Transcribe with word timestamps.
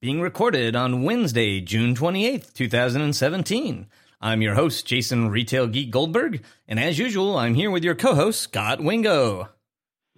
being 0.00 0.20
recorded 0.20 0.76
on 0.76 1.04
Wednesday, 1.04 1.58
June 1.60 1.94
28th, 1.94 2.52
2017. 2.52 3.86
I'm 4.20 4.42
your 4.42 4.54
host, 4.54 4.86
Jason 4.86 5.30
Retail 5.30 5.68
Geek 5.68 5.90
Goldberg, 5.90 6.42
and 6.68 6.78
as 6.78 6.98
usual, 6.98 7.38
I'm 7.38 7.54
here 7.54 7.70
with 7.70 7.82
your 7.82 7.94
co 7.94 8.14
host, 8.14 8.42
Scot 8.42 8.82
Wingo. 8.82 9.48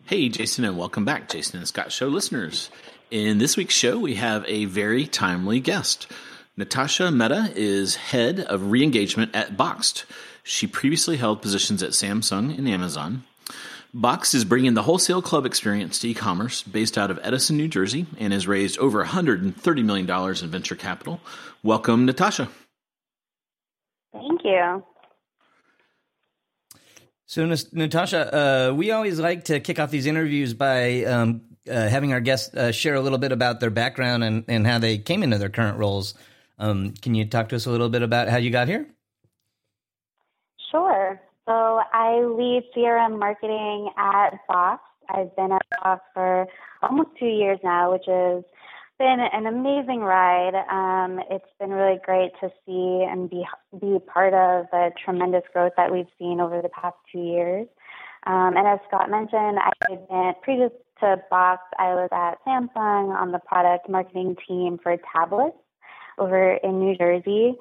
Hey, 0.04 0.30
Jason, 0.30 0.64
and 0.64 0.76
welcome 0.76 1.04
back, 1.04 1.28
Jason 1.28 1.58
and 1.58 1.68
Scot 1.68 1.92
Show 1.92 2.08
listeners. 2.08 2.70
In 3.12 3.38
this 3.38 3.56
week's 3.56 3.74
show, 3.74 4.00
we 4.00 4.16
have 4.16 4.44
a 4.48 4.64
very 4.64 5.06
timely 5.06 5.60
guest. 5.60 6.10
Nitasha 6.58 7.14
Mehta 7.14 7.52
is 7.54 7.94
head 7.94 8.40
of 8.40 8.72
re 8.72 8.82
engagement 8.82 9.32
at 9.36 9.56
Boxed. 9.56 10.06
She 10.42 10.66
previously 10.66 11.18
held 11.18 11.40
positions 11.40 11.84
at 11.84 11.90
Samsung 11.90 12.58
and 12.58 12.68
Amazon. 12.68 13.22
Boxed 13.94 14.34
is 14.34 14.44
bringing 14.44 14.74
the 14.74 14.82
wholesale 14.82 15.22
club 15.22 15.46
experience 15.46 15.98
to 16.00 16.08
e-commerce 16.08 16.62
based 16.62 16.98
out 16.98 17.10
of 17.10 17.18
Edison, 17.22 17.56
New 17.56 17.68
Jersey, 17.68 18.06
and 18.18 18.32
has 18.32 18.46
raised 18.46 18.78
over 18.78 19.02
$130 19.02 19.84
million 19.84 20.08
in 20.44 20.50
venture 20.50 20.74
capital. 20.74 21.20
Welcome, 21.62 22.06
Nitasha. 22.06 22.48
Thank 24.12 24.44
you. 24.44 24.84
So, 27.24 27.46
Nitasha, 27.46 28.70
uh, 28.70 28.74
we 28.74 28.90
always 28.90 29.18
like 29.18 29.44
to 29.44 29.60
kick 29.60 29.78
off 29.78 29.90
these 29.90 30.06
interviews 30.06 30.54
by 30.54 31.04
um, 31.04 31.42
uh, 31.68 31.88
having 31.88 32.12
our 32.12 32.20
guests 32.20 32.54
uh, 32.54 32.72
share 32.72 32.94
a 32.94 33.00
little 33.00 33.18
bit 33.18 33.32
about 33.32 33.60
their 33.60 33.70
background 33.70 34.24
and, 34.24 34.44
and 34.48 34.66
how 34.66 34.78
they 34.78 34.98
came 34.98 35.22
into 35.22 35.38
their 35.38 35.50
current 35.50 35.78
roles. 35.78 36.14
Um, 36.58 36.92
can 36.92 37.14
you 37.14 37.26
talk 37.26 37.50
to 37.50 37.56
us 37.56 37.66
a 37.66 37.70
little 37.70 37.88
bit 37.88 38.02
about 38.02 38.28
how 38.28 38.36
you 38.36 38.50
got 38.50 38.68
here? 38.68 38.86
Sure. 40.70 41.20
So 41.48 41.80
I 41.94 42.20
lead 42.20 42.64
CRM 42.76 43.18
marketing 43.18 43.88
at 43.96 44.46
Box. 44.48 44.82
I've 45.08 45.34
been 45.34 45.50
at 45.50 45.62
Box 45.82 46.02
for 46.12 46.46
almost 46.82 47.08
two 47.18 47.24
years 47.24 47.58
now, 47.64 47.90
which 47.90 48.04
has 48.06 48.44
been 48.98 49.16
an 49.32 49.46
amazing 49.46 50.00
ride. 50.00 50.52
Um, 50.68 51.20
it's 51.30 51.48
been 51.58 51.70
really 51.70 51.98
great 52.04 52.32
to 52.42 52.50
see 52.66 53.06
and 53.08 53.30
be 53.30 53.46
be 53.80 53.98
part 54.12 54.34
of 54.34 54.66
the 54.72 54.90
tremendous 55.02 55.44
growth 55.50 55.72
that 55.78 55.90
we've 55.90 56.12
seen 56.18 56.38
over 56.38 56.60
the 56.60 56.68
past 56.68 56.96
two 57.10 57.22
years. 57.22 57.66
Um, 58.26 58.54
and 58.54 58.66
as 58.66 58.80
Scott 58.86 59.08
mentioned, 59.08 59.58
I 59.58 59.70
had 59.88 60.06
been 60.06 60.32
previous 60.42 60.72
to 61.00 61.16
Box, 61.30 61.62
I 61.78 61.94
was 61.94 62.10
at 62.12 62.44
Samsung 62.46 63.16
on 63.18 63.32
the 63.32 63.38
product 63.38 63.88
marketing 63.88 64.36
team 64.46 64.78
for 64.82 64.98
tablets 65.16 65.56
over 66.18 66.54
in 66.56 66.78
New 66.78 66.94
Jersey. 66.94 67.54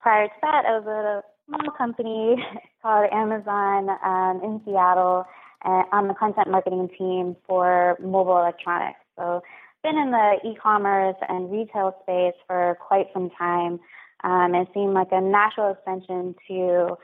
Prior 0.00 0.26
to 0.26 0.34
that, 0.42 0.64
I 0.66 0.80
was 0.80 1.22
small 1.48 1.70
company 1.76 2.36
called 2.82 3.08
Amazon 3.12 3.88
um, 4.04 4.40
in 4.44 4.60
Seattle 4.64 5.24
uh, 5.64 5.82
on 5.92 6.08
the 6.08 6.14
content 6.14 6.48
marketing 6.50 6.88
team 6.96 7.36
for 7.46 7.96
mobile 8.00 8.38
electronics. 8.38 9.00
So, 9.16 9.42
been 9.82 9.96
in 9.96 10.10
the 10.10 10.38
e-commerce 10.44 11.14
and 11.28 11.52
retail 11.52 11.96
space 12.02 12.34
for 12.48 12.76
quite 12.80 13.06
some 13.12 13.30
time. 13.30 13.78
Um, 14.24 14.54
it 14.54 14.66
seemed 14.74 14.92
like 14.92 15.08
a 15.12 15.20
natural 15.20 15.72
extension 15.72 16.34
to 16.48 16.96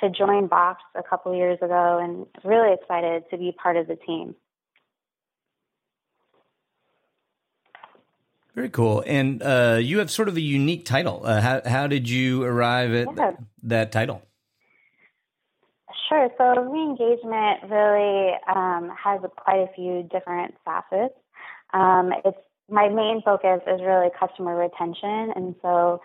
to 0.00 0.10
join 0.10 0.46
Box 0.46 0.82
a 0.94 1.02
couple 1.02 1.34
years 1.36 1.58
ago, 1.62 2.00
and 2.02 2.26
really 2.42 2.72
excited 2.72 3.24
to 3.30 3.36
be 3.36 3.52
part 3.52 3.76
of 3.76 3.86
the 3.86 3.96
team. 3.96 4.34
Very 8.60 8.68
cool. 8.68 9.02
And 9.06 9.42
uh, 9.42 9.78
you 9.80 10.00
have 10.00 10.10
sort 10.10 10.28
of 10.28 10.36
a 10.36 10.40
unique 10.42 10.84
title. 10.84 11.22
Uh, 11.24 11.40
how 11.40 11.62
how 11.64 11.86
did 11.86 12.10
you 12.10 12.42
arrive 12.42 12.92
at 12.92 13.08
yeah. 13.16 13.32
that 13.62 13.90
title? 13.90 14.20
Sure. 16.06 16.28
So 16.36 16.44
reengagement 16.44 17.70
really 17.70 18.34
um, 18.54 18.94
has 19.02 19.22
quite 19.38 19.60
a 19.60 19.68
few 19.74 20.02
different 20.12 20.56
facets. 20.62 21.14
Um, 21.72 22.12
it's 22.22 22.36
my 22.68 22.90
main 22.90 23.22
focus 23.24 23.62
is 23.66 23.80
really 23.80 24.10
customer 24.20 24.54
retention, 24.54 25.32
and 25.34 25.54
so 25.62 26.02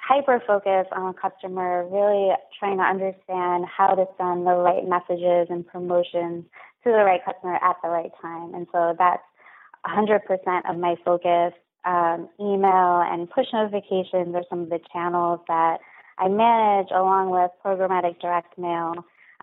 hyper 0.00 0.42
focus 0.46 0.86
on 0.92 1.10
a 1.10 1.12
customer, 1.12 1.86
really 1.88 2.32
trying 2.58 2.78
to 2.78 2.84
understand 2.84 3.66
how 3.66 3.94
to 3.94 4.06
send 4.16 4.46
the 4.46 4.54
right 4.54 4.88
messages 4.88 5.48
and 5.50 5.66
promotions 5.66 6.46
to 6.84 6.90
the 6.90 7.04
right 7.04 7.22
customer 7.22 7.56
at 7.56 7.76
the 7.82 7.90
right 7.90 8.12
time. 8.22 8.54
And 8.54 8.66
so 8.72 8.96
that's 8.98 9.22
100% 9.84 10.70
of 10.70 10.78
my 10.78 10.96
focus 11.04 11.52
um, 11.84 12.28
email 12.40 13.02
and 13.06 13.30
push 13.30 13.46
notifications 13.52 14.34
are 14.34 14.44
some 14.50 14.62
of 14.62 14.70
the 14.70 14.80
channels 14.92 15.40
that 15.48 15.78
I 16.18 16.28
manage 16.28 16.88
along 16.90 17.30
with 17.30 17.50
programmatic 17.64 18.20
direct 18.20 18.58
mail 18.58 18.94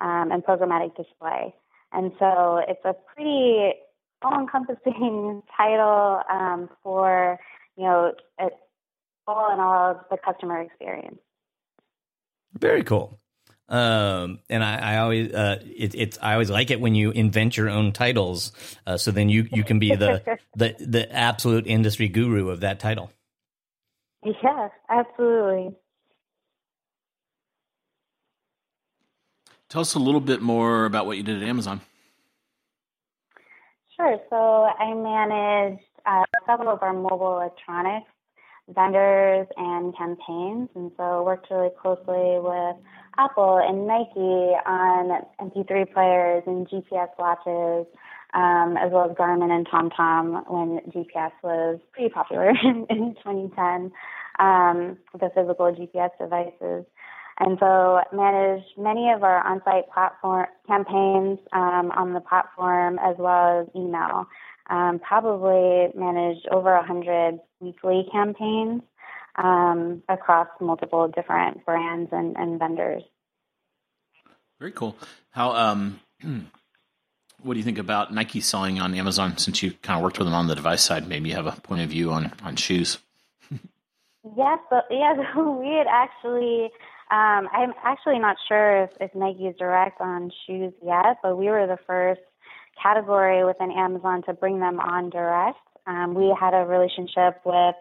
um, 0.02 0.32
and 0.32 0.44
programmatic 0.44 0.96
display. 0.96 1.54
And 1.92 2.12
so 2.20 2.62
it's 2.68 2.84
a 2.84 2.94
pretty 2.94 3.74
all-encompassing 4.22 5.44
title 5.58 6.22
um, 6.30 6.70
for, 6.84 7.40
you 7.78 7.84
know, 7.84 8.14
all 9.28 9.54
in 9.54 9.60
all 9.60 10.06
the 10.12 10.18
customer 10.18 10.62
experience. 10.62 11.20
Very 12.58 12.84
cool. 12.84 13.20
Um, 13.68 14.40
and 14.50 14.64
I, 14.64 14.94
I 14.94 14.98
always, 14.98 15.34
uh, 15.34 15.60
it, 15.64 15.96
it's, 15.96 16.20
I 16.22 16.34
always 16.34 16.50
like 16.50 16.70
it 16.70 16.80
when 16.80 16.94
you 16.94 17.12
invent 17.12 17.58
your 17.58 17.70
own 17.70 17.92
titles. 17.92 18.52
Uh, 18.86 18.98
so 18.98 19.12
then 19.12 19.30
you, 19.30 19.48
you 19.52 19.64
can 19.64 19.80
be 19.80 19.96
the, 19.96 20.22
the, 20.56 20.76
the 20.80 21.12
absolute 21.12 21.66
industry 21.66 22.08
guru 22.08 22.50
of 22.50 22.60
that 22.62 22.80
title. 22.80 23.12
Yeah, 24.24 24.70
absolutely. 24.90 25.76
Tell 29.70 29.82
us 29.82 29.96
a 29.96 30.00
little 30.00 30.22
bit 30.22 30.42
more 30.42 30.86
about 30.86 31.06
what 31.06 31.18
you 31.18 31.24
did 31.24 31.42
at 31.42 31.50
Amazon. 31.50 31.82
Sure. 33.96 34.18
So 34.30 34.36
I 34.36 34.94
managed 34.94 35.84
uh, 36.06 36.24
several 36.46 36.70
of 36.70 36.84
our 36.84 36.94
mobile 36.94 37.38
electronics 37.38 38.08
vendors 38.68 39.48
and 39.58 39.96
campaigns, 39.96 40.70
and 40.76 40.92
so 40.98 41.24
worked 41.24 41.48
really 41.52 41.70
closely 41.80 42.40
with 42.40 42.76
Apple 43.18 43.58
and 43.58 43.88
Nike 43.88 44.56
on 44.66 45.22
MP3 45.40 45.94
players 45.94 46.44
and 46.46 46.68
GPS 46.68 47.10
watches, 47.18 47.88
um, 48.34 48.78
as 48.78 48.92
well 48.92 49.10
as 49.10 49.16
Garmin 49.16 49.52
and 49.52 49.68
TomTom 49.68 50.50
when 50.50 50.80
GPS 50.92 51.32
was 51.44 51.80
pretty 51.94 52.10
popular 52.10 52.50
in, 52.64 52.86
in 52.90 53.16
2010, 53.24 53.92
um, 54.40 54.98
the 55.14 55.30
physical 55.34 55.74
GPS 55.74 56.10
devices. 56.20 56.86
And 57.38 57.58
so 57.60 58.02
managed 58.14 58.78
many 58.78 59.12
of 59.12 59.24
our 59.24 59.46
on-site 59.46 59.90
platform 59.94 60.48
campaigns 60.68 61.40
um, 61.52 61.92
on 61.92 62.14
the 62.14 62.22
platform 62.22 62.98
as 63.00 63.16
well 63.20 63.62
as 63.62 63.68
email. 63.76 64.28
Um, 64.70 65.00
probably 65.00 65.90
managed 65.96 66.48
over 66.50 66.74
100 66.76 67.40
weekly 67.60 68.08
campaigns 68.12 68.82
um, 69.38 70.04
across 70.08 70.48
multiple 70.62 71.08
different 71.08 71.66
brands 71.66 72.10
and, 72.12 72.36
and, 72.38 72.60
vendors. 72.60 73.04
Very 74.60 74.72
cool. 74.72 74.96
How 75.32 75.52
um, 75.52 76.00
what 77.42 77.54
do 77.54 77.60
you 77.60 77.64
think 77.64 77.78
about 77.78 78.14
Nike 78.14 78.40
selling 78.40 78.80
on 78.80 78.94
Amazon? 78.94 79.38
Since 79.38 79.62
you 79.62 79.72
kind 79.82 79.98
of 79.98 80.04
worked 80.04 80.18
with 80.18 80.28
them 80.28 80.34
on 80.34 80.48
the 80.48 80.56
device 80.56 80.82
side, 80.82 81.08
maybe 81.08 81.30
you 81.30 81.36
have 81.36 81.48
a 81.48 81.60
point 81.62 81.82
of 81.82 81.90
view 81.90 82.12
on 82.12 82.32
on 82.44 82.56
shoes. 82.56 82.98
yes, 83.52 84.60
but 84.70 84.86
yeah, 84.90 85.14
we 85.38 85.68
had 85.68 85.88
actually. 85.88 86.72
Um, 87.12 87.48
I'm 87.54 87.74
actually 87.84 88.18
not 88.18 88.36
sure 88.48 88.86
if, 88.86 88.90
if 89.00 89.14
Nike 89.14 89.46
is 89.46 89.56
direct 89.58 90.02
on 90.02 90.32
shoes 90.48 90.74
yet, 90.84 91.20
but 91.22 91.38
we 91.38 91.50
were 91.50 91.68
the 91.68 91.78
first 91.86 92.22
category 92.82 93.46
within 93.46 93.72
Amazon 93.72 94.24
to 94.24 94.34
bring 94.34 94.60
them 94.60 94.80
on 94.80 95.12
direct. 95.12 95.60
Um, 95.86 96.16
we 96.16 96.36
had 96.38 96.56
a 96.56 96.66
relationship 96.66 97.42
with 97.46 97.76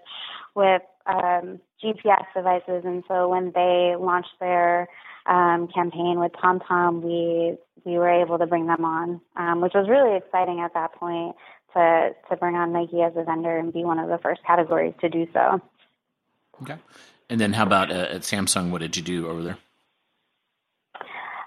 with 0.54 0.82
um, 1.06 1.60
GPS 1.82 2.24
devices, 2.34 2.82
and 2.84 3.04
so 3.08 3.28
when 3.28 3.52
they 3.54 3.94
launched 3.98 4.34
their 4.40 4.88
um, 5.26 5.68
campaign 5.68 6.18
with 6.18 6.32
TomTom, 6.32 7.02
we 7.02 7.56
we 7.84 7.98
were 7.98 8.08
able 8.08 8.38
to 8.38 8.46
bring 8.46 8.66
them 8.66 8.84
on, 8.84 9.20
um, 9.36 9.60
which 9.60 9.74
was 9.74 9.88
really 9.88 10.16
exciting 10.16 10.60
at 10.60 10.74
that 10.74 10.94
point 10.94 11.36
to 11.74 12.10
to 12.30 12.36
bring 12.36 12.54
on 12.54 12.72
Nike 12.72 13.02
as 13.02 13.12
a 13.16 13.24
vendor 13.24 13.56
and 13.56 13.72
be 13.72 13.84
one 13.84 13.98
of 13.98 14.08
the 14.08 14.18
first 14.18 14.42
categories 14.46 14.94
to 15.00 15.08
do 15.08 15.26
so. 15.32 15.60
Okay, 16.62 16.76
and 17.28 17.40
then 17.40 17.52
how 17.52 17.64
about 17.64 17.90
uh, 17.90 18.08
at 18.10 18.22
Samsung? 18.22 18.70
What 18.70 18.80
did 18.80 18.96
you 18.96 19.02
do 19.02 19.28
over 19.28 19.42
there? 19.42 19.58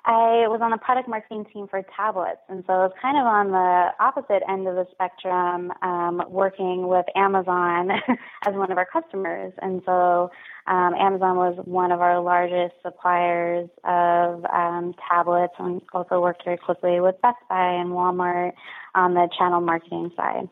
I 0.07 0.47
was 0.47 0.61
on 0.63 0.71
the 0.71 0.77
product 0.77 1.09
marketing 1.09 1.45
team 1.51 1.67
for 1.67 1.83
tablets, 1.93 2.39
and 2.47 2.63
so 2.65 2.71
I 2.71 2.77
was 2.77 2.93
kind 3.01 3.17
of 3.17 3.25
on 3.25 3.51
the 3.51 3.89
opposite 3.99 4.41
end 4.49 4.65
of 4.65 4.75
the 4.75 4.87
spectrum, 4.91 5.73
um, 5.81 6.23
working 6.29 6.87
with 6.87 7.05
Amazon 7.13 7.91
as 8.47 8.53
one 8.53 8.71
of 8.71 8.77
our 8.77 8.85
customers. 8.85 9.51
And 9.61 9.81
so 9.85 10.31
um, 10.65 10.93
Amazon 10.93 11.35
was 11.35 11.59
one 11.65 11.91
of 11.91 11.99
our 11.99 12.21
largest 12.21 12.75
suppliers 12.81 13.67
of 13.83 14.45
um, 14.45 14.95
tablets, 15.09 15.55
and 15.59 15.81
also 15.91 16.21
worked 16.21 16.45
very 16.45 16.57
closely 16.57 17.01
with 17.01 17.19
Best 17.21 17.43
Buy 17.49 17.73
and 17.73 17.89
Walmart 17.89 18.53
on 18.95 19.13
the 19.13 19.27
channel 19.37 19.59
marketing 19.59 20.11
side. 20.15 20.47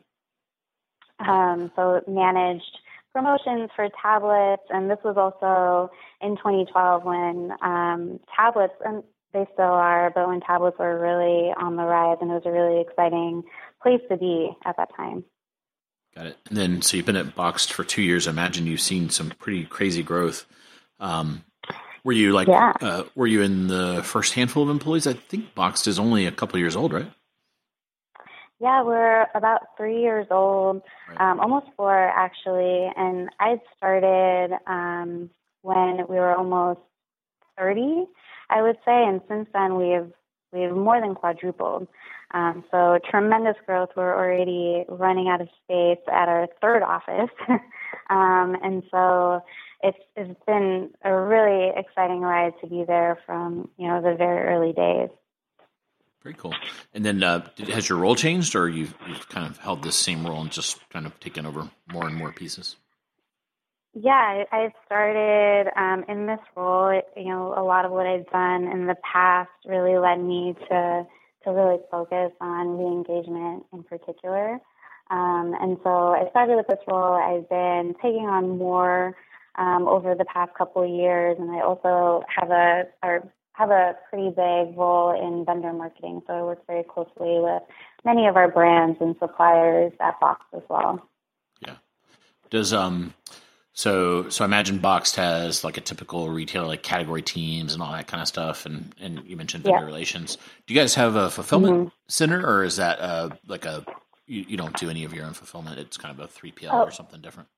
Um, 1.19 1.71
so 1.77 2.01
managed 2.09 2.77
promotions 3.13 3.69
for 3.73 3.87
tablets, 4.01 4.63
and 4.69 4.91
this 4.91 4.99
was 5.05 5.15
also 5.15 5.89
in 6.19 6.35
2012 6.35 7.05
when 7.05 7.53
um, 7.61 8.19
tablets, 8.35 8.73
and 8.83 9.01
they 9.35 9.45
still 9.53 9.65
are, 9.65 10.09
but 10.15 10.27
when 10.27 10.39
tablets 10.39 10.79
were 10.79 10.97
really 10.97 11.51
on 11.57 11.75
the 11.75 11.83
rise, 11.83 12.17
and 12.21 12.31
it 12.31 12.33
was 12.33 12.43
a 12.45 12.51
really 12.51 12.81
exciting 12.81 13.43
place 13.83 14.01
to 14.09 14.17
be 14.17 14.49
at 14.65 14.77
that 14.77 14.95
time. 14.95 15.25
Got 16.15 16.27
it. 16.27 16.37
And 16.47 16.57
then, 16.57 16.81
so 16.81 16.95
you've 16.95 17.05
been 17.05 17.17
at 17.17 17.35
Boxed 17.35 17.73
for 17.73 17.83
two 17.83 18.01
years. 18.01 18.27
I 18.27 18.31
imagine 18.31 18.65
you've 18.65 18.79
seen 18.79 19.09
some 19.09 19.31
pretty 19.31 19.65
crazy 19.65 20.01
growth. 20.01 20.45
Um, 21.01 21.43
were 22.05 22.13
you 22.13 22.31
like, 22.31 22.47
yeah. 22.47 22.71
uh, 22.79 23.03
were 23.13 23.27
you 23.27 23.41
in 23.41 23.67
the 23.67 24.01
first 24.03 24.33
handful 24.33 24.63
of 24.63 24.69
employees? 24.69 25.05
I 25.05 25.13
think 25.13 25.53
Boxed 25.53 25.87
is 25.87 25.99
only 25.99 26.25
a 26.25 26.31
couple 26.31 26.57
years 26.57 26.77
old, 26.77 26.93
right? 26.93 27.11
Yeah, 28.61 28.83
we're 28.83 29.27
about 29.35 29.75
three 29.75 30.01
years 30.01 30.27
old, 30.31 30.81
right. 31.09 31.19
um, 31.19 31.41
almost 31.41 31.65
four 31.75 31.93
actually. 31.93 32.89
And 32.95 33.29
I 33.37 33.59
started 33.75 34.57
um, 34.65 35.29
when 35.61 35.97
we 36.07 36.15
were 36.15 36.33
almost 36.33 36.79
30. 37.57 38.05
I 38.49 38.61
would 38.61 38.77
say, 38.85 39.03
and 39.05 39.21
since 39.27 39.47
then 39.53 39.75
we've 39.75 40.11
we've 40.51 40.75
more 40.75 40.99
than 41.01 41.15
quadrupled. 41.15 41.87
Um, 42.33 42.63
so 42.71 42.99
tremendous 43.09 43.55
growth. 43.65 43.89
We're 43.95 44.13
already 44.13 44.85
running 44.89 45.27
out 45.29 45.41
of 45.41 45.47
space 45.63 46.03
at 46.11 46.27
our 46.27 46.47
third 46.61 46.83
office, 46.83 47.29
um, 48.09 48.57
and 48.63 48.83
so 48.91 49.41
it's 49.83 49.97
it's 50.15 50.39
been 50.45 50.91
a 51.03 51.13
really 51.13 51.71
exciting 51.75 52.21
ride 52.21 52.53
to 52.61 52.67
be 52.67 52.83
there 52.85 53.19
from 53.25 53.69
you 53.77 53.87
know 53.87 54.01
the 54.01 54.15
very 54.15 54.47
early 54.47 54.73
days. 54.73 55.09
Very 56.23 56.35
cool. 56.35 56.55
And 56.95 57.05
then, 57.05 57.21
uh, 57.21 57.47
has 57.67 57.87
your 57.87 57.99
role 57.99 58.15
changed, 58.15 58.55
or 58.55 58.67
you've, 58.67 58.95
you've 59.07 59.29
kind 59.29 59.45
of 59.47 59.59
held 59.59 59.83
this 59.83 59.95
same 59.95 60.25
role 60.25 60.41
and 60.41 60.51
just 60.51 60.79
kind 60.89 61.05
of 61.05 61.19
taken 61.19 61.45
over 61.45 61.69
more 61.93 62.07
and 62.07 62.15
more 62.15 62.31
pieces? 62.31 62.77
Yeah, 63.97 64.43
I 64.51 64.73
started 64.85 65.71
um, 65.77 66.03
in 66.09 66.27
this 66.27 66.39
role. 66.55 67.01
You 67.15 67.29
know, 67.29 67.53
a 67.57 67.63
lot 67.63 67.85
of 67.85 67.91
what 67.91 68.05
I've 68.05 68.27
done 68.27 68.67
in 68.67 68.87
the 68.87 68.95
past 69.09 69.49
really 69.65 69.97
led 69.97 70.17
me 70.17 70.53
to 70.69 71.07
to 71.45 71.51
really 71.51 71.77
focus 71.89 72.31
on 72.41 72.77
re-engagement 72.77 73.63
in 73.71 73.83
particular. 73.83 74.59
Um, 75.11 75.55
and 75.61 75.77
so 75.83 75.89
I 75.89 76.27
started 76.31 76.57
with 76.57 76.67
this 76.67 76.79
role. 76.87 77.13
I've 77.13 77.47
been 77.47 77.93
taking 78.01 78.25
on 78.25 78.57
more 78.57 79.15
um, 79.57 79.87
over 79.87 80.13
the 80.13 80.25
past 80.25 80.53
couple 80.57 80.83
of 80.83 80.89
years, 80.89 81.37
and 81.39 81.51
I 81.51 81.61
also 81.61 82.23
have 82.27 82.49
a 82.51 82.83
or 83.01 83.31
have 83.53 83.69
a 83.69 83.95
pretty 84.09 84.27
big 84.27 84.77
role 84.77 85.15
in 85.15 85.45
vendor 85.45 85.71
marketing. 85.71 86.21
So 86.27 86.33
I 86.33 86.41
work 86.41 86.67
very 86.67 86.83
closely 86.83 87.39
with 87.39 87.63
many 88.03 88.27
of 88.27 88.35
our 88.35 88.51
brands 88.51 88.97
and 88.99 89.15
suppliers 89.19 89.93
at 90.01 90.19
Box 90.19 90.45
as 90.53 90.63
well. 90.69 91.07
Yeah. 91.61 91.75
Does 92.49 92.73
um 92.73 93.13
so, 93.77 94.29
so 94.29 94.45
I 94.45 94.47
imagine 94.47 94.77
Boxed 94.77 95.17
has 95.17 95.65
like 95.65 95.75
a 95.75 95.81
typical 95.81 96.29
retailer, 96.29 96.65
like 96.65 96.81
category 96.81 97.21
teams 97.21 97.73
and 97.73 97.83
all 97.83 97.91
that 97.91 98.07
kind 98.07 98.21
of 98.21 98.27
stuff. 98.27 98.65
And 98.65 98.95
and 99.01 99.21
you 99.25 99.35
mentioned 99.35 99.65
vendor 99.65 99.79
yeah. 99.79 99.85
relations. 99.85 100.37
Do 100.65 100.73
you 100.73 100.79
guys 100.79 100.95
have 100.95 101.15
a 101.15 101.29
fulfillment 101.29 101.73
mm-hmm. 101.73 101.87
center, 102.07 102.41
or 102.43 102.63
is 102.63 102.77
that 102.77 103.01
uh, 103.01 103.31
like 103.47 103.65
a 103.65 103.85
you, 104.27 104.45
you, 104.47 104.57
don't 104.57 104.75
do 104.77 104.89
any 104.89 105.03
of 105.03 105.13
your 105.13 105.25
own 105.25 105.33
fulfillment? 105.33 105.77
It's 105.77 105.97
kind 105.97 106.17
of 106.17 106.23
a 106.23 106.27
three 106.29 106.53
PL 106.53 106.73
oh. 106.73 106.83
or 106.83 106.91
something 106.91 107.19
different. 107.19 107.49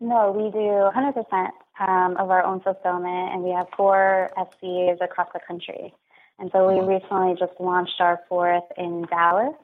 No, 0.00 0.30
we 0.30 0.52
do 0.52 0.58
100% 0.58 1.50
um, 1.80 2.16
of 2.16 2.30
our 2.30 2.44
own 2.44 2.60
fulfillment, 2.60 3.34
and 3.34 3.42
we 3.42 3.50
have 3.50 3.66
four 3.76 4.30
FCs 4.38 5.02
across 5.02 5.28
the 5.34 5.40
country. 5.44 5.92
And 6.38 6.48
so 6.52 6.68
we 6.68 6.78
mm-hmm. 6.78 6.88
recently 6.88 7.34
just 7.36 7.58
launched 7.58 8.00
our 8.00 8.20
fourth 8.28 8.62
in 8.76 9.04
Dallas 9.10 9.56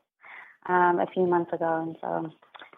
um, 0.66 0.98
a 0.98 1.06
few 1.14 1.26
months 1.26 1.52
ago, 1.52 1.82
and 1.82 1.96
so 2.00 2.32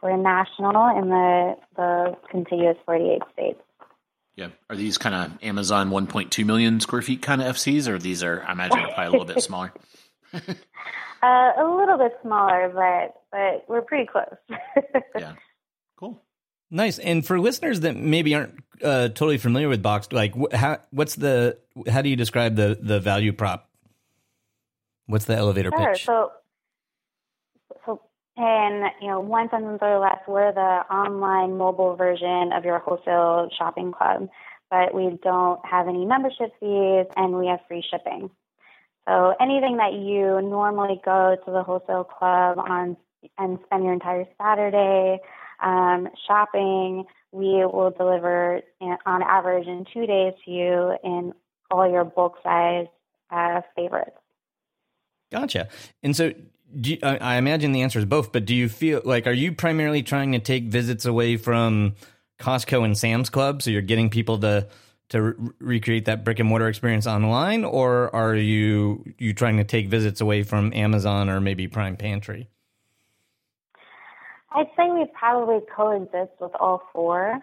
we're 0.06 0.16
national 0.16 0.98
in 0.98 1.08
the 1.08 1.56
the 1.74 2.16
contiguous 2.30 2.76
48 2.86 3.22
states. 3.32 3.60
Yeah, 4.36 4.48
are 4.70 4.76
these 4.76 4.98
kind 4.98 5.14
of 5.14 5.42
Amazon 5.42 5.90
1.2 5.90 6.44
million 6.44 6.80
square 6.80 7.02
feet 7.02 7.22
kind 7.22 7.42
of 7.42 7.56
FCs, 7.56 7.88
or 7.88 7.98
these 7.98 8.22
are 8.22 8.44
I 8.46 8.52
imagine 8.52 8.78
probably 8.78 9.06
a 9.06 9.10
little 9.10 9.26
bit 9.26 9.42
smaller? 9.42 9.72
uh, 10.32 10.40
a 11.22 11.64
little 11.64 11.98
bit 11.98 12.16
smaller, 12.22 12.70
but 12.72 13.20
but 13.32 13.64
we're 13.68 13.82
pretty 13.82 14.06
close. 14.06 14.36
yeah, 15.18 15.34
cool. 15.96 16.22
Nice. 16.70 16.98
And 16.98 17.24
for 17.24 17.40
listeners 17.40 17.80
that 17.80 17.96
maybe 17.96 18.34
aren't 18.34 18.54
uh, 18.82 19.08
totally 19.08 19.38
familiar 19.38 19.68
with 19.68 19.82
Boxed, 19.82 20.12
like 20.12 20.34
how, 20.52 20.78
what's 20.90 21.14
the 21.14 21.58
how 21.88 22.02
do 22.02 22.08
you 22.08 22.16
describe 22.16 22.56
the 22.56 22.78
the 22.80 23.00
value 23.00 23.32
prop? 23.32 23.68
What's 25.06 25.24
the 25.24 25.36
elevator 25.36 25.70
sure. 25.74 25.92
pitch? 25.92 26.04
So 26.04 26.32
and, 28.36 28.92
you 29.00 29.08
know, 29.08 29.20
one 29.20 29.48
sentence 29.50 29.78
or 29.80 29.98
less, 29.98 30.18
we're 30.28 30.52
the 30.52 30.60
online 30.92 31.56
mobile 31.56 31.96
version 31.96 32.52
of 32.52 32.64
your 32.64 32.78
wholesale 32.78 33.48
shopping 33.56 33.92
club, 33.92 34.28
but 34.70 34.94
we 34.94 35.18
don't 35.22 35.64
have 35.64 35.88
any 35.88 36.04
membership 36.04 36.52
fees 36.60 37.06
and 37.16 37.38
we 37.38 37.46
have 37.46 37.60
free 37.66 37.82
shipping. 37.90 38.30
So 39.08 39.34
anything 39.40 39.78
that 39.78 39.94
you 39.94 40.42
normally 40.42 41.00
go 41.04 41.36
to 41.44 41.50
the 41.50 41.62
wholesale 41.62 42.04
club 42.04 42.58
on 42.58 42.96
and 43.38 43.58
spend 43.64 43.84
your 43.84 43.92
entire 43.92 44.26
Saturday 44.40 45.18
um, 45.62 46.08
shopping, 46.26 47.04
we 47.32 47.64
will 47.64 47.94
deliver 47.96 48.60
on 49.06 49.22
average 49.22 49.66
in 49.66 49.86
two 49.92 50.06
days 50.06 50.34
to 50.44 50.50
you 50.50 50.96
in 51.02 51.32
all 51.70 51.90
your 51.90 52.04
bulk 52.04 52.36
size 52.42 52.86
uh, 53.30 53.62
favorites. 53.74 54.16
Gotcha. 55.30 55.68
And 56.02 56.14
so 56.14 56.32
you, 56.74 56.98
I, 57.02 57.16
I 57.18 57.36
imagine 57.36 57.72
the 57.72 57.82
answer 57.82 57.98
is 57.98 58.04
both, 58.04 58.32
but 58.32 58.44
do 58.44 58.54
you 58.54 58.68
feel 58.68 59.02
like 59.04 59.26
are 59.26 59.32
you 59.32 59.52
primarily 59.52 60.02
trying 60.02 60.32
to 60.32 60.38
take 60.38 60.64
visits 60.64 61.04
away 61.04 61.36
from 61.36 61.94
Costco 62.38 62.84
and 62.84 62.96
Sam's 62.96 63.30
Club, 63.30 63.62
so 63.62 63.70
you're 63.70 63.82
getting 63.82 64.10
people 64.10 64.38
to 64.40 64.68
to 65.10 65.22
re- 65.22 65.34
recreate 65.60 66.06
that 66.06 66.24
brick 66.24 66.40
and 66.40 66.48
mortar 66.48 66.68
experience 66.68 67.06
online, 67.06 67.64
or 67.64 68.14
are 68.14 68.34
you 68.34 69.04
you 69.18 69.32
trying 69.32 69.56
to 69.58 69.64
take 69.64 69.88
visits 69.88 70.20
away 70.20 70.42
from 70.42 70.72
Amazon 70.74 71.28
or 71.28 71.40
maybe 71.40 71.68
Prime 71.68 71.96
Pantry? 71.96 72.48
I'd 74.52 74.68
say 74.76 74.88
we 74.90 75.06
probably 75.12 75.60
coexist 75.74 76.32
with 76.40 76.52
all 76.58 76.82
four. 76.92 77.40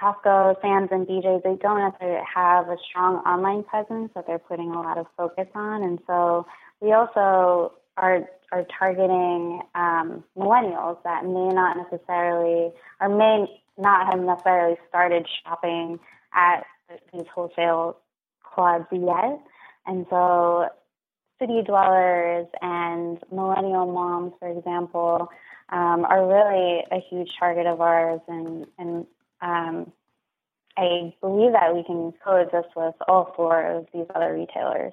Costco, 0.00 0.60
Sam's, 0.60 0.88
and 0.90 1.06
BJ's, 1.06 1.42
they 1.44 1.56
don't 1.56 1.78
necessarily 1.78 2.20
have 2.32 2.68
a 2.68 2.76
strong 2.88 3.16
online 3.18 3.62
presence 3.62 4.10
that 4.14 4.26
they're 4.26 4.40
putting 4.40 4.70
a 4.70 4.80
lot 4.80 4.98
of 4.98 5.06
focus 5.16 5.46
on. 5.54 5.82
And 5.82 6.00
so 6.06 6.46
we 6.80 6.92
also 6.92 7.72
are 7.96 8.28
are 8.54 8.64
targeting 8.78 9.60
um, 9.74 10.22
millennials 10.38 11.02
that 11.02 11.24
may 11.24 11.48
not 11.48 11.76
necessarily 11.76 12.72
or 13.00 13.08
may 13.08 13.60
not 13.76 14.06
have 14.06 14.20
necessarily 14.20 14.76
started 14.88 15.26
shopping 15.42 15.98
at 16.32 16.64
these 17.12 17.26
wholesale 17.34 17.96
clubs 18.44 18.86
yet. 18.92 19.40
And 19.86 20.06
so 20.08 20.68
city 21.40 21.62
dwellers 21.66 22.46
and 22.62 23.18
millennial 23.32 23.90
moms, 23.92 24.34
for 24.38 24.48
example, 24.56 25.28
um, 25.70 26.04
are 26.04 26.24
really 26.24 26.84
a 26.92 27.00
huge 27.10 27.30
target 27.38 27.66
of 27.66 27.80
ours. 27.80 28.20
And, 28.28 28.66
and 28.78 29.06
um, 29.42 29.92
I 30.76 31.12
believe 31.20 31.52
that 31.52 31.74
we 31.74 31.82
can 31.82 32.12
coexist 32.24 32.76
with 32.76 32.94
all 33.08 33.32
four 33.34 33.60
of 33.62 33.86
these 33.92 34.06
other 34.14 34.32
retailers. 34.32 34.92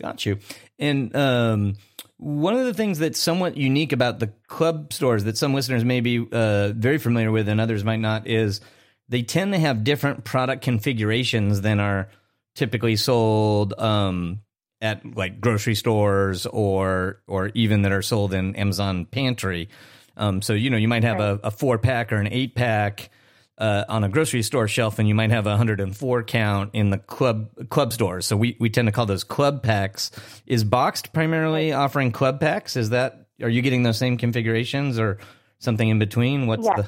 Got 0.00 0.24
you. 0.24 0.38
And 0.78 1.14
um, 1.14 1.74
one 2.16 2.54
of 2.54 2.64
the 2.64 2.74
things 2.74 2.98
that's 2.98 3.18
somewhat 3.18 3.56
unique 3.56 3.92
about 3.92 4.18
the 4.18 4.28
club 4.46 4.92
stores 4.92 5.24
that 5.24 5.36
some 5.36 5.54
listeners 5.54 5.84
may 5.84 6.00
be 6.00 6.26
uh, 6.32 6.72
very 6.72 6.98
familiar 6.98 7.30
with 7.30 7.48
and 7.48 7.60
others 7.60 7.84
might 7.84 8.00
not 8.00 8.26
is 8.26 8.60
they 9.08 9.22
tend 9.22 9.52
to 9.52 9.58
have 9.58 9.84
different 9.84 10.24
product 10.24 10.62
configurations 10.62 11.60
than 11.60 11.80
are 11.80 12.08
typically 12.54 12.96
sold 12.96 13.74
um, 13.78 14.40
at 14.80 15.04
like 15.16 15.40
grocery 15.40 15.74
stores 15.74 16.46
or 16.46 17.20
or 17.26 17.50
even 17.54 17.82
that 17.82 17.92
are 17.92 18.02
sold 18.02 18.32
in 18.32 18.56
Amazon 18.56 19.04
pantry. 19.04 19.68
Um, 20.16 20.42
so 20.42 20.54
you 20.54 20.70
know 20.70 20.76
you 20.76 20.88
might 20.88 21.04
have 21.04 21.20
a, 21.20 21.40
a 21.44 21.50
four 21.50 21.78
pack 21.78 22.12
or 22.12 22.16
an 22.16 22.28
eight 22.30 22.54
pack 22.54 23.10
uh, 23.60 23.84
on 23.88 24.02
a 24.02 24.08
grocery 24.08 24.42
store 24.42 24.66
shelf, 24.66 24.98
and 24.98 25.06
you 25.06 25.14
might 25.14 25.30
have 25.30 25.46
a 25.46 25.50
104 25.50 26.22
count 26.24 26.70
in 26.72 26.90
the 26.90 26.98
club 26.98 27.50
club 27.68 27.92
stores. 27.92 28.26
So 28.26 28.36
we, 28.36 28.56
we 28.58 28.70
tend 28.70 28.88
to 28.88 28.92
call 28.92 29.06
those 29.06 29.22
club 29.22 29.62
packs. 29.62 30.10
Is 30.46 30.64
Boxed 30.64 31.12
primarily 31.12 31.72
offering 31.72 32.10
club 32.10 32.40
packs? 32.40 32.76
Is 32.76 32.90
that 32.90 33.26
are 33.42 33.48
you 33.48 33.62
getting 33.62 33.82
those 33.82 33.98
same 33.98 34.16
configurations 34.16 34.98
or 34.98 35.18
something 35.58 35.88
in 35.88 35.98
between? 35.98 36.46
What's 36.46 36.64
yeah. 36.66 36.76
the 36.76 36.86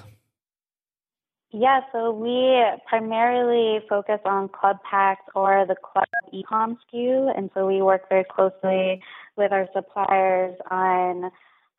Yeah, 1.50 1.80
so 1.92 2.10
we 2.10 2.64
primarily 2.88 3.84
focus 3.88 4.20
on 4.24 4.48
club 4.48 4.78
packs 4.88 5.24
or 5.34 5.66
the 5.68 5.76
club 5.76 6.06
ecom 6.32 6.78
SKU, 6.92 7.36
and 7.36 7.50
so 7.54 7.66
we 7.66 7.82
work 7.82 8.08
very 8.08 8.24
closely 8.24 9.02
with 9.36 9.52
our 9.52 9.68
suppliers 9.74 10.56
on 10.70 11.30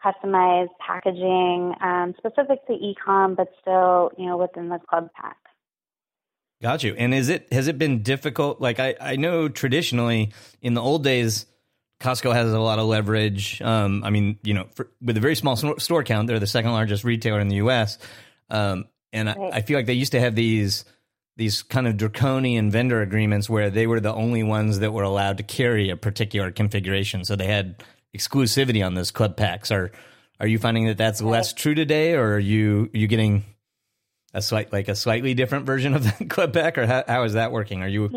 customized 0.04 0.70
packaging 0.80 1.74
um, 1.82 2.14
specific 2.18 2.66
to 2.68 2.74
ecom, 2.74 3.36
but 3.36 3.52
still, 3.62 4.12
you 4.18 4.26
know, 4.26 4.38
within 4.38 4.70
the 4.70 4.80
club 4.90 5.10
pack. 5.16 5.38
Got 6.62 6.84
you. 6.84 6.96
And 6.98 7.14
is 7.14 7.30
it 7.30 7.52
has 7.52 7.68
it 7.68 7.78
been 7.78 8.04
difficult? 8.04 8.62
Like 8.62 8.80
I, 8.80 8.96
I 9.00 9.16
know 9.18 9.50
traditionally 9.50 10.32
in 10.62 10.74
the 10.74 10.82
old 10.82 11.04
days, 11.04 11.46
Costco 12.00 12.34
has 12.34 12.54
a 12.54 12.60
lot 12.60 12.80
of 12.80 12.86
leverage. 12.86 13.62
Um, 13.62 14.04
I 14.04 14.10
mean, 14.10 14.40
you 14.44 14.54
know, 14.54 14.68
for, 14.74 14.90
with 15.02 15.18
a 15.18 15.20
very 15.20 15.36
small 15.36 15.56
store 15.56 16.04
count, 16.04 16.28
they're 16.28 16.40
the 16.40 16.48
second 16.48 16.72
largest 16.72 17.04
retailer 17.04 17.42
in 17.42 17.50
the 17.50 17.58
U.S. 17.58 17.98
Um, 18.50 18.86
and 19.12 19.28
right. 19.28 19.54
I, 19.54 19.58
I 19.58 19.62
feel 19.62 19.78
like 19.78 19.88
they 19.88 19.94
used 19.94 20.14
to 20.14 20.20
have 20.20 20.36
these 20.36 20.86
these 21.36 21.64
kind 21.64 21.88
of 21.88 21.98
draconian 21.98 22.70
vendor 22.70 23.02
agreements 23.02 23.50
where 23.50 23.70
they 23.70 23.88
were 23.88 24.00
the 24.00 24.14
only 24.14 24.44
ones 24.44 24.80
that 24.80 24.94
were 24.94 25.04
allowed 25.04 25.38
to 25.38 25.44
carry 25.44 25.90
a 25.90 25.98
particular 25.98 26.52
configuration. 26.52 27.26
So 27.26 27.36
they 27.36 27.48
had 27.48 27.84
exclusivity 28.16 28.86
on 28.86 28.94
those 28.94 29.12
club 29.12 29.36
packs. 29.36 29.72
Are 29.72 29.92
are 30.40 30.48
you 30.48 30.60
finding 30.60 30.88
that 30.88 30.98
that's 30.98 31.22
less 31.22 31.54
true 31.54 31.76
today, 31.76 32.14
or 32.14 32.34
are 32.36 32.40
you 32.40 32.90
are 32.94 32.98
you 32.98 33.08
getting 33.08 33.44
a 34.34 34.42
slight 34.42 34.72
like 34.74 34.88
a 34.88 34.96
slightly 34.96 35.34
different 35.34 35.66
version 35.66 35.94
of 35.94 36.04
the 36.20 36.26
club 36.26 36.54
pack, 36.54 36.78
or 36.78 36.86
how, 36.86 37.04
how 37.08 37.24
is 37.24 37.34
that 37.34 37.52
working? 37.52 37.82
Are 37.82 37.88
you? 37.88 38.10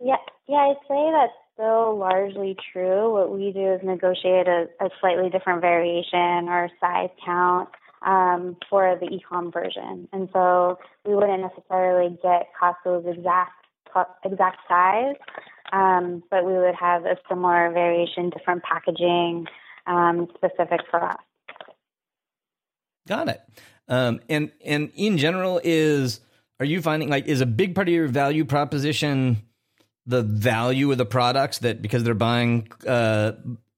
Yeah, 0.00 0.16
yeah, 0.48 0.56
I'd 0.56 0.76
say 0.88 1.10
that's 1.12 1.32
still 1.54 1.96
largely 1.98 2.56
true. 2.72 3.12
What 3.12 3.30
we 3.30 3.52
do 3.52 3.74
is 3.74 3.80
negotiate 3.82 4.46
a, 4.46 4.66
a 4.80 4.90
slightly 5.00 5.30
different 5.30 5.60
variation 5.60 6.48
or 6.48 6.68
size 6.80 7.10
count 7.24 7.70
um, 8.04 8.56
for 8.68 8.98
the 9.00 9.06
ecom 9.06 9.52
version, 9.52 10.08
and 10.12 10.28
so 10.32 10.78
we 11.04 11.14
wouldn't 11.14 11.42
necessarily 11.42 12.18
get 12.22 12.48
Costco's 12.60 13.06
exact 13.06 13.52
exact 14.24 14.58
size, 14.68 15.16
um, 15.72 16.22
but 16.30 16.44
we 16.44 16.52
would 16.52 16.74
have 16.74 17.04
a 17.04 17.16
similar 17.28 17.70
variation, 17.70 18.30
different 18.30 18.62
packaging 18.62 19.46
um, 19.86 20.28
specific 20.36 20.80
for 20.90 21.02
us. 21.04 21.16
Got 23.08 23.28
it. 23.28 23.40
Um, 23.88 24.20
and 24.28 24.50
and 24.64 24.90
in 24.94 25.18
general, 25.18 25.60
is 25.62 26.20
are 26.58 26.66
you 26.66 26.82
finding 26.82 27.08
like 27.08 27.26
is 27.26 27.40
a 27.40 27.46
big 27.46 27.74
part 27.74 27.88
of 27.88 27.94
your 27.94 28.08
value 28.08 28.44
proposition 28.44 29.42
the 30.06 30.22
value 30.22 30.90
of 30.92 30.98
the 30.98 31.04
products 31.06 31.58
that 31.58 31.82
because 31.82 32.04
they're 32.04 32.14
buying 32.14 32.68
uh, 32.86 33.32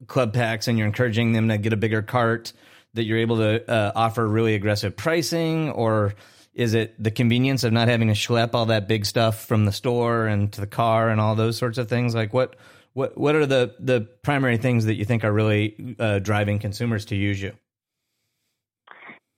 club 0.06 0.34
packs 0.34 0.68
and 0.68 0.78
you're 0.78 0.86
encouraging 0.86 1.32
them 1.32 1.48
to 1.48 1.58
get 1.58 1.72
a 1.72 1.76
bigger 1.76 2.02
cart 2.02 2.52
that 2.94 3.04
you're 3.04 3.18
able 3.18 3.38
to 3.38 3.70
uh, 3.70 3.92
offer 3.94 4.26
really 4.26 4.54
aggressive 4.54 4.96
pricing 4.96 5.70
or 5.70 6.14
is 6.58 6.74
it 6.74 7.00
the 7.02 7.12
convenience 7.12 7.62
of 7.62 7.72
not 7.72 7.86
having 7.86 8.08
to 8.08 8.14
schlep 8.14 8.50
all 8.52 8.66
that 8.66 8.88
big 8.88 9.06
stuff 9.06 9.46
from 9.46 9.64
the 9.64 9.70
store 9.70 10.26
and 10.26 10.52
to 10.52 10.60
the 10.60 10.66
car 10.66 11.08
and 11.08 11.20
all 11.20 11.36
those 11.36 11.56
sorts 11.56 11.78
of 11.78 11.88
things? 11.88 12.16
Like 12.16 12.34
what 12.34 12.56
what 12.94 13.16
what 13.16 13.36
are 13.36 13.46
the 13.46 13.76
the 13.78 14.00
primary 14.22 14.56
things 14.56 14.84
that 14.86 14.96
you 14.96 15.04
think 15.04 15.24
are 15.24 15.32
really 15.32 15.96
uh, 16.00 16.18
driving 16.18 16.58
consumers 16.58 17.04
to 17.06 17.16
use 17.16 17.40
you? 17.40 17.52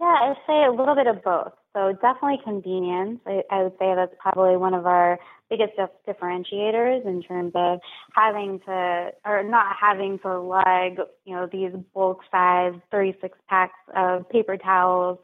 Yeah, 0.00 0.06
I'd 0.06 0.36
say 0.46 0.64
a 0.64 0.70
little 0.70 0.94
bit 0.94 1.06
of 1.06 1.22
both. 1.22 1.52
So 1.74 1.92
definitely 2.00 2.38
convenience. 2.42 3.20
I, 3.26 3.42
I 3.50 3.64
would 3.64 3.74
say 3.78 3.94
that's 3.94 4.14
probably 4.18 4.56
one 4.56 4.72
of 4.72 4.86
our 4.86 5.18
biggest 5.50 5.72
differentiators 6.08 7.04
in 7.04 7.22
terms 7.22 7.52
of 7.54 7.80
having 8.14 8.60
to 8.60 9.10
or 9.26 9.42
not 9.42 9.76
having 9.78 10.18
to 10.20 10.40
lug, 10.40 11.06
you 11.26 11.36
know, 11.36 11.46
these 11.52 11.72
bulk 11.92 12.20
size 12.30 12.72
36 12.90 13.36
packs 13.46 13.74
of 13.94 14.26
paper 14.30 14.56
towels 14.56 15.18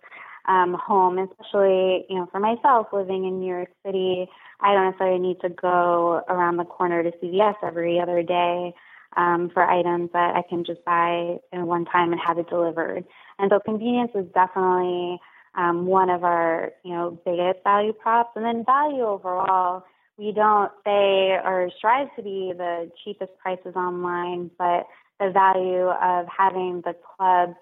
um, 0.48 0.74
home, 0.74 1.18
especially, 1.18 2.06
you 2.08 2.16
know, 2.16 2.28
for 2.30 2.40
myself 2.40 2.88
living 2.92 3.24
in 3.26 3.40
New 3.40 3.48
York 3.48 3.70
City, 3.84 4.28
I 4.60 4.72
don't 4.72 4.86
necessarily 4.86 5.18
need 5.18 5.40
to 5.40 5.48
go 5.48 6.22
around 6.28 6.56
the 6.56 6.64
corner 6.64 7.02
to 7.02 7.10
CVS 7.22 7.56
every 7.62 8.00
other 8.00 8.22
day 8.22 8.74
um, 9.16 9.50
for 9.52 9.62
items 9.62 10.10
that 10.12 10.36
I 10.36 10.42
can 10.48 10.64
just 10.64 10.84
buy 10.84 11.38
in 11.52 11.66
one 11.66 11.84
time 11.84 12.12
and 12.12 12.20
have 12.24 12.38
it 12.38 12.48
delivered. 12.48 13.04
And 13.38 13.50
so 13.50 13.60
convenience 13.60 14.12
is 14.14 14.26
definitely 14.34 15.18
um, 15.56 15.86
one 15.86 16.10
of 16.10 16.22
our, 16.22 16.72
you 16.84 16.92
know, 16.92 17.18
biggest 17.24 17.64
value 17.64 17.92
props. 17.92 18.30
And 18.36 18.44
then 18.44 18.64
value 18.64 19.02
overall, 19.02 19.84
we 20.18 20.32
don't 20.32 20.70
say 20.84 21.38
or 21.44 21.70
strive 21.76 22.08
to 22.16 22.22
be 22.22 22.52
the 22.56 22.90
cheapest 23.04 23.32
prices 23.38 23.74
online, 23.74 24.50
but 24.58 24.86
the 25.18 25.30
value 25.30 25.88
of 25.88 26.26
having 26.28 26.82
the 26.84 26.94
club 27.16 27.54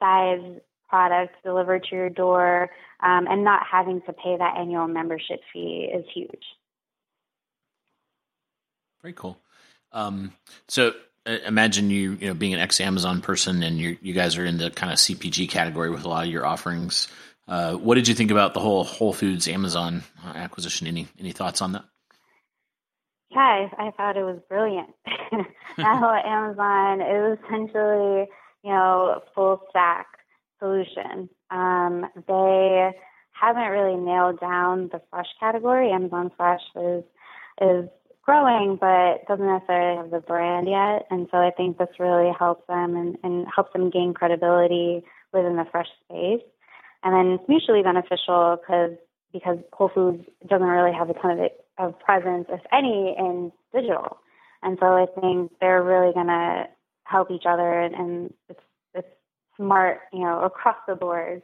size 0.00 0.60
product 0.92 1.34
delivered 1.42 1.84
to 1.84 1.96
your 1.96 2.10
door 2.10 2.68
um, 3.02 3.26
and 3.26 3.42
not 3.42 3.62
having 3.64 4.02
to 4.02 4.12
pay 4.12 4.36
that 4.36 4.58
annual 4.58 4.86
membership 4.86 5.40
fee 5.50 5.90
is 5.92 6.04
huge. 6.12 6.44
Very 9.00 9.14
cool. 9.14 9.38
Um, 9.90 10.34
so 10.68 10.92
uh, 11.26 11.38
imagine 11.46 11.88
you, 11.88 12.18
you 12.20 12.28
know, 12.28 12.34
being 12.34 12.52
an 12.52 12.60
ex 12.60 12.78
Amazon 12.78 13.22
person 13.22 13.62
and 13.62 13.78
you 13.78 13.96
you 14.02 14.12
guys 14.12 14.36
are 14.36 14.44
in 14.44 14.58
the 14.58 14.70
kind 14.70 14.92
of 14.92 14.98
CPG 14.98 15.48
category 15.48 15.88
with 15.88 16.04
a 16.04 16.08
lot 16.08 16.24
of 16.24 16.30
your 16.30 16.44
offerings. 16.44 17.08
Uh, 17.48 17.72
what 17.72 17.94
did 17.94 18.06
you 18.06 18.14
think 18.14 18.30
about 18.30 18.52
the 18.52 18.60
whole 18.60 18.84
Whole 18.84 19.14
Foods 19.14 19.48
Amazon 19.48 20.02
uh, 20.24 20.36
acquisition? 20.36 20.86
Any 20.86 21.08
any 21.18 21.32
thoughts 21.32 21.62
on 21.62 21.72
that? 21.72 21.84
Yeah, 23.30 23.38
I, 23.78 23.86
I 23.86 23.90
thought 23.92 24.18
it 24.18 24.24
was 24.24 24.38
brilliant. 24.46 24.90
that 25.78 26.22
Amazon 26.26 27.00
is 27.00 27.38
essentially, 27.44 28.28
you 28.62 28.70
know, 28.70 29.22
full 29.34 29.62
stack 29.70 30.06
solution. 30.62 31.28
Um, 31.50 32.06
they 32.28 32.92
haven't 33.32 33.70
really 33.70 33.98
nailed 33.98 34.38
down 34.40 34.88
the 34.92 35.00
fresh 35.10 35.26
category. 35.40 35.90
Amazon 35.90 36.30
Fresh 36.36 36.62
is 36.76 37.04
is 37.60 37.88
growing, 38.22 38.78
but 38.80 39.26
doesn't 39.26 39.46
necessarily 39.46 39.96
have 39.96 40.10
the 40.10 40.20
brand 40.20 40.68
yet. 40.68 41.06
And 41.10 41.26
so 41.30 41.38
I 41.38 41.50
think 41.50 41.76
this 41.76 41.88
really 41.98 42.30
helps 42.38 42.64
them 42.68 42.94
and, 42.96 43.18
and 43.24 43.46
helps 43.52 43.72
them 43.72 43.90
gain 43.90 44.14
credibility 44.14 45.02
within 45.32 45.56
the 45.56 45.66
fresh 45.70 45.88
space. 46.04 46.46
And 47.02 47.12
then 47.12 47.32
it's 47.34 47.48
mutually 47.48 47.82
beneficial 47.82 48.58
because 48.60 48.92
because 49.32 49.58
Whole 49.72 49.90
Foods 49.92 50.24
doesn't 50.46 50.66
really 50.66 50.94
have 50.94 51.10
a 51.10 51.14
ton 51.14 51.32
of 51.32 51.38
it, 51.38 51.64
of 51.78 51.98
presence, 51.98 52.46
if 52.50 52.60
any, 52.70 53.14
in 53.18 53.50
digital. 53.74 54.18
And 54.62 54.76
so 54.78 54.86
I 54.86 55.06
think 55.18 55.52
they're 55.60 55.82
really 55.82 56.12
going 56.12 56.26
to 56.26 56.64
help 57.04 57.30
each 57.30 57.44
other, 57.48 57.80
and, 57.80 57.94
and 57.94 58.34
it's 58.50 58.60
smart, 59.56 60.00
you 60.12 60.20
know, 60.20 60.42
across 60.42 60.76
the 60.86 60.94
board. 60.94 61.42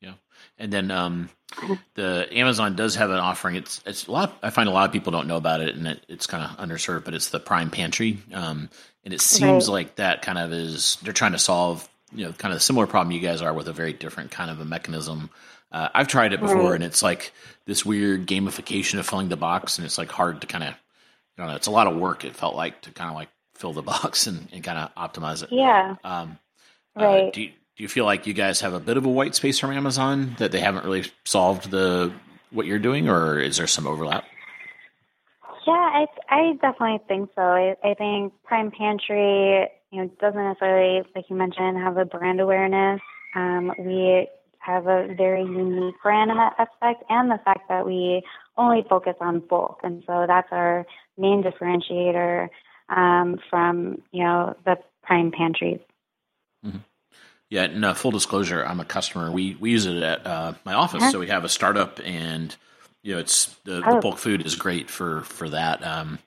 Yeah, 0.00 0.14
and 0.58 0.72
then 0.72 0.90
um, 0.90 1.28
the 1.94 2.28
Amazon 2.32 2.76
does 2.76 2.94
have 2.96 3.10
an 3.10 3.18
offering. 3.18 3.56
It's 3.56 3.82
it's 3.86 4.06
a 4.06 4.12
lot. 4.12 4.36
I 4.42 4.50
find 4.50 4.68
a 4.68 4.72
lot 4.72 4.86
of 4.86 4.92
people 4.92 5.12
don't 5.12 5.26
know 5.26 5.36
about 5.36 5.60
it, 5.60 5.74
and 5.74 5.86
it, 5.86 6.04
it's 6.08 6.26
kind 6.26 6.44
of 6.44 6.56
underserved. 6.58 7.04
But 7.04 7.14
it's 7.14 7.30
the 7.30 7.40
Prime 7.40 7.70
Pantry, 7.70 8.18
um, 8.32 8.70
and 9.04 9.12
it 9.12 9.20
seems 9.20 9.66
right. 9.66 9.72
like 9.72 9.96
that 9.96 10.22
kind 10.22 10.38
of 10.38 10.52
is 10.52 10.98
they're 11.02 11.12
trying 11.12 11.32
to 11.32 11.38
solve 11.38 11.88
you 12.12 12.24
know 12.24 12.32
kind 12.32 12.52
of 12.52 12.58
a 12.58 12.62
similar 12.62 12.86
problem 12.86 13.12
you 13.12 13.20
guys 13.20 13.42
are 13.42 13.52
with 13.52 13.68
a 13.68 13.72
very 13.72 13.92
different 13.92 14.30
kind 14.30 14.50
of 14.50 14.60
a 14.60 14.64
mechanism. 14.64 15.30
Uh, 15.70 15.88
I've 15.94 16.08
tried 16.08 16.32
it 16.32 16.40
before, 16.40 16.70
right. 16.70 16.74
and 16.76 16.84
it's 16.84 17.02
like 17.02 17.32
this 17.66 17.84
weird 17.84 18.26
gamification 18.26 18.98
of 18.98 19.06
filling 19.06 19.28
the 19.28 19.36
box, 19.36 19.78
and 19.78 19.84
it's 19.84 19.98
like 19.98 20.10
hard 20.10 20.40
to 20.40 20.46
kind 20.46 20.64
of, 20.64 20.74
you 21.36 21.44
know, 21.44 21.54
it's 21.54 21.66
a 21.66 21.70
lot 21.70 21.86
of 21.86 21.96
work. 21.96 22.24
It 22.24 22.36
felt 22.36 22.56
like 22.56 22.80
to 22.82 22.90
kind 22.90 23.10
of 23.10 23.16
like 23.16 23.28
fill 23.58 23.72
the 23.72 23.82
box 23.82 24.26
and, 24.28 24.48
and 24.52 24.62
kind 24.64 24.78
of 24.78 24.94
optimize 24.94 25.42
it. 25.42 25.50
Yeah. 25.52 25.96
Um, 26.04 26.38
uh, 26.96 27.04
right. 27.04 27.24
Uh, 27.24 27.30
do 27.32 27.42
you, 27.42 27.48
do 27.48 27.84
you 27.84 27.88
feel 27.88 28.04
like 28.04 28.26
you 28.26 28.34
guys 28.34 28.60
have 28.60 28.74
a 28.74 28.80
bit 28.80 28.96
of 28.96 29.06
a 29.06 29.08
white 29.08 29.34
space 29.34 29.58
from 29.58 29.70
Amazon 29.70 30.34
that 30.38 30.50
they 30.50 30.60
haven't 30.60 30.84
really 30.84 31.04
solved 31.24 31.70
the 31.70 32.12
what 32.50 32.66
you're 32.66 32.78
doing, 32.78 33.08
or 33.08 33.38
is 33.38 33.58
there 33.58 33.66
some 33.66 33.86
overlap? 33.86 34.24
Yeah, 35.66 35.74
I 35.74 36.06
I 36.28 36.52
definitely 36.54 37.00
think 37.06 37.30
so. 37.34 37.42
I, 37.42 37.76
I 37.84 37.94
think 37.94 38.32
Prime 38.42 38.70
Pantry, 38.70 39.68
you 39.92 40.02
know, 40.02 40.10
doesn't 40.20 40.42
necessarily, 40.42 41.06
like 41.14 41.26
you 41.28 41.36
mentioned, 41.36 41.76
have 41.78 41.98
a 41.98 42.04
brand 42.04 42.40
awareness. 42.40 43.00
Um, 43.36 43.72
we 43.78 44.26
have 44.58 44.86
a 44.86 45.14
very 45.14 45.42
unique 45.42 45.94
brand 46.02 46.30
in 46.30 46.36
that 46.36 46.54
aspect, 46.58 47.04
and 47.10 47.30
the 47.30 47.38
fact 47.44 47.68
that 47.68 47.86
we 47.86 48.22
only 48.56 48.84
focus 48.88 49.14
on 49.20 49.40
bulk, 49.40 49.80
and 49.82 50.02
so 50.06 50.24
that's 50.26 50.48
our 50.50 50.84
main 51.16 51.42
differentiator 51.42 52.48
um, 52.88 53.38
from 53.50 54.02
you 54.12 54.24
know 54.24 54.56
the 54.64 54.78
prime 55.02 55.30
pantries. 55.30 55.80
Mm-hmm. 56.64 56.78
Yeah, 57.50 57.62
and 57.62 57.84
uh, 57.84 57.94
full 57.94 58.10
disclosure, 58.10 58.64
I'm 58.64 58.80
a 58.80 58.84
customer. 58.84 59.30
We 59.30 59.56
we 59.58 59.70
use 59.70 59.86
it 59.86 60.02
at 60.02 60.26
uh, 60.26 60.52
my 60.64 60.74
office, 60.74 61.02
huh? 61.02 61.12
so 61.12 61.18
we 61.18 61.28
have 61.28 61.44
a 61.44 61.48
startup, 61.48 62.00
and 62.04 62.54
you 63.02 63.14
know, 63.14 63.20
it's 63.20 63.46
the, 63.64 63.82
oh. 63.86 63.94
the 63.94 64.00
bulk 64.00 64.18
food 64.18 64.44
is 64.44 64.54
great 64.54 64.90
for 64.90 65.22
for 65.22 65.48
that. 65.48 65.84
Um, 65.84 66.18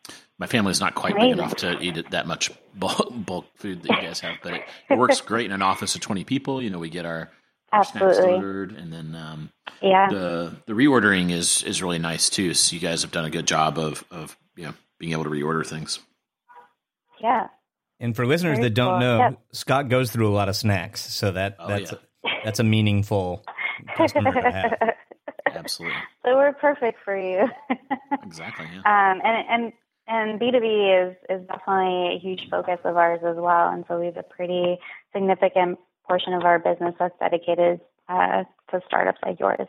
my 0.42 0.48
is 0.48 0.80
not 0.80 0.96
quite 0.96 1.16
big 1.16 1.32
enough 1.32 1.58
to 1.58 1.80
eat 1.80 1.98
it, 1.98 2.10
that 2.12 2.26
much 2.26 2.52
bulk, 2.74 3.10
bulk 3.12 3.46
food 3.56 3.84
that 3.84 3.90
you 3.92 4.08
guys 4.08 4.20
have, 4.22 4.38
but 4.42 4.54
it, 4.56 4.64
it, 4.90 4.98
works 4.98 5.22
great 5.26 5.46
in 5.46 5.52
an 5.52 5.62
office 5.62 5.94
of 5.94 6.02
20 6.02 6.24
people. 6.24 6.64
You 6.64 6.72
know, 6.72 6.80
we 6.80 6.90
get 6.90 7.06
our, 7.06 7.30
our 7.72 7.84
snacks 7.84 8.18
delivered, 8.18 8.72
and 8.72 8.92
then 8.92 9.14
um, 9.14 9.52
yeah, 9.84 10.10
the 10.10 10.56
the 10.66 10.74
reordering 10.74 11.30
is 11.30 11.62
is 11.62 11.84
really 11.84 12.00
nice 12.00 12.32
too. 12.32 12.56
So 12.56 12.74
you 12.74 12.82
guys 12.82 13.04
have 13.04 13.12
done 13.12 13.26
a 13.26 13.30
good 13.30 13.46
job 13.46 13.78
of 13.78 14.04
of 14.10 14.36
you 14.56 14.66
know 14.66 14.74
being 14.98 15.12
able 15.12 15.26
to 15.26 15.30
reorder 15.30 15.66
things. 15.66 16.00
Yeah. 17.22 17.48
And 18.00 18.16
for 18.16 18.26
listeners 18.26 18.58
Very 18.58 18.70
that 18.70 18.74
don't 18.74 19.00
cool. 19.00 19.00
know, 19.00 19.38
Scot 19.52 19.90
goes 19.90 20.12
through 20.12 20.28
a 20.28 20.34
lot 20.34 20.50
of 20.50 20.56
snacks, 20.56 21.02
so 21.02 21.32
that 21.32 21.58
oh, 21.60 21.68
that's 21.68 21.92
yeah. 21.92 21.98
a, 22.32 22.44
that's 22.44 22.60
a 22.60 22.64
meaningful 22.64 23.44
Absolutely. 25.54 25.98
So 26.24 26.36
we're 26.36 26.54
perfect 26.54 27.00
for 27.04 27.18
you. 27.18 27.48
exactly. 28.24 28.68
Yeah. 28.74 28.80
Um, 28.80 29.22
and 29.24 29.46
and 29.50 29.74
and 30.08 30.40
B 30.40 30.52
two 30.52 30.60
B 30.60 30.68
is 30.68 31.16
is 31.30 31.48
definitely 31.48 32.16
a 32.16 32.20
huge 32.20 32.50
focus 32.50 32.80
of 32.84 32.98
ours 32.98 33.20
as 33.26 33.36
well. 33.38 33.70
And 33.70 33.86
so 33.88 34.00
we 34.00 34.08
have 34.08 34.18
a 34.18 34.24
pretty 34.24 34.78
significant 35.14 35.80
portion 36.08 36.34
of 36.34 36.44
our 36.44 36.60
business 36.60 36.96
that's 37.00 37.18
dedicated 37.20 37.82
uh, 38.10 38.44
to 38.72 38.82
startups 38.88 39.20
like 39.26 39.40
yours. 39.40 39.68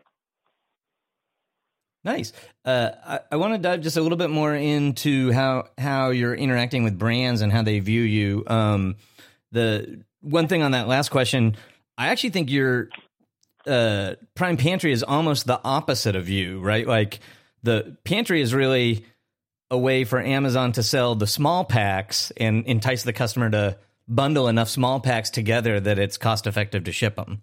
Nice. 2.04 2.32
Uh, 2.64 2.90
I, 3.04 3.20
I 3.32 3.36
want 3.36 3.54
to 3.54 3.58
dive 3.58 3.80
just 3.80 3.96
a 3.96 4.00
little 4.00 4.18
bit 4.18 4.30
more 4.30 4.54
into 4.54 5.30
how 5.30 5.68
how 5.78 6.10
you're 6.10 6.34
interacting 6.34 6.82
with 6.82 6.98
brands 6.98 7.42
and 7.42 7.52
how 7.52 7.62
they 7.62 7.78
view 7.78 8.02
you. 8.02 8.44
Um, 8.46 8.96
the 9.52 10.02
one 10.20 10.48
thing 10.48 10.62
on 10.62 10.72
that 10.72 10.88
last 10.88 11.10
question, 11.10 11.56
I 11.96 12.08
actually 12.08 12.30
think 12.30 12.50
your 12.50 12.88
uh, 13.66 14.14
Prime 14.34 14.56
Pantry 14.56 14.92
is 14.92 15.02
almost 15.02 15.46
the 15.46 15.60
opposite 15.62 16.16
of 16.16 16.28
you, 16.28 16.60
right? 16.60 16.86
Like 16.86 17.20
the 17.62 17.96
pantry 18.04 18.40
is 18.40 18.52
really 18.52 19.04
a 19.70 19.78
way 19.78 20.04
for 20.04 20.20
Amazon 20.20 20.72
to 20.72 20.82
sell 20.82 21.14
the 21.14 21.26
small 21.26 21.64
packs 21.64 22.32
and 22.36 22.66
entice 22.66 23.04
the 23.04 23.12
customer 23.12 23.48
to 23.50 23.78
bundle 24.08 24.48
enough 24.48 24.68
small 24.68 25.00
packs 25.00 25.30
together 25.30 25.78
that 25.78 25.98
it's 25.98 26.18
cost 26.18 26.46
effective 26.46 26.84
to 26.84 26.92
ship 26.92 27.16
them 27.16 27.42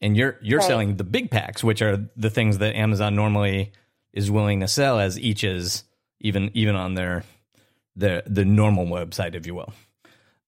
and 0.00 0.16
you're 0.16 0.38
you're 0.42 0.58
right. 0.58 0.66
selling 0.66 0.96
the 0.96 1.04
big 1.04 1.30
packs, 1.30 1.64
which 1.64 1.82
are 1.82 2.08
the 2.16 2.30
things 2.30 2.58
that 2.58 2.76
Amazon 2.76 3.14
normally 3.14 3.72
is 4.12 4.30
willing 4.30 4.60
to 4.60 4.68
sell 4.68 4.98
as 4.98 5.18
each 5.18 5.44
is 5.44 5.84
even 6.20 6.50
even 6.54 6.76
on 6.76 6.94
their 6.94 7.24
the 7.96 8.22
the 8.26 8.44
normal 8.44 8.86
website, 8.86 9.34
if 9.34 9.46
you 9.46 9.54
will. 9.54 9.72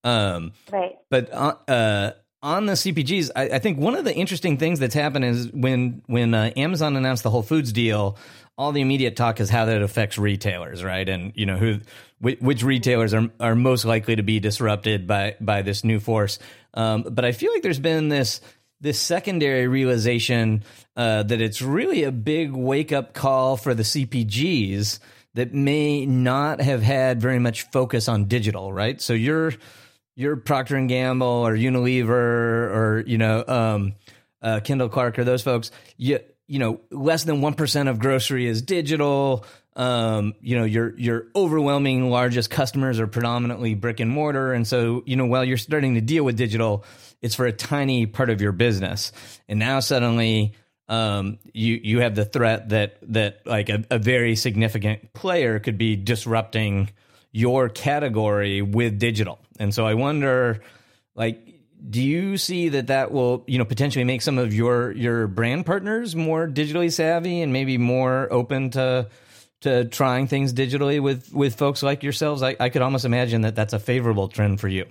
Um, 0.04 0.52
right. 0.70 0.96
But 1.10 1.32
uh, 1.32 1.56
uh, 1.66 2.10
on 2.42 2.66
the 2.66 2.74
CPGs, 2.74 3.30
I, 3.34 3.48
I, 3.48 3.58
think 3.58 3.78
one 3.78 3.96
of 3.96 4.04
the 4.04 4.14
interesting 4.14 4.56
things 4.56 4.78
that's 4.78 4.94
happened 4.94 5.24
is 5.24 5.50
when 5.52 6.02
when 6.06 6.32
uh, 6.32 6.52
Amazon 6.56 6.96
announced 6.96 7.24
the 7.24 7.30
Whole 7.30 7.42
Foods 7.42 7.72
deal, 7.72 8.16
all 8.56 8.70
the 8.70 8.80
immediate 8.80 9.16
talk 9.16 9.40
is 9.40 9.50
how 9.50 9.64
that 9.64 9.82
affects 9.82 10.16
retailers, 10.16 10.84
right? 10.84 11.08
And 11.08 11.32
you 11.34 11.44
know 11.44 11.56
who 11.56 11.80
which 12.20 12.62
retailers 12.62 13.14
are 13.14 13.30
are 13.40 13.54
most 13.54 13.84
likely 13.84 14.16
to 14.16 14.22
be 14.22 14.38
disrupted 14.38 15.06
by 15.06 15.36
by 15.40 15.62
this 15.62 15.82
new 15.82 15.98
force. 15.98 16.38
Um, 16.74 17.02
but 17.10 17.24
I 17.24 17.32
feel 17.32 17.52
like 17.52 17.62
there's 17.62 17.80
been 17.80 18.08
this 18.08 18.40
this 18.80 19.00
secondary 19.00 19.68
realization 19.68 20.64
uh, 20.96 21.22
that 21.22 21.40
it's 21.40 21.62
really 21.62 22.04
a 22.04 22.12
big 22.12 22.52
wake 22.52 22.92
up 22.92 23.14
call 23.14 23.56
for 23.56 23.74
the 23.74 23.82
CPGs 23.82 24.98
that 25.34 25.52
may 25.52 26.06
not 26.06 26.60
have 26.60 26.82
had 26.82 27.20
very 27.20 27.38
much 27.38 27.62
focus 27.70 28.08
on 28.08 28.24
digital, 28.24 28.72
right? 28.72 29.00
So 29.00 29.12
you're 29.12 29.52
you're 30.14 30.36
Procter 30.36 30.76
and 30.76 30.88
Gamble 30.88 31.26
or 31.26 31.54
Unilever 31.54 32.08
or 32.08 33.04
you 33.06 33.18
know 33.18 33.44
um, 33.46 33.94
uh, 34.42 34.60
Kimberly-Clark 34.60 35.18
or 35.18 35.24
those 35.24 35.42
folks. 35.42 35.70
You 35.96 36.20
you 36.46 36.58
know 36.58 36.80
less 36.90 37.24
than 37.24 37.40
one 37.40 37.54
percent 37.54 37.88
of 37.88 37.98
grocery 37.98 38.46
is 38.46 38.62
digital. 38.62 39.44
Um, 39.74 40.34
you 40.40 40.58
know 40.58 40.64
your 40.64 40.98
your 40.98 41.26
overwhelming 41.36 42.10
largest 42.10 42.48
customers 42.48 42.98
are 42.98 43.06
predominantly 43.06 43.74
brick 43.74 44.00
and 44.00 44.10
mortar, 44.10 44.54
and 44.54 44.66
so 44.66 45.02
you 45.06 45.16
know 45.16 45.26
while 45.26 45.44
you're 45.44 45.58
starting 45.58 45.94
to 45.94 46.00
deal 46.00 46.24
with 46.24 46.36
digital 46.36 46.84
it's 47.22 47.34
for 47.34 47.46
a 47.46 47.52
tiny 47.52 48.06
part 48.06 48.30
of 48.30 48.40
your 48.40 48.52
business. 48.52 49.12
And 49.48 49.58
now 49.58 49.80
suddenly 49.80 50.54
um, 50.88 51.38
you 51.52 51.80
you 51.82 52.00
have 52.00 52.14
the 52.14 52.24
threat 52.24 52.68
that 52.68 52.98
that 53.12 53.46
like 53.46 53.68
a, 53.68 53.84
a 53.90 53.98
very 53.98 54.36
significant 54.36 55.12
player 55.12 55.58
could 55.58 55.78
be 55.78 55.96
disrupting 55.96 56.90
your 57.32 57.68
category 57.68 58.62
with 58.62 58.98
digital. 58.98 59.38
And 59.58 59.74
so 59.74 59.84
I 59.84 59.94
wonder, 59.94 60.60
like, 61.14 61.46
do 61.88 62.02
you 62.02 62.36
see 62.36 62.70
that 62.70 62.86
that 62.86 63.10
will 63.10 63.44
you 63.46 63.58
know 63.58 63.64
potentially 63.64 64.04
make 64.04 64.22
some 64.22 64.38
of 64.38 64.54
your 64.54 64.92
your 64.92 65.26
brand 65.26 65.66
partners 65.66 66.14
more 66.14 66.46
digitally 66.46 66.92
savvy 66.92 67.42
and 67.42 67.52
maybe 67.52 67.78
more 67.78 68.28
open 68.32 68.70
to 68.70 69.08
to 69.62 69.86
trying 69.86 70.28
things 70.28 70.52
digitally 70.52 71.00
with 71.00 71.32
with 71.32 71.56
folks 71.56 71.82
like 71.82 72.04
yourselves? 72.04 72.42
I, 72.42 72.56
I 72.60 72.68
could 72.68 72.82
almost 72.82 73.04
imagine 73.04 73.42
that 73.42 73.56
that's 73.56 73.72
a 73.72 73.80
favorable 73.80 74.28
trend 74.28 74.60
for 74.60 74.68
you. 74.68 74.86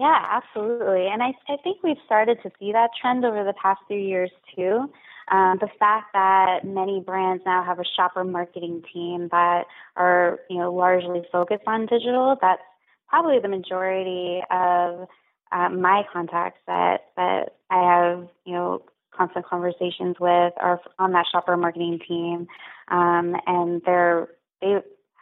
Yeah, 0.00 0.16
absolutely. 0.30 1.08
And 1.08 1.22
I, 1.22 1.34
I 1.46 1.58
think 1.62 1.82
we've 1.82 1.98
started 2.06 2.38
to 2.42 2.50
see 2.58 2.72
that 2.72 2.88
trend 2.98 3.22
over 3.22 3.44
the 3.44 3.52
past 3.52 3.80
few 3.86 3.98
years 3.98 4.30
too. 4.56 4.90
Um, 5.30 5.58
the 5.60 5.68
fact 5.78 6.14
that 6.14 6.64
many 6.64 7.00
brands 7.00 7.42
now 7.44 7.62
have 7.62 7.78
a 7.78 7.84
shopper 7.96 8.24
marketing 8.24 8.82
team 8.94 9.28
that 9.30 9.64
are, 9.96 10.38
you 10.48 10.56
know, 10.56 10.72
largely 10.72 11.20
focused 11.30 11.64
on 11.66 11.84
digital, 11.84 12.34
that's 12.40 12.62
probably 13.10 13.40
the 13.40 13.48
majority 13.48 14.40
of 14.50 15.06
uh, 15.52 15.68
my 15.68 16.04
contacts 16.10 16.60
that, 16.66 17.10
that 17.18 17.56
I 17.68 17.82
have, 17.82 18.26
you 18.46 18.54
know, 18.54 18.82
constant 19.14 19.44
conversations 19.44 20.16
with 20.18 20.54
are 20.56 20.80
on 20.98 21.12
that 21.12 21.26
shopper 21.30 21.58
marketing 21.58 22.00
team. 22.08 22.48
Um, 22.88 23.36
and 23.46 23.82
they're, 23.84 24.28
they 24.62 24.78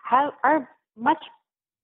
have, 0.09 0.35
are 0.44 0.68
much, 0.96 1.24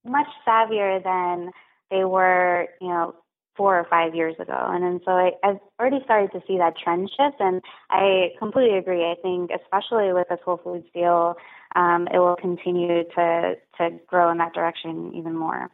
much 0.05 0.29
savvier 0.47 1.03
than 1.03 1.51
they 1.95 2.05
were, 2.05 2.67
you 2.81 2.89
know, 2.89 3.15
four 3.57 3.79
or 3.79 3.87
five 3.89 4.15
years 4.15 4.35
ago. 4.41 4.59
And 4.73 4.83
then 4.83 5.01
so 5.05 5.13
I, 5.13 5.31
I've 5.45 5.61
already 5.79 6.01
started 6.05 6.33
to 6.33 6.43
see 6.47 6.59
that 6.59 6.75
trend 6.77 7.09
shift. 7.11 7.37
And 7.39 7.63
I 7.89 8.31
completely 8.39 8.77
agree. 8.79 9.05
I 9.05 9.15
think, 9.23 9.51
especially 9.51 10.13
with 10.13 10.29
this 10.29 10.41
Whole 10.45 10.61
Foods 10.63 10.87
deal, 10.93 11.37
um, 11.77 12.09
it 12.13 12.19
will 12.19 12.37
continue 12.37 13.05
to, 13.17 13.55
to 13.79 13.91
grow 14.09 14.31
in 14.33 14.39
that 14.39 14.55
direction 14.55 15.13
even 15.15 15.37
more. 15.37 15.71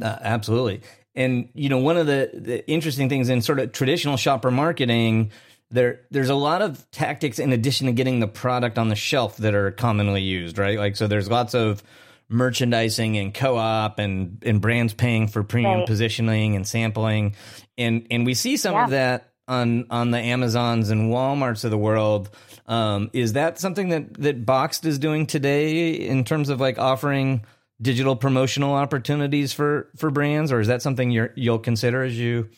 Uh, 0.00 0.16
absolutely. 0.20 0.82
And, 1.14 1.48
you 1.54 1.68
know, 1.68 1.78
one 1.78 1.96
of 1.96 2.06
the, 2.06 2.30
the 2.34 2.68
interesting 2.68 3.08
things 3.08 3.28
in 3.28 3.40
sort 3.42 3.60
of 3.60 3.72
traditional 3.72 4.16
shopper 4.16 4.50
marketing, 4.50 5.30
there 5.70 6.00
there's 6.10 6.28
a 6.28 6.34
lot 6.34 6.62
of 6.62 6.88
tactics 6.90 7.38
in 7.38 7.52
addition 7.52 7.86
to 7.86 7.92
getting 7.92 8.18
the 8.18 8.28
product 8.28 8.78
on 8.78 8.88
the 8.88 8.96
shelf 8.96 9.36
that 9.38 9.54
are 9.54 9.70
commonly 9.70 10.22
used, 10.22 10.58
right? 10.58 10.78
Like 10.78 10.96
so 10.96 11.06
there's 11.06 11.30
lots 11.30 11.54
of 11.54 11.82
merchandising 12.30 13.18
and 13.18 13.34
co-op 13.34 13.98
and 13.98 14.42
and 14.46 14.60
brands 14.60 14.94
paying 14.94 15.28
for 15.28 15.42
premium 15.42 15.80
right. 15.80 15.86
positioning 15.86 16.56
and 16.56 16.66
sampling 16.66 17.34
and 17.76 18.06
and 18.10 18.24
we 18.24 18.34
see 18.34 18.56
some 18.56 18.74
yeah. 18.74 18.84
of 18.84 18.90
that 18.90 19.32
on 19.48 19.84
on 19.90 20.12
the 20.12 20.18
Amazons 20.18 20.90
and 20.90 21.10
Walmarts 21.12 21.64
of 21.64 21.72
the 21.72 21.78
world 21.78 22.30
um, 22.66 23.10
is 23.12 23.32
that 23.32 23.58
something 23.58 23.88
that 23.88 24.14
that 24.14 24.46
Boxed 24.46 24.86
is 24.86 24.98
doing 24.98 25.26
today 25.26 25.92
in 25.92 26.24
terms 26.24 26.48
of 26.48 26.60
like 26.60 26.78
offering 26.78 27.44
digital 27.82 28.14
promotional 28.14 28.74
opportunities 28.74 29.52
for 29.52 29.90
for 29.96 30.10
brands 30.10 30.52
or 30.52 30.60
is 30.60 30.68
that 30.68 30.82
something 30.82 31.10
you 31.10 31.30
you'll 31.34 31.58
consider 31.58 32.04
as 32.04 32.16
you 32.16 32.48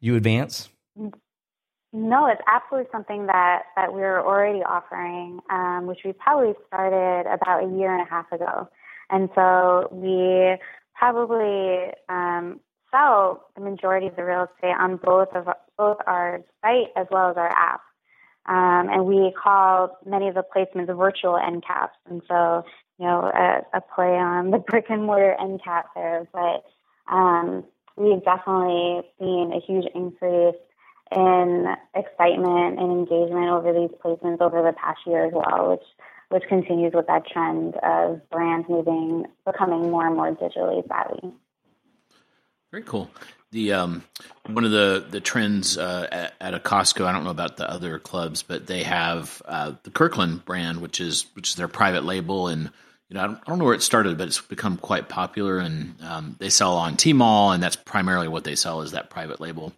you 0.00 0.14
advance 0.14 0.68
no, 1.94 2.26
it's 2.26 2.40
absolutely 2.46 2.88
something 2.90 3.26
that, 3.26 3.64
that 3.76 3.92
we're 3.92 4.18
already 4.18 4.62
offering, 4.62 5.40
um, 5.50 5.86
which 5.86 5.98
we 6.04 6.12
probably 6.12 6.54
started 6.66 7.30
about 7.30 7.64
a 7.64 7.76
year 7.76 7.92
and 7.92 8.06
a 8.06 8.10
half 8.10 8.32
ago. 8.32 8.66
And 9.12 9.28
so 9.34 9.88
we 9.92 10.56
probably 10.94 11.92
um, 12.08 12.60
sell 12.90 13.46
the 13.54 13.60
majority 13.60 14.06
of 14.06 14.16
the 14.16 14.24
real 14.24 14.44
estate 14.44 14.74
on 14.78 14.96
both 14.96 15.28
of 15.34 15.48
both 15.76 15.98
our 16.06 16.40
site 16.62 16.88
as 16.96 17.06
well 17.10 17.30
as 17.30 17.36
our 17.36 17.50
app. 17.50 17.82
Um, 18.46 18.88
and 18.90 19.04
we 19.06 19.32
call 19.40 19.98
many 20.04 20.28
of 20.28 20.34
the 20.34 20.42
placements 20.42 20.96
virtual 20.96 21.36
end 21.36 21.62
caps. 21.64 21.96
And 22.08 22.22
so, 22.26 22.64
you 22.98 23.06
know, 23.06 23.30
a, 23.32 23.76
a 23.76 23.80
play 23.80 24.16
on 24.16 24.50
the 24.50 24.58
brick 24.66 24.86
and 24.88 25.04
mortar 25.04 25.36
end 25.38 25.62
cap 25.62 25.90
there. 25.94 26.26
But 26.32 26.64
um, 27.12 27.64
we've 27.96 28.24
definitely 28.24 29.02
seen 29.18 29.52
a 29.52 29.60
huge 29.60 29.86
increase 29.94 30.56
in 31.14 31.66
excitement 31.94 32.78
and 32.78 32.90
engagement 32.90 33.50
over 33.50 33.72
these 33.72 33.90
placements 34.02 34.40
over 34.40 34.62
the 34.62 34.72
past 34.72 35.00
year 35.06 35.26
as 35.26 35.32
well, 35.34 35.70
which 35.70 35.84
which 36.32 36.44
continues 36.48 36.92
with 36.94 37.06
that 37.06 37.26
trend 37.26 37.76
of 37.76 38.20
brands 38.30 38.66
moving, 38.68 39.26
becoming 39.44 39.90
more 39.90 40.06
and 40.06 40.16
more 40.16 40.34
digitally 40.34 40.86
savvy. 40.88 41.32
Very 42.70 42.82
cool. 42.84 43.10
The 43.50 43.74
um, 43.74 44.02
one 44.46 44.64
of 44.64 44.70
the 44.70 45.04
the 45.10 45.20
trends 45.20 45.76
uh, 45.76 46.08
at, 46.10 46.34
at, 46.40 46.54
a 46.54 46.58
Costco. 46.58 47.04
I 47.04 47.12
don't 47.12 47.24
know 47.24 47.30
about 47.30 47.58
the 47.58 47.70
other 47.70 47.98
clubs, 47.98 48.42
but 48.42 48.66
they 48.66 48.82
have 48.82 49.42
uh, 49.44 49.72
the 49.82 49.90
Kirkland 49.90 50.46
brand, 50.46 50.80
which 50.80 50.98
is 50.98 51.26
which 51.34 51.50
is 51.50 51.56
their 51.56 51.68
private 51.68 52.02
label, 52.02 52.48
and 52.48 52.70
you 53.10 53.14
know 53.14 53.20
I 53.20 53.26
don't, 53.26 53.36
I 53.36 53.42
don't 53.48 53.58
know 53.58 53.66
where 53.66 53.74
it 53.74 53.82
started, 53.82 54.16
but 54.16 54.28
it's 54.28 54.40
become 54.40 54.78
quite 54.78 55.10
popular, 55.10 55.58
and 55.58 55.96
um, 56.02 56.36
they 56.38 56.48
sell 56.48 56.78
on 56.78 56.96
Tmall, 56.96 57.52
and 57.52 57.62
that's 57.62 57.76
primarily 57.76 58.28
what 58.28 58.44
they 58.44 58.54
sell 58.54 58.80
is 58.80 58.92
that 58.92 59.10
private 59.10 59.38
label. 59.38 59.74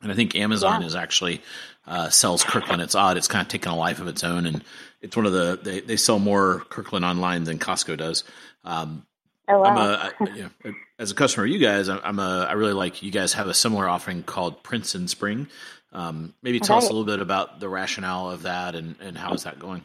And 0.00 0.10
I 0.10 0.14
think 0.14 0.34
Amazon 0.34 0.80
yeah. 0.80 0.86
is 0.86 0.94
actually 0.96 1.42
uh, 1.86 2.10
sells 2.10 2.44
Kirkland. 2.44 2.82
It's 2.82 2.94
odd; 2.94 3.16
it's 3.16 3.28
kind 3.28 3.42
of 3.42 3.48
taken 3.48 3.72
a 3.72 3.76
life 3.76 4.00
of 4.00 4.08
its 4.08 4.24
own, 4.24 4.46
and 4.46 4.64
it's 5.00 5.16
one 5.16 5.26
of 5.26 5.32
the 5.32 5.58
they, 5.62 5.80
they 5.80 5.96
sell 5.96 6.18
more 6.18 6.60
Kirkland 6.68 7.04
online 7.04 7.44
than 7.44 7.58
Costco 7.58 7.98
does. 7.98 8.24
Um, 8.64 9.06
oh 9.48 9.60
wow! 9.60 9.64
I'm 9.64 9.76
a, 9.76 10.12
I, 10.30 10.34
you 10.34 10.42
know, 10.64 10.72
as 10.98 11.10
a 11.10 11.14
customer, 11.14 11.46
you 11.46 11.58
guys, 11.58 11.88
I'm 11.88 12.18
a 12.18 12.46
I 12.48 12.52
really 12.52 12.72
like 12.72 13.02
you 13.02 13.10
guys 13.10 13.32
have 13.34 13.48
a 13.48 13.54
similar 13.54 13.88
offering 13.88 14.22
called 14.22 14.62
Prince 14.62 14.94
and 14.94 15.10
Spring. 15.10 15.48
Um, 15.92 16.34
maybe 16.42 16.58
tell 16.58 16.78
us 16.78 16.84
a 16.84 16.86
little 16.86 17.04
bit 17.04 17.20
about 17.20 17.60
the 17.60 17.68
rationale 17.68 18.30
of 18.30 18.42
that 18.42 18.74
and, 18.74 18.96
and 19.00 19.16
how 19.16 19.34
is 19.34 19.44
that 19.44 19.58
going? 19.58 19.84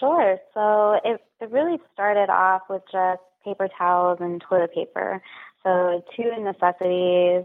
Sure. 0.00 0.38
So 0.52 0.98
it, 1.04 1.20
it 1.40 1.50
really 1.50 1.78
started 1.92 2.28
off 2.28 2.62
with 2.68 2.82
just 2.90 3.20
paper 3.44 3.68
towels 3.78 4.18
and 4.20 4.40
toilet 4.40 4.74
paper. 4.74 5.22
So 5.62 6.02
two 6.16 6.32
necessities 6.40 7.44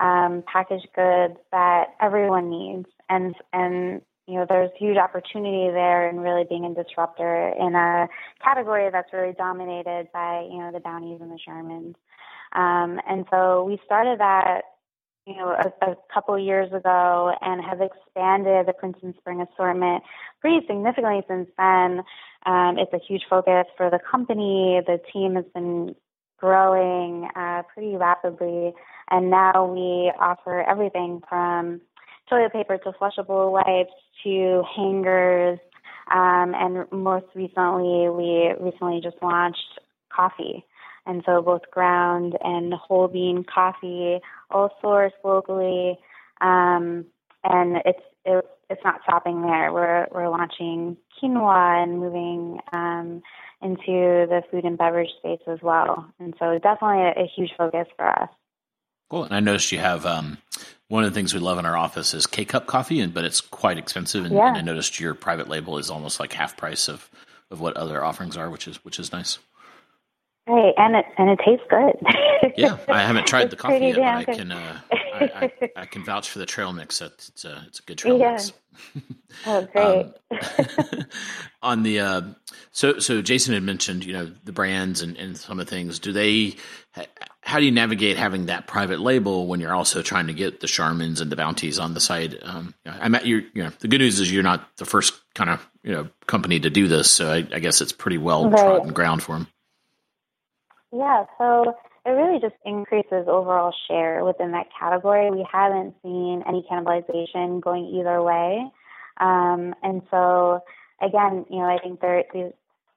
um, 0.00 0.42
packaged 0.50 0.88
goods 0.94 1.38
that 1.52 1.94
everyone 2.00 2.50
needs, 2.50 2.86
and 3.08 3.34
and 3.52 4.02
you 4.26 4.34
know 4.34 4.46
there's 4.48 4.70
huge 4.78 4.96
opportunity 4.96 5.70
there 5.72 6.08
in 6.08 6.20
really 6.20 6.44
being 6.48 6.64
a 6.64 6.74
disruptor 6.82 7.54
in 7.58 7.74
a 7.74 8.08
category 8.42 8.90
that's 8.90 9.12
really 9.12 9.32
dominated 9.32 10.08
by 10.12 10.46
you 10.50 10.58
know 10.58 10.70
the 10.72 10.80
Bounties 10.80 11.20
and 11.20 11.30
the 11.30 11.38
Charmins. 11.46 11.94
Um, 12.52 13.00
and 13.08 13.26
so 13.30 13.64
we 13.64 13.78
started 13.84 14.20
that 14.20 14.62
you 15.26 15.34
know, 15.34 15.48
a, 15.48 15.90
a 15.90 15.96
couple 16.12 16.38
years 16.38 16.72
ago 16.72 17.32
and 17.40 17.62
have 17.64 17.80
expanded 17.80 18.66
the 18.66 18.72
Prince 18.72 18.96
and 19.02 19.14
Spring 19.18 19.40
assortment 19.40 20.04
pretty 20.40 20.64
significantly 20.66 21.22
since 21.28 21.48
then. 21.58 22.02
Um, 22.46 22.78
it's 22.78 22.92
a 22.92 23.00
huge 23.06 23.22
focus 23.28 23.66
for 23.76 23.90
the 23.90 23.98
company. 23.98 24.80
The 24.86 25.00
team 25.12 25.34
has 25.34 25.44
been 25.52 25.96
growing 26.38 27.28
uh, 27.34 27.62
pretty 27.74 27.96
rapidly, 27.96 28.72
and 29.10 29.30
now 29.30 29.66
we 29.66 30.12
offer 30.18 30.62
everything 30.62 31.22
from 31.28 31.80
toilet 32.28 32.52
paper 32.52 32.78
to 32.78 32.92
flushable 32.92 33.52
wipes 33.52 33.92
to 34.24 34.62
hangers. 34.74 35.58
Um, 36.12 36.54
and 36.54 36.90
most 36.92 37.26
recently, 37.34 38.08
we 38.08 38.52
recently 38.60 39.00
just 39.02 39.16
launched 39.22 39.80
coffee. 40.10 40.64
And 41.04 41.22
so 41.24 41.40
both 41.40 41.70
ground 41.70 42.36
and 42.42 42.74
whole 42.74 43.08
bean 43.08 43.44
coffee, 43.44 44.18
all 44.50 44.70
sourced 44.82 45.10
locally. 45.22 45.98
Um, 46.40 47.06
and 47.44 47.76
it's 47.84 48.02
it, 48.24 48.44
it's 48.68 48.82
not 48.84 49.00
stopping 49.04 49.42
there. 49.42 49.72
We're 49.72 50.08
we're 50.10 50.28
launching 50.28 50.96
quinoa 51.22 51.82
and 51.82 52.00
moving 52.00 52.58
um, 52.72 53.22
into 53.62 54.26
the 54.28 54.42
food 54.50 54.64
and 54.64 54.76
beverage 54.76 55.10
space 55.18 55.40
as 55.46 55.60
well. 55.62 56.12
And 56.18 56.34
so 56.38 56.58
definitely 56.58 57.04
a, 57.04 57.24
a 57.24 57.30
huge 57.34 57.52
focus 57.56 57.86
for 57.96 58.08
us. 58.08 58.28
Cool. 59.10 59.24
And 59.24 59.34
I 59.34 59.40
noticed 59.40 59.72
you 59.72 59.78
have 59.78 60.04
um, 60.04 60.38
one 60.88 61.04
of 61.04 61.10
the 61.10 61.14
things 61.14 61.32
we 61.32 61.40
love 61.40 61.58
in 61.58 61.66
our 61.66 61.76
office 61.76 62.14
is 62.14 62.26
K 62.26 62.44
cup 62.44 62.66
coffee, 62.66 63.00
and 63.00 63.14
but 63.14 63.24
it's 63.24 63.40
quite 63.40 63.78
expensive. 63.78 64.24
And, 64.24 64.34
yeah. 64.34 64.48
and 64.48 64.56
I 64.56 64.60
noticed 64.62 65.00
your 65.00 65.14
private 65.14 65.48
label 65.48 65.78
is 65.78 65.90
almost 65.90 66.20
like 66.20 66.32
half 66.32 66.56
price 66.56 66.88
of, 66.88 67.08
of 67.50 67.60
what 67.60 67.76
other 67.76 68.04
offerings 68.04 68.36
are, 68.36 68.50
which 68.50 68.66
is 68.66 68.84
which 68.84 68.98
is 68.98 69.12
nice. 69.12 69.38
Right, 70.48 70.74
and 70.76 70.94
it 70.94 71.06
and 71.18 71.30
it 71.30 71.40
tastes 71.44 71.66
good. 71.68 72.52
yeah, 72.56 72.78
I 72.88 73.02
haven't 73.02 73.26
tried 73.26 73.50
the 73.50 73.56
coffee 73.56 73.86
yet, 73.86 73.96
but 73.96 74.28
I 74.28 74.36
can 74.36 74.52
uh, 74.52 74.80
I, 74.92 75.18
I, 75.18 75.70
I, 75.82 75.86
can 75.86 76.04
vouch 76.04 76.30
for 76.30 76.38
the 76.38 76.46
trail 76.46 76.72
mix. 76.72 77.00
It's 77.00 77.44
a 77.44 77.64
it's 77.66 77.80
a 77.80 77.82
good 77.82 77.98
trail 77.98 78.16
yeah. 78.16 78.32
mix. 78.32 78.52
oh, 79.44 79.66
great! 79.72 80.12
Um, 80.30 81.06
on 81.62 81.82
the 81.82 81.98
uh, 81.98 82.22
so 82.70 83.00
so 83.00 83.22
Jason 83.22 83.54
had 83.54 83.64
mentioned 83.64 84.04
you 84.04 84.12
know 84.12 84.32
the 84.44 84.52
brands 84.52 85.02
and, 85.02 85.16
and 85.16 85.36
some 85.36 85.58
of 85.58 85.66
the 85.66 85.70
things. 85.70 85.98
Do 85.98 86.12
they? 86.12 86.54
How 87.46 87.60
do 87.60 87.64
you 87.64 87.70
navigate 87.70 88.16
having 88.16 88.46
that 88.46 88.66
private 88.66 88.98
label 88.98 89.46
when 89.46 89.60
you're 89.60 89.72
also 89.72 90.02
trying 90.02 90.26
to 90.26 90.34
get 90.34 90.58
the 90.58 90.66
Charmins 90.66 91.20
and 91.20 91.30
the 91.30 91.36
Bounties 91.36 91.78
on 91.78 91.94
the 91.94 92.00
side? 92.00 92.36
Um, 92.42 92.74
I'm 92.84 93.14
at 93.14 93.24
your 93.24 93.42
you 93.54 93.62
know 93.62 93.70
the 93.78 93.86
good 93.86 94.00
news 94.00 94.18
is 94.18 94.32
you're 94.32 94.42
not 94.42 94.68
the 94.78 94.84
first 94.84 95.14
kind 95.36 95.50
of 95.50 95.64
you 95.84 95.92
know 95.92 96.08
company 96.26 96.58
to 96.58 96.70
do 96.70 96.88
this, 96.88 97.08
so 97.08 97.30
I, 97.30 97.46
I 97.52 97.60
guess 97.60 97.80
it's 97.80 97.92
pretty 97.92 98.18
well 98.18 98.50
right. 98.50 98.58
trodden 98.58 98.92
ground 98.92 99.22
for 99.22 99.36
them. 99.36 99.46
Yeah, 100.92 101.26
so 101.38 101.72
it 102.04 102.10
really 102.10 102.40
just 102.40 102.56
increases 102.64 103.28
overall 103.28 103.72
share 103.86 104.24
within 104.24 104.50
that 104.50 104.66
category. 104.76 105.30
We 105.30 105.46
haven't 105.50 105.94
seen 106.02 106.42
any 106.48 106.66
cannibalization 106.68 107.60
going 107.60 107.86
either 107.86 108.22
way. 108.24 108.68
Um, 109.18 109.72
and 109.84 110.02
so, 110.10 110.64
again, 111.00 111.46
you 111.48 111.58
know, 111.58 111.64
I 111.66 111.78
think 111.80 112.00
there 112.00 112.24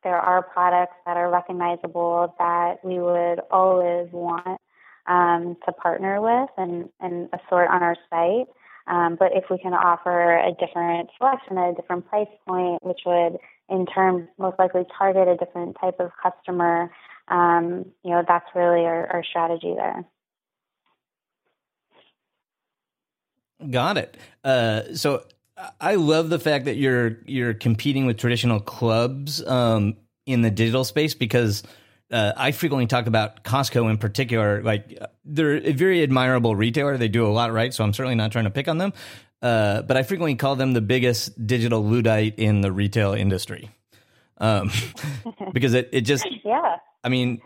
there 0.03 0.17
are 0.17 0.41
products 0.41 0.95
that 1.05 1.17
are 1.17 1.29
recognizable 1.29 2.33
that 2.39 2.83
we 2.83 2.99
would 2.99 3.41
always 3.51 4.09
want 4.11 4.59
um, 5.07 5.57
to 5.65 5.71
partner 5.73 6.21
with 6.21 6.49
and, 6.57 6.89
and 6.99 7.29
assort 7.33 7.69
on 7.69 7.83
our 7.83 7.95
site. 8.09 8.47
Um, 8.87 9.17
but 9.19 9.31
if 9.35 9.45
we 9.51 9.59
can 9.59 9.73
offer 9.73 10.37
a 10.37 10.51
different 10.53 11.09
selection 11.17 11.57
at 11.57 11.71
a 11.71 11.73
different 11.73 12.07
price 12.07 12.27
point, 12.47 12.83
which 12.83 13.01
would 13.05 13.37
in 13.69 13.85
turn 13.85 14.27
most 14.37 14.57
likely 14.57 14.83
target 14.97 15.27
a 15.27 15.37
different 15.37 15.77
type 15.79 15.99
of 15.99 16.11
customer, 16.21 16.91
um, 17.27 17.85
you 18.03 18.11
know, 18.11 18.23
that's 18.27 18.47
really 18.55 18.85
our, 18.85 19.05
our 19.07 19.23
strategy 19.23 19.73
there. 19.75 20.05
Got 23.69 23.97
it. 23.97 24.17
Uh, 24.43 24.95
so 24.95 25.23
I 25.79 25.95
love 25.95 26.29
the 26.29 26.39
fact 26.39 26.65
that 26.65 26.75
you're 26.75 27.17
you're 27.25 27.53
competing 27.53 28.05
with 28.05 28.17
traditional 28.17 28.59
clubs 28.59 29.45
um, 29.45 29.97
in 30.25 30.41
the 30.41 30.51
digital 30.51 30.83
space 30.83 31.13
because 31.13 31.63
uh, 32.11 32.33
I 32.35 32.51
frequently 32.51 32.87
talk 32.87 33.07
about 33.07 33.43
Costco 33.43 33.89
in 33.89 33.97
particular. 33.97 34.61
Like 34.63 34.97
they're 35.25 35.57
a 35.57 35.73
very 35.73 36.03
admirable 36.03 36.55
retailer; 36.55 36.97
they 36.97 37.07
do 37.07 37.25
a 37.25 37.29
lot 37.29 37.51
right. 37.51 37.73
So 37.73 37.83
I'm 37.83 37.93
certainly 37.93 38.15
not 38.15 38.31
trying 38.31 38.45
to 38.45 38.51
pick 38.51 38.67
on 38.67 38.77
them, 38.77 38.93
uh, 39.41 39.81
but 39.81 39.97
I 39.97 40.03
frequently 40.03 40.35
call 40.35 40.55
them 40.55 40.73
the 40.73 40.81
biggest 40.81 41.45
digital 41.45 41.83
luddite 41.83 42.39
in 42.39 42.61
the 42.61 42.71
retail 42.71 43.13
industry 43.13 43.69
um, 44.37 44.71
because 45.53 45.73
it 45.73 45.89
it 45.91 46.01
just 46.01 46.25
yeah 46.45 46.77
I 47.03 47.09
mean, 47.09 47.41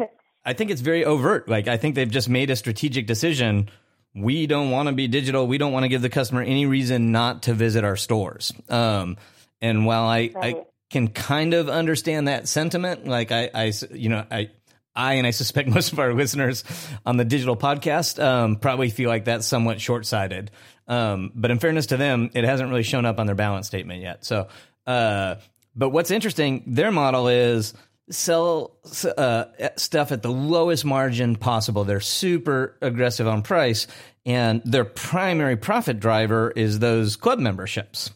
I 0.46 0.54
think 0.54 0.72
it's 0.72 0.82
very 0.82 1.06
overt. 1.06 1.48
Like, 1.48 1.68
I 1.68 1.78
think 1.78 1.96
they've 1.96 2.10
just 2.10 2.30
made 2.30 2.50
a 2.50 2.56
strategic 2.56 3.08
decision. 3.08 3.70
We 4.16 4.46
don't 4.46 4.70
want 4.70 4.90
to 4.90 4.94
be 4.94 5.08
digital. 5.08 5.48
We 5.48 5.58
don't 5.58 5.72
want 5.72 5.84
to 5.84 5.90
give 5.90 6.02
the 6.02 6.10
customer 6.10 6.42
any 6.42 6.66
reason 6.66 7.12
not 7.12 7.44
to 7.44 7.54
visit 7.54 7.84
our 7.84 7.96
stores. 7.96 8.54
Um, 8.70 9.18
and 9.62 9.86
while 9.86 10.06
I, 10.06 10.32
right. 10.34 10.56
I 10.58 10.66
can 10.90 11.08
kind 11.08 11.54
of 11.54 11.70
understand 11.70 12.28
that 12.28 12.48
sentiment, 12.48 13.08
like 13.08 13.32
I, 13.32 13.50
I, 13.54 13.74
you 13.92 14.10
know, 14.10 14.26
I, 14.30 14.52
I 14.96 15.14
and 15.14 15.26
I 15.26 15.32
suspect 15.32 15.70
most 15.74 15.94
of 15.94 16.00
our 16.00 16.14
listeners 16.14 16.64
on 17.06 17.18
the 17.18 17.26
digital 17.26 17.58
podcast 17.58 18.24
um, 18.24 18.58
probably 18.58 18.90
feel 18.90 19.10
like 19.10 19.26
that's 19.26 19.48
somewhat 19.48 19.82
short 19.82 20.06
sighted. 20.06 20.52
Um, 20.88 21.32
but 21.34 21.50
in 21.50 21.60
fairness 21.60 21.88
to 21.88 21.98
them, 21.98 22.30
it 22.34 22.44
hasn't 22.44 22.70
really 22.70 22.84
shown 22.84 23.06
up 23.06 23.20
on 23.20 23.26
their 23.26 23.36
balance 23.36 23.68
statement 23.68 24.02
yet. 24.02 24.26
So, 24.26 24.48
uh, 24.86 25.36
but 25.76 25.90
what's 25.90 26.12
interesting, 26.12 26.64
their 26.68 26.92
model 26.92 27.28
is 27.30 27.74
sell 28.10 28.78
uh, 29.18 29.46
stuff 29.78 30.12
at 30.12 30.22
the 30.22 30.32
lowest 30.32 30.86
margin 30.86 31.36
possible. 31.36 31.84
They're 31.84 32.00
super 32.00 32.78
aggressive 32.82 33.28
on 33.28 33.42
price, 33.42 33.88
and 34.26 34.62
their 34.66 34.86
primary 34.86 35.58
profit 35.58 36.00
driver 36.00 36.52
is 36.56 36.80
those 36.80 37.16
club 37.16 37.40
memberships. 37.40 38.12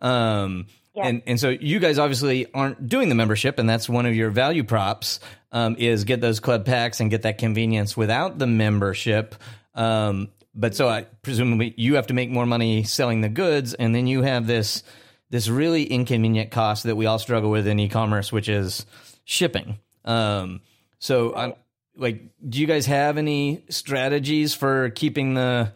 Um, 0.00 0.66
yeah. 0.94 1.06
And 1.06 1.22
and 1.26 1.40
so 1.40 1.50
you 1.50 1.78
guys 1.78 1.98
obviously 1.98 2.46
aren't 2.52 2.88
doing 2.88 3.08
the 3.08 3.14
membership, 3.14 3.58
and 3.58 3.68
that's 3.68 3.88
one 3.88 4.06
of 4.06 4.14
your 4.14 4.30
value 4.30 4.64
props 4.64 5.20
um, 5.52 5.76
is 5.78 6.04
get 6.04 6.20
those 6.20 6.40
club 6.40 6.64
packs 6.64 7.00
and 7.00 7.10
get 7.10 7.22
that 7.22 7.38
convenience 7.38 7.96
without 7.96 8.38
the 8.38 8.46
membership. 8.46 9.34
Um, 9.74 10.28
but 10.54 10.74
so 10.74 10.88
I 10.88 11.02
presumably 11.22 11.72
you 11.76 11.94
have 11.94 12.08
to 12.08 12.14
make 12.14 12.30
more 12.30 12.46
money 12.46 12.82
selling 12.82 13.20
the 13.20 13.28
goods, 13.28 13.74
and 13.74 13.94
then 13.94 14.06
you 14.06 14.22
have 14.22 14.46
this 14.46 14.82
this 15.30 15.48
really 15.48 15.84
inconvenient 15.84 16.50
cost 16.50 16.84
that 16.84 16.96
we 16.96 17.06
all 17.06 17.18
struggle 17.18 17.50
with 17.50 17.66
in 17.66 17.78
e-commerce, 17.78 18.32
which 18.32 18.48
is 18.48 18.86
shipping. 19.28 19.78
Um, 20.06 20.62
so 20.98 21.34
I'm 21.36 21.52
like, 21.96 22.22
do 22.48 22.58
you 22.58 22.66
guys 22.66 22.86
have 22.86 23.18
any 23.18 23.62
strategies 23.68 24.54
for 24.54 24.88
keeping 24.90 25.34
the 25.34 25.72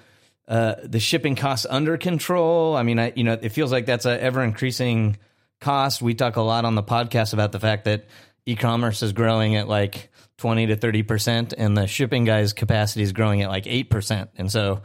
uh, 0.49 0.75
the 0.83 0.99
shipping 0.99 1.37
costs 1.37 1.67
under 1.69 1.99
control? 1.99 2.75
I 2.75 2.83
mean, 2.83 2.99
I 2.99 3.13
you 3.15 3.25
know, 3.25 3.39
it 3.41 3.51
feels 3.51 3.71
like 3.71 3.87
that's 3.87 4.07
an 4.07 4.19
ever 4.19 4.43
increasing 4.43 5.19
cost. 5.61 6.01
We 6.01 6.15
talk 6.15 6.37
a 6.37 6.43
lot 6.43 6.65
on 6.65 6.75
the 6.75 6.83
podcast 6.83 7.35
about 7.35 7.53
the 7.53 7.61
fact 7.61 7.85
that 7.85 8.07
e-commerce 8.47 9.03
is 9.03 9.13
growing 9.13 9.55
at 9.55 9.69
like 9.69 10.11
20 10.39 10.69
to 10.69 10.77
30 10.77 11.03
percent 11.03 11.55
and 11.57 11.77
the 11.77 11.87
shipping 11.87 12.25
guys 12.25 12.55
capacity 12.55 13.03
is 13.03 13.13
growing 13.13 13.43
at 13.43 13.49
like 13.49 13.69
8 13.69 13.85
percent 13.91 14.31
and 14.37 14.51
so 14.51 14.83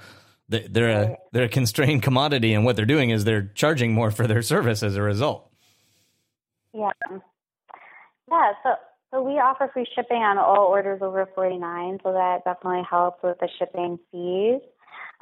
they're 0.49 0.89
a 0.89 1.17
they're 1.31 1.45
a 1.45 1.49
constrained 1.49 2.03
commodity 2.03 2.53
and 2.53 2.63
what 2.63 2.75
they're 2.75 2.85
doing 2.85 3.09
is 3.09 3.23
they're 3.23 3.49
charging 3.55 3.93
more 3.93 4.11
for 4.11 4.27
their 4.27 4.43
service 4.43 4.83
as 4.83 4.95
a 4.95 5.01
result 5.01 5.51
yeah 6.75 6.91
yeah, 8.29 8.53
so 8.63 8.75
so 9.11 9.23
we 9.23 9.33
offer 9.33 9.69
free 9.73 9.87
shipping 9.95 10.17
on 10.17 10.37
all 10.37 10.65
orders 10.65 11.01
over 11.01 11.27
49, 11.33 11.99
so 12.03 12.11
that 12.11 12.43
definitely 12.43 12.83
helps 12.89 13.23
with 13.23 13.37
the 13.39 13.47
shipping 13.57 13.97
fees. 14.11 14.61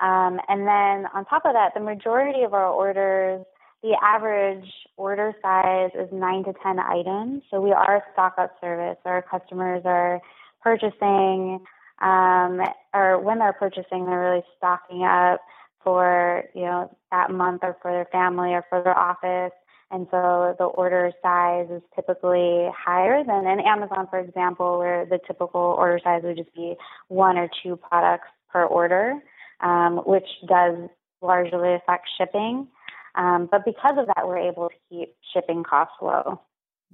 Um, 0.01 0.39
and 0.49 0.61
then 0.61 1.09
on 1.13 1.25
top 1.25 1.45
of 1.45 1.53
that, 1.53 1.73
the 1.75 1.81
majority 1.81 2.41
of 2.41 2.53
our 2.53 2.67
orders, 2.67 3.45
the 3.83 3.95
average 4.01 4.65
order 4.97 5.33
size 5.41 5.91
is 5.93 6.09
nine 6.11 6.43
to 6.45 6.53
10 6.63 6.79
items. 6.79 7.43
So 7.51 7.61
we 7.61 7.71
are 7.71 7.97
a 7.97 8.03
stock 8.13 8.35
up 8.39 8.55
service. 8.59 8.97
Our 9.05 9.21
customers 9.21 9.83
are 9.85 10.19
purchasing, 10.63 11.59
um, 12.01 12.61
or 12.93 13.19
when 13.19 13.37
they're 13.37 13.53
purchasing, 13.53 14.05
they're 14.05 14.19
really 14.19 14.43
stocking 14.57 15.03
up 15.03 15.41
for, 15.83 16.45
you 16.55 16.63
know, 16.63 16.97
that 17.11 17.29
month 17.29 17.61
or 17.61 17.77
for 17.83 17.91
their 17.91 18.07
family 18.11 18.53
or 18.53 18.65
for 18.67 18.81
their 18.81 18.97
office. 18.97 19.53
And 19.95 20.07
so 20.11 20.55
the 20.59 20.65
order 20.65 21.09
size 21.21 21.67
is 21.71 21.81
typically 21.95 22.67
higher 22.77 23.23
than 23.23 23.47
in 23.47 23.61
Amazon, 23.61 24.07
for 24.09 24.19
example, 24.19 24.77
where 24.77 25.05
the 25.05 25.19
typical 25.25 25.61
order 25.61 26.01
size 26.03 26.21
would 26.25 26.35
just 26.35 26.53
be 26.53 26.75
one 27.07 27.37
or 27.37 27.49
two 27.63 27.77
products 27.77 28.27
per 28.51 28.65
order, 28.65 29.13
um, 29.61 30.01
which 30.05 30.27
does 30.49 30.89
largely 31.21 31.75
affect 31.75 32.09
shipping. 32.17 32.67
Um, 33.15 33.47
but 33.49 33.63
because 33.63 33.95
of 33.97 34.07
that, 34.07 34.27
we're 34.27 34.49
able 34.49 34.67
to 34.67 34.75
keep 34.89 35.15
shipping 35.33 35.63
costs 35.63 35.95
low. 36.01 36.41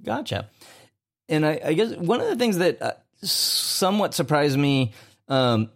Gotcha. 0.00 0.48
And 1.28 1.44
I, 1.44 1.60
I 1.64 1.72
guess 1.72 1.96
one 1.96 2.20
of 2.20 2.28
the 2.28 2.36
things 2.36 2.58
that 2.58 2.80
uh, 2.80 2.92
somewhat 3.20 4.14
surprised 4.14 4.56
me 4.56 4.92
um, 5.26 5.70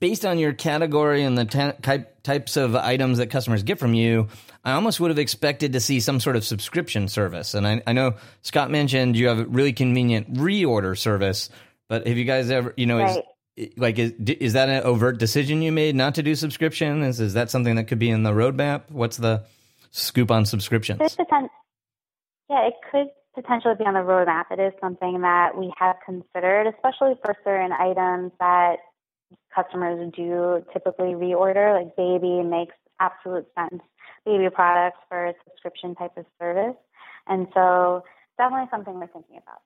based 0.00 0.24
on 0.24 0.38
your 0.38 0.52
category 0.52 1.22
and 1.22 1.36
the 1.36 1.44
type, 1.44 2.22
types 2.22 2.56
of 2.56 2.74
items 2.74 3.18
that 3.18 3.28
customers 3.28 3.62
get 3.62 3.78
from 3.78 3.94
you, 3.94 4.28
I 4.64 4.72
almost 4.72 5.00
would 5.00 5.10
have 5.10 5.18
expected 5.18 5.74
to 5.74 5.80
see 5.80 6.00
some 6.00 6.20
sort 6.20 6.36
of 6.36 6.44
subscription 6.44 7.08
service. 7.08 7.54
And 7.54 7.66
I, 7.66 7.82
I 7.86 7.92
know 7.92 8.14
Scot 8.42 8.70
mentioned 8.70 9.16
you 9.16 9.28
have 9.28 9.38
a 9.38 9.44
really 9.44 9.72
convenient 9.72 10.34
reorder 10.34 10.96
service, 10.96 11.50
but 11.88 12.06
have 12.06 12.16
you 12.16 12.24
guys 12.24 12.50
ever, 12.50 12.72
you 12.76 12.86
know, 12.86 12.98
right. 12.98 13.22
is, 13.56 13.68
like 13.76 13.98
is, 13.98 14.12
is 14.12 14.52
that 14.54 14.68
an 14.68 14.82
overt 14.82 15.18
decision 15.18 15.62
you 15.62 15.70
made 15.70 15.94
not 15.94 16.14
to 16.16 16.22
do 16.22 16.34
subscription? 16.34 17.02
Is 17.02 17.20
is 17.20 17.34
that 17.34 17.50
something 17.50 17.76
that 17.76 17.84
could 17.84 17.98
be 17.98 18.10
in 18.10 18.22
the 18.22 18.32
roadmap? 18.32 18.90
What's 18.90 19.16
the 19.16 19.44
scoop 19.90 20.30
on 20.30 20.46
subscriptions? 20.46 21.00
Yeah, 22.50 22.66
it 22.66 22.74
could 22.90 23.08
potentially 23.34 23.74
be 23.78 23.84
on 23.84 23.94
the 23.94 24.00
roadmap. 24.00 24.44
It 24.50 24.60
is 24.60 24.72
something 24.80 25.20
that 25.22 25.56
we 25.56 25.72
have 25.78 25.96
considered, 26.04 26.66
especially 26.68 27.14
for 27.22 27.34
certain 27.44 27.72
items 27.72 28.32
that 28.40 28.76
customers 29.54 30.12
do 30.16 30.64
typically 30.72 31.14
reorder, 31.14 31.78
like 31.78 31.96
baby 31.96 32.42
makes 32.42 32.74
absolute 33.00 33.46
sense. 33.54 33.82
Baby 34.24 34.48
products 34.50 34.98
for 35.08 35.26
a 35.26 35.34
subscription 35.44 35.94
type 35.94 36.16
of 36.16 36.24
service. 36.40 36.76
And 37.26 37.46
so 37.54 38.04
definitely 38.38 38.68
something 38.70 38.94
we're 38.94 39.06
thinking 39.06 39.38
about. 39.42 39.60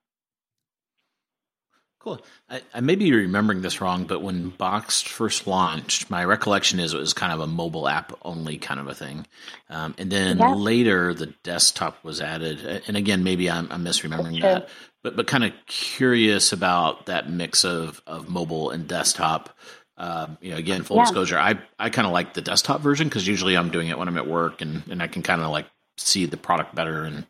Cool. 2.00 2.20
I, 2.48 2.62
I 2.72 2.80
may 2.80 2.94
be 2.94 3.12
remembering 3.12 3.60
this 3.60 3.80
wrong, 3.80 4.04
but 4.04 4.22
when 4.22 4.50
Boxed 4.50 5.08
first 5.08 5.48
launched, 5.48 6.10
my 6.10 6.24
recollection 6.24 6.78
is 6.78 6.94
it 6.94 6.98
was 6.98 7.12
kind 7.12 7.32
of 7.32 7.40
a 7.40 7.46
mobile 7.48 7.88
app 7.88 8.12
only 8.22 8.56
kind 8.56 8.78
of 8.78 8.86
a 8.86 8.94
thing. 8.94 9.26
Um, 9.68 9.96
and 9.98 10.10
then 10.10 10.38
yeah. 10.38 10.54
later 10.54 11.12
the 11.12 11.26
desktop 11.42 12.04
was 12.04 12.20
added. 12.20 12.82
And 12.86 12.96
again, 12.96 13.24
maybe 13.24 13.50
I'm, 13.50 13.66
I'm 13.72 13.84
misremembering 13.84 14.40
that, 14.42 14.68
but, 15.02 15.16
but 15.16 15.26
kind 15.26 15.42
of 15.42 15.52
curious 15.66 16.52
about 16.52 17.06
that 17.06 17.28
mix 17.28 17.64
of, 17.64 18.00
of 18.06 18.28
mobile 18.28 18.70
and 18.70 18.86
desktop. 18.86 19.50
Uh, 19.96 20.28
you 20.40 20.52
know, 20.52 20.56
again, 20.56 20.84
full 20.84 20.98
yeah. 20.98 21.02
disclosure, 21.02 21.36
I, 21.36 21.58
I 21.80 21.90
kind 21.90 22.06
of 22.06 22.12
like 22.12 22.32
the 22.32 22.40
desktop 22.40 22.80
version 22.80 23.08
because 23.08 23.26
usually 23.26 23.56
I'm 23.56 23.70
doing 23.70 23.88
it 23.88 23.98
when 23.98 24.06
I'm 24.06 24.16
at 24.16 24.28
work 24.28 24.62
and, 24.62 24.84
and 24.88 25.02
I 25.02 25.08
can 25.08 25.24
kind 25.24 25.42
of 25.42 25.50
like 25.50 25.66
see 25.96 26.26
the 26.26 26.36
product 26.36 26.76
better 26.76 27.02
and 27.02 27.26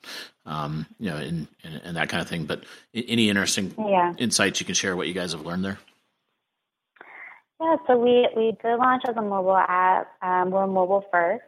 um, 0.49 0.87
you 0.99 1.11
know 1.11 1.17
and, 1.17 1.47
and, 1.63 1.81
and 1.85 1.97
that 1.97 2.09
kind 2.09 2.21
of 2.21 2.29
thing. 2.29 2.45
But 2.45 2.65
any 2.95 3.29
interesting 3.29 3.75
yeah. 3.79 4.15
insights 4.19 4.61
you 4.61 4.67
can 4.67 4.75
share 4.75 4.97
what 4.97 5.07
you 5.07 5.15
guys 5.15 5.33
have 5.33 5.47
learned 5.47 5.65
there? 5.65 5.79
Yeah, 7.61 7.77
so 7.87 7.97
we 7.97 8.29
we 8.37 8.57
did 8.63 8.77
launch 8.79 9.03
as 9.09 9.17
a 9.17 9.23
mobile 9.23 9.57
app. 9.57 10.09
Um, 10.23 10.51
we're 10.51 10.67
mobile 10.67 11.05
first, 11.13 11.45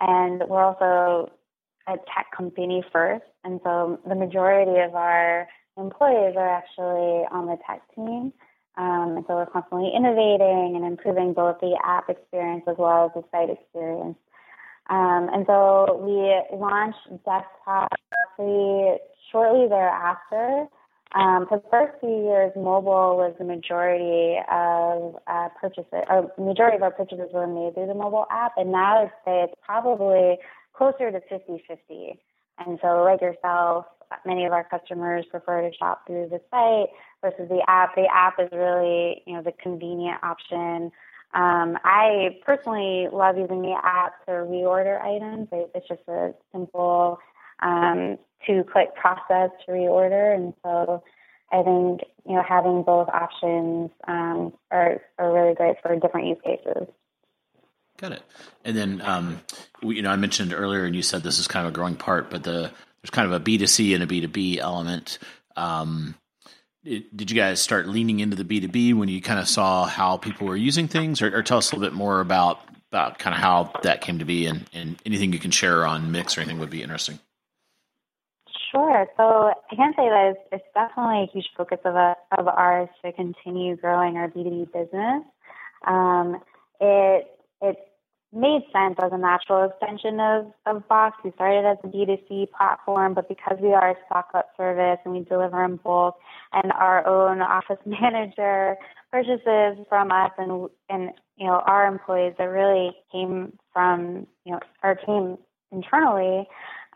and 0.00 0.42
we're 0.48 0.62
also 0.62 1.32
a 1.86 1.96
tech 2.14 2.26
company 2.36 2.84
first. 2.92 3.24
And 3.44 3.60
so 3.64 4.00
the 4.06 4.14
majority 4.14 4.80
of 4.80 4.94
our 4.94 5.46
employees 5.76 6.34
are 6.36 6.48
actually 6.48 7.26
on 7.30 7.46
the 7.46 7.56
tech 7.66 7.82
team. 7.94 8.32
Um, 8.78 9.16
and 9.16 9.24
so 9.26 9.36
we're 9.36 9.46
constantly 9.46 9.90
innovating 9.96 10.74
and 10.76 10.84
improving 10.84 11.32
both 11.32 11.60
the 11.60 11.78
app 11.82 12.10
experience 12.10 12.64
as 12.66 12.76
well 12.78 13.06
as 13.06 13.12
the 13.14 13.24
site 13.30 13.50
experience. 13.50 14.18
Um, 14.90 15.28
and 15.32 15.46
so 15.46 15.98
we 15.98 16.56
launched 16.56 17.08
desktop 17.24 17.88
shortly 18.38 19.68
thereafter. 19.68 20.66
Um, 21.14 21.46
for 21.48 21.58
the 21.58 21.68
first 21.70 22.00
few 22.00 22.24
years, 22.24 22.52
mobile 22.56 23.16
was 23.16 23.34
the 23.38 23.44
majority 23.44 24.38
of 24.50 25.16
uh, 25.26 25.48
purchases, 25.60 26.04
or 26.10 26.30
majority 26.36 26.76
of 26.76 26.82
our 26.82 26.90
purchases 26.90 27.30
were 27.32 27.46
made 27.46 27.74
through 27.74 27.86
the 27.86 27.94
mobile 27.94 28.26
app, 28.30 28.52
and 28.56 28.72
now 28.72 29.02
I'd 29.02 29.12
say 29.24 29.44
it's 29.44 29.54
probably 29.64 30.38
closer 30.74 31.10
to 31.10 31.20
50-50. 31.32 32.18
And 32.58 32.78
so, 32.82 33.04
like 33.04 33.20
yourself, 33.20 33.86
many 34.24 34.44
of 34.46 34.52
our 34.52 34.64
customers 34.64 35.24
prefer 35.30 35.68
to 35.68 35.76
shop 35.76 36.06
through 36.06 36.28
the 36.28 36.40
site 36.50 36.90
versus 37.22 37.48
the 37.48 37.62
app. 37.68 37.94
The 37.94 38.06
app 38.12 38.34
is 38.38 38.48
really, 38.52 39.22
you 39.26 39.34
know, 39.34 39.42
the 39.42 39.52
convenient 39.52 40.22
option. 40.22 40.90
Um, 41.34 41.78
I 41.84 42.38
personally 42.44 43.08
love 43.12 43.36
using 43.36 43.62
the 43.62 43.76
app 43.82 44.24
to 44.26 44.32
reorder 44.32 45.00
items. 45.02 45.48
It's 45.52 45.86
just 45.88 46.02
a 46.08 46.34
simple 46.52 47.18
um, 47.60 48.18
two-click 48.46 48.94
process 48.94 49.50
to 49.64 49.72
reorder, 49.72 50.34
and 50.34 50.54
so 50.62 51.02
I 51.52 51.62
think 51.62 52.00
you 52.26 52.34
know 52.34 52.42
having 52.46 52.82
both 52.82 53.08
options 53.08 53.90
um, 54.06 54.52
are 54.70 55.00
are 55.18 55.32
really 55.32 55.54
great 55.54 55.76
for 55.82 55.94
different 55.96 56.28
use 56.28 56.38
cases. 56.44 56.88
Got 57.98 58.12
it. 58.12 58.22
And 58.64 58.76
then, 58.76 59.00
um, 59.02 59.40
we, 59.82 59.96
you 59.96 60.02
know, 60.02 60.10
I 60.10 60.16
mentioned 60.16 60.52
earlier, 60.52 60.84
and 60.84 60.94
you 60.94 61.02
said 61.02 61.22
this 61.22 61.38
is 61.38 61.48
kind 61.48 61.66
of 61.66 61.72
a 61.72 61.74
growing 61.74 61.96
part, 61.96 62.30
but 62.30 62.42
the 62.42 62.70
there's 63.02 63.10
kind 63.10 63.26
of 63.26 63.32
a 63.32 63.40
B 63.40 63.58
two 63.58 63.66
C 63.66 63.94
and 63.94 64.02
a 64.02 64.06
B 64.06 64.20
two 64.20 64.28
B 64.28 64.60
element. 64.60 65.18
Um, 65.56 66.14
did 66.84 67.30
you 67.30 67.36
guys 67.36 67.60
start 67.60 67.88
leaning 67.88 68.20
into 68.20 68.36
the 68.36 68.44
B 68.44 68.60
two 68.60 68.68
B 68.68 68.92
when 68.92 69.08
you 69.08 69.22
kind 69.22 69.40
of 69.40 69.48
saw 69.48 69.86
how 69.86 70.18
people 70.18 70.46
were 70.46 70.56
using 70.56 70.88
things, 70.88 71.22
or, 71.22 71.34
or, 71.34 71.42
tell 71.42 71.58
us 71.58 71.72
a 71.72 71.76
little 71.76 71.88
bit 71.88 71.96
more 71.96 72.20
about 72.20 72.60
about 72.92 73.18
kind 73.18 73.34
of 73.34 73.40
how 73.40 73.72
that 73.82 74.00
came 74.00 74.18
to 74.18 74.24
be, 74.24 74.46
and, 74.46 74.68
and 74.72 74.96
anything 75.06 75.32
you 75.32 75.38
can 75.38 75.50
share 75.50 75.86
on 75.86 76.12
mix 76.12 76.36
or 76.36 76.42
anything 76.42 76.58
would 76.58 76.70
be 76.70 76.82
interesting. 76.82 77.18
Sure. 78.70 79.06
So 79.16 79.22
I 79.70 79.74
can 79.74 79.92
say 79.96 80.08
that 80.08 80.34
it's, 80.34 80.40
it's 80.52 80.64
definitely 80.74 81.24
a 81.24 81.32
huge 81.32 81.48
focus 81.56 81.78
of 81.84 81.94
a, 81.94 82.16
of 82.36 82.48
ours 82.48 82.88
to 83.04 83.12
continue 83.12 83.76
growing 83.76 84.16
our 84.16 84.28
B 84.28 84.42
two 84.44 84.50
B 84.50 84.66
business. 84.72 85.22
Um, 85.86 86.40
it 86.80 87.26
it 87.62 87.76
made 88.32 88.62
sense 88.72 88.96
as 89.02 89.12
a 89.12 89.18
natural 89.18 89.70
extension 89.70 90.20
of, 90.20 90.46
of 90.66 90.86
Box. 90.88 91.16
We 91.24 91.32
started 91.32 91.64
as 91.64 91.78
a 91.84 91.86
B2C 91.86 92.50
platform, 92.50 93.14
but 93.14 93.28
because 93.28 93.56
we 93.62 93.72
are 93.72 93.90
a 93.90 93.94
stock 94.06 94.28
up 94.34 94.50
service 94.56 94.98
and 95.04 95.14
we 95.14 95.20
deliver 95.24 95.64
in 95.64 95.76
bulk 95.76 96.16
and 96.52 96.72
our 96.72 97.06
own 97.06 97.40
office 97.40 97.78
manager 97.86 98.76
purchases 99.10 99.84
from 99.88 100.10
us 100.10 100.32
and 100.38 100.68
and 100.90 101.10
you 101.36 101.46
know 101.46 101.62
our 101.66 101.86
employees 101.86 102.34
that 102.38 102.44
really 102.44 102.90
came 103.12 103.56
from 103.72 104.26
you 104.44 104.52
know 104.52 104.60
our 104.82 104.96
team 104.96 105.38
internally 105.72 106.46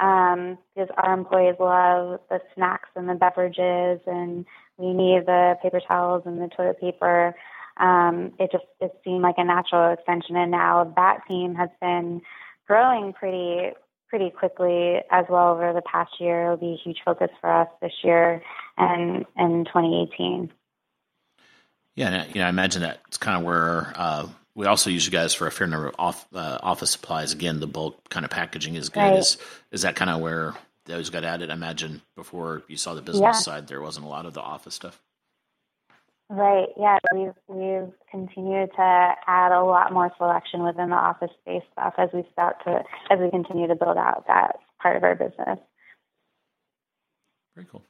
um, 0.00 0.58
because 0.74 0.88
our 0.96 1.14
employees 1.14 1.56
love 1.60 2.20
the 2.30 2.40
snacks 2.54 2.88
and 2.96 3.08
the 3.08 3.14
beverages 3.14 4.00
and 4.06 4.46
we 4.78 4.92
need 4.92 5.26
the 5.26 5.56
paper 5.62 5.80
towels 5.86 6.22
and 6.24 6.40
the 6.40 6.48
toilet 6.48 6.80
paper 6.80 7.34
um, 7.80 8.32
it 8.38 8.52
just 8.52 8.64
it 8.80 8.92
seemed 9.04 9.22
like 9.22 9.36
a 9.38 9.44
natural 9.44 9.92
extension. 9.92 10.36
And 10.36 10.50
now 10.50 10.92
that 10.96 11.26
team 11.26 11.54
has 11.54 11.70
been 11.80 12.20
growing 12.66 13.12
pretty 13.12 13.72
pretty 14.08 14.30
quickly 14.30 14.98
as 15.10 15.24
well 15.28 15.52
over 15.52 15.72
the 15.72 15.82
past 15.82 16.12
year. 16.20 16.44
It'll 16.44 16.56
be 16.56 16.74
a 16.74 16.82
huge 16.84 16.98
focus 17.04 17.30
for 17.40 17.50
us 17.50 17.68
this 17.80 17.92
year 18.02 18.42
and 18.76 19.24
in 19.38 19.64
2018. 19.64 20.52
Yeah, 21.94 22.26
you 22.26 22.34
know, 22.36 22.46
I 22.46 22.48
imagine 22.48 22.82
that's 22.82 23.18
kind 23.18 23.38
of 23.38 23.44
where 23.44 23.92
uh, 23.94 24.26
we 24.54 24.66
also 24.66 24.90
use 24.90 25.06
you 25.06 25.12
guys 25.12 25.34
for 25.34 25.46
a 25.46 25.52
fair 25.52 25.66
number 25.66 25.88
of 25.88 25.94
off, 25.98 26.26
uh, 26.34 26.58
office 26.62 26.90
supplies. 26.90 27.32
Again, 27.32 27.60
the 27.60 27.66
bulk 27.66 28.08
kind 28.08 28.24
of 28.24 28.30
packaging 28.30 28.74
is 28.74 28.88
good. 28.88 29.00
Right. 29.00 29.18
Is, 29.18 29.38
is 29.70 29.82
that 29.82 29.96
kind 29.96 30.10
of 30.10 30.20
where 30.20 30.54
those 30.86 31.10
got 31.10 31.24
added? 31.24 31.50
I 31.50 31.54
imagine 31.54 32.02
before 32.16 32.62
you 32.68 32.76
saw 32.76 32.94
the 32.94 33.02
business 33.02 33.22
yeah. 33.22 33.32
side, 33.32 33.68
there 33.68 33.80
wasn't 33.80 34.06
a 34.06 34.08
lot 34.08 34.26
of 34.26 34.34
the 34.34 34.40
office 34.40 34.74
stuff. 34.74 35.00
Right. 36.28 36.68
Yeah, 36.78 36.98
we've 37.12 37.32
we've 37.48 37.92
continued 38.08 38.70
to 38.76 39.14
add 39.26 39.50
a 39.50 39.64
lot 39.64 39.92
more 39.92 40.12
selection 40.16 40.62
within 40.62 40.90
the 40.90 40.96
office 40.96 41.32
space 41.40 41.64
stuff 41.72 41.94
as 41.98 42.08
we 42.14 42.24
start 42.32 42.62
to 42.64 42.84
as 43.10 43.18
we 43.18 43.30
continue 43.30 43.66
to 43.66 43.74
build 43.74 43.96
out 43.96 44.26
that 44.28 44.60
part 44.80 44.96
of 44.96 45.02
our 45.02 45.16
business. 45.16 45.58
Very 47.56 47.66
cool. 47.68 47.82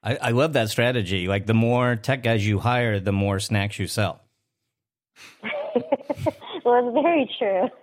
I, 0.00 0.16
I 0.16 0.30
love 0.30 0.52
that 0.52 0.70
strategy. 0.70 1.26
Like 1.26 1.46
the 1.46 1.54
more 1.54 1.96
tech 1.96 2.22
guys 2.22 2.46
you 2.46 2.60
hire, 2.60 3.00
the 3.00 3.12
more 3.12 3.40
snacks 3.40 3.80
you 3.80 3.88
sell. 3.88 4.20
well, 6.64 6.88
it's 6.88 6.94
very 7.02 7.30
true. 7.38 7.62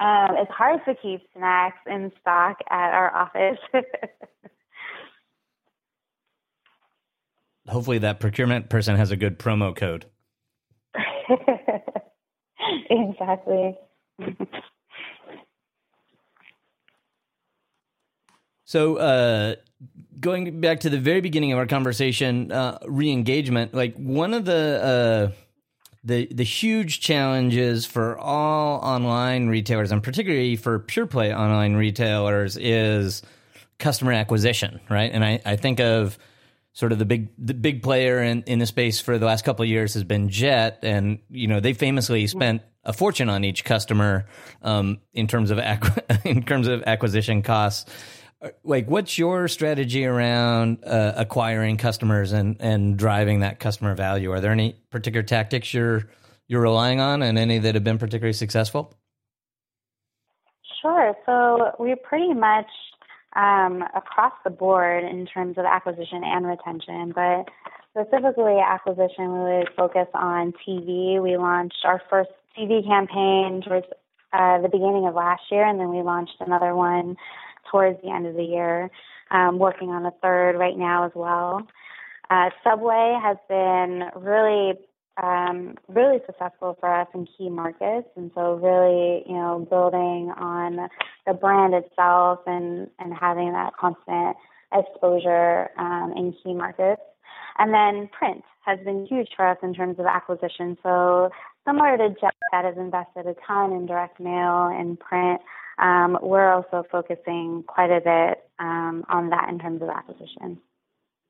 um, 0.00 0.36
it's 0.36 0.50
hard 0.50 0.80
to 0.86 0.94
keep 0.94 1.22
snacks 1.36 1.78
in 1.86 2.12
stock 2.20 2.58
at 2.70 2.90
our 2.92 3.14
office. 3.14 3.58
hopefully 7.70 7.98
that 7.98 8.20
procurement 8.20 8.68
person 8.68 8.96
has 8.96 9.10
a 9.10 9.16
good 9.16 9.38
promo 9.38 9.74
code. 9.74 10.06
exactly. 12.90 13.78
so, 18.64 18.96
uh, 18.96 19.54
going 20.18 20.60
back 20.60 20.80
to 20.80 20.90
the 20.90 20.98
very 20.98 21.20
beginning 21.20 21.52
of 21.52 21.58
our 21.58 21.66
conversation, 21.66 22.52
uh, 22.52 22.78
re-engagement. 22.86 23.72
Like 23.72 23.96
one 23.96 24.34
of 24.34 24.44
the 24.44 25.32
uh, 25.32 25.34
the 26.04 26.26
the 26.32 26.44
huge 26.44 27.00
challenges 27.00 27.86
for 27.86 28.18
all 28.18 28.78
online 28.80 29.48
retailers, 29.48 29.92
and 29.92 30.02
particularly 30.02 30.56
for 30.56 30.78
pure 30.78 31.06
play 31.06 31.34
online 31.34 31.74
retailers, 31.74 32.56
is 32.56 33.22
customer 33.78 34.12
acquisition, 34.12 34.80
right? 34.88 35.10
And 35.12 35.24
I, 35.24 35.40
I 35.44 35.56
think 35.56 35.80
of 35.80 36.18
sort 36.72 36.92
of 36.92 36.98
the 36.98 37.04
big 37.04 37.28
the 37.36 37.54
big 37.54 37.82
player 37.82 38.22
in, 38.22 38.42
in 38.42 38.58
the 38.58 38.66
space 38.66 39.00
for 39.00 39.18
the 39.18 39.26
last 39.26 39.44
couple 39.44 39.62
of 39.62 39.68
years 39.68 39.94
has 39.94 40.04
been 40.04 40.28
Jet, 40.28 40.78
and 40.82 41.18
you 41.28 41.48
know 41.48 41.60
they 41.60 41.72
famously 41.72 42.26
spent 42.26 42.62
a 42.84 42.92
fortune 42.92 43.28
on 43.28 43.44
each 43.44 43.64
customer 43.64 44.26
um, 44.62 45.00
in 45.12 45.26
terms 45.26 45.50
of 45.50 45.58
in 46.24 46.42
terms 46.44 46.68
of 46.68 46.82
acquisition 46.86 47.42
costs. 47.42 47.90
Like 48.64 48.88
what's 48.88 49.18
your 49.18 49.48
strategy 49.48 50.04
around 50.04 50.84
uh, 50.84 51.12
acquiring 51.16 51.76
customers 51.76 52.32
and 52.32 52.56
and 52.60 52.96
driving 52.96 53.40
that 53.40 53.60
customer 53.60 53.94
value? 53.94 54.32
Are 54.32 54.40
there 54.40 54.52
any 54.52 54.76
particular 54.90 55.22
tactics 55.22 55.74
you're 55.74 56.08
you're 56.48 56.62
relying 56.62 57.00
on, 57.00 57.22
and 57.22 57.38
any 57.38 57.58
that 57.58 57.74
have 57.74 57.84
been 57.84 57.98
particularly 57.98 58.32
successful? 58.32 58.94
Sure. 60.80 61.14
So 61.26 61.72
we're 61.78 61.96
pretty 61.96 62.32
much 62.32 62.70
um, 63.36 63.84
across 63.94 64.32
the 64.44 64.50
board 64.50 65.04
in 65.04 65.26
terms 65.26 65.58
of 65.58 65.64
acquisition 65.66 66.22
and 66.24 66.46
retention, 66.46 67.12
but 67.14 67.48
specifically 67.90 68.56
acquisition, 68.58 69.32
we 69.32 69.58
would 69.58 69.68
focus 69.76 70.08
on 70.14 70.54
TV. 70.66 71.22
We 71.22 71.36
launched 71.36 71.84
our 71.84 72.00
first 72.08 72.30
TV 72.58 72.84
campaign 72.86 73.62
towards 73.66 73.86
uh, 74.32 74.60
the 74.62 74.68
beginning 74.68 75.06
of 75.06 75.14
last 75.14 75.42
year, 75.50 75.66
and 75.66 75.78
then 75.78 75.90
we 75.90 76.02
launched 76.02 76.36
another 76.40 76.74
one 76.74 77.16
towards 77.70 78.00
the 78.02 78.10
end 78.10 78.26
of 78.26 78.34
the 78.34 78.44
year. 78.44 78.90
Um, 79.30 79.60
working 79.60 79.90
on 79.90 80.04
a 80.06 80.10
third 80.22 80.58
right 80.58 80.76
now 80.76 81.06
as 81.06 81.12
well. 81.14 81.62
Uh, 82.30 82.50
Subway 82.64 83.16
has 83.22 83.36
been 83.48 84.04
really, 84.16 84.72
um, 85.22 85.76
really 85.88 86.18
successful 86.26 86.76
for 86.80 86.92
us 86.92 87.06
in 87.14 87.26
key 87.38 87.48
markets, 87.48 88.08
and 88.16 88.32
so 88.34 88.54
really, 88.54 89.22
you 89.26 89.34
know, 89.34 89.66
building 89.70 90.32
on 90.36 90.88
the 91.26 91.34
brand 91.34 91.74
itself 91.74 92.40
and 92.46 92.88
and 92.98 93.14
having 93.14 93.52
that 93.52 93.76
constant 93.78 94.36
exposure 94.72 95.70
um, 95.78 96.12
in 96.16 96.34
key 96.42 96.54
markets. 96.54 97.02
And 97.58 97.74
then 97.74 98.08
print 98.08 98.42
has 98.64 98.78
been 98.84 99.06
huge 99.06 99.28
for 99.36 99.46
us 99.46 99.58
in 99.62 99.74
terms 99.74 99.98
of 99.98 100.06
acquisition. 100.06 100.76
So 100.82 101.30
similar 101.66 101.96
to 101.96 102.08
Jeff 102.20 102.34
that 102.52 102.64
has 102.64 102.76
invested 102.76 103.26
a 103.26 103.34
ton 103.46 103.72
in 103.72 103.86
direct 103.86 104.20
mail 104.20 104.66
and 104.72 104.98
print, 104.98 105.40
um, 105.80 106.18
we're 106.22 106.52
also 106.52 106.84
focusing 106.90 107.64
quite 107.66 107.90
a 107.90 108.00
bit 108.00 108.44
um, 108.58 109.04
on 109.08 109.30
that 109.30 109.48
in 109.48 109.58
terms 109.58 109.82
of 109.82 109.88
acquisition. 109.88 110.58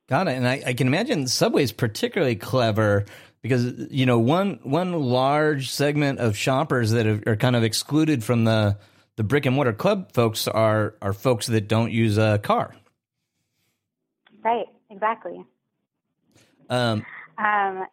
Got 0.09 0.29
it. 0.29 0.37
And 0.37 0.47
I, 0.47 0.63
I 0.67 0.73
can 0.75 0.89
imagine 0.89 1.29
Subway 1.29 1.63
is 1.63 1.73
particularly 1.73 2.35
clever 2.35 3.05
because 3.43 3.73
you 3.91 4.07
know 4.07 4.19
one 4.19 4.59
one 4.63 4.93
large 4.93 5.71
segment 5.71 6.19
of 6.19 6.37
shoppers 6.37 6.91
that 6.91 7.07
are, 7.07 7.23
are 7.27 7.37
kind 7.37 7.55
of 7.55 7.63
excluded 7.63 8.25
from 8.25 8.45
the 8.45 8.77
the 9.17 9.23
brick 9.23 9.47
and 9.47 9.55
mortar 9.55 9.73
club 9.73 10.13
folks 10.13 10.49
are 10.49 10.95
are 11.01 11.13
folks 11.13 11.47
that 11.47 11.69
don't 11.69 11.93
use 11.93 12.19
a 12.19 12.39
car. 12.39 12.75
Right. 14.43 14.67
Exactly. 14.91 15.45
Um, 16.69 17.07
um, 17.39 17.87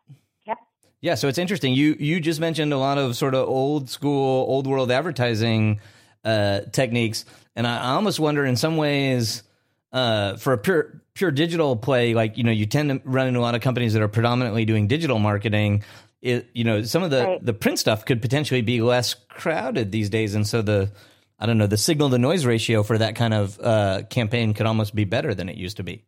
yep. 0.45 0.57
Yeah, 1.01 1.15
so 1.15 1.27
it's 1.27 1.37
interesting. 1.37 1.73
You 1.73 1.95
you 1.99 2.19
just 2.19 2.39
mentioned 2.39 2.73
a 2.73 2.77
lot 2.77 2.97
of 2.97 3.15
sort 3.15 3.35
of 3.35 3.47
old 3.47 3.89
school, 3.89 4.45
old 4.47 4.65
world 4.65 4.91
advertising 4.91 5.79
uh, 6.23 6.61
techniques, 6.71 7.25
and 7.55 7.67
I, 7.67 7.77
I 7.77 7.89
almost 7.91 8.19
wonder, 8.19 8.45
in 8.45 8.55
some 8.55 8.77
ways, 8.77 9.43
uh, 9.91 10.37
for 10.37 10.53
a 10.53 10.57
pure 10.57 11.01
pure 11.13 11.31
digital 11.31 11.75
play, 11.75 12.13
like 12.13 12.37
you 12.37 12.43
know, 12.43 12.51
you 12.51 12.65
tend 12.65 12.89
to 12.89 13.01
run 13.03 13.27
into 13.27 13.39
a 13.39 13.41
lot 13.41 13.55
of 13.55 13.61
companies 13.61 13.93
that 13.93 14.01
are 14.01 14.07
predominantly 14.07 14.65
doing 14.65 14.87
digital 14.87 15.19
marketing. 15.19 15.83
It 16.21 16.49
you 16.53 16.63
know, 16.63 16.83
some 16.83 17.03
of 17.03 17.11
the 17.11 17.23
Right. 17.23 17.45
the 17.45 17.53
print 17.53 17.79
stuff 17.79 18.05
could 18.05 18.21
potentially 18.21 18.61
be 18.61 18.81
less 18.81 19.13
crowded 19.13 19.91
these 19.91 20.09
days, 20.09 20.35
and 20.35 20.45
so 20.45 20.61
the 20.61 20.91
I 21.39 21.45
don't 21.45 21.57
know 21.57 21.67
the 21.67 21.77
signal 21.77 22.09
to 22.09 22.17
noise 22.17 22.45
ratio 22.45 22.83
for 22.83 22.97
that 22.97 23.15
kind 23.15 23.33
of 23.33 23.59
uh, 23.59 24.03
campaign 24.09 24.53
could 24.53 24.65
almost 24.65 24.95
be 24.95 25.05
better 25.05 25.33
than 25.33 25.49
it 25.49 25.55
used 25.55 25.77
to 25.77 25.83
be. 25.83 26.03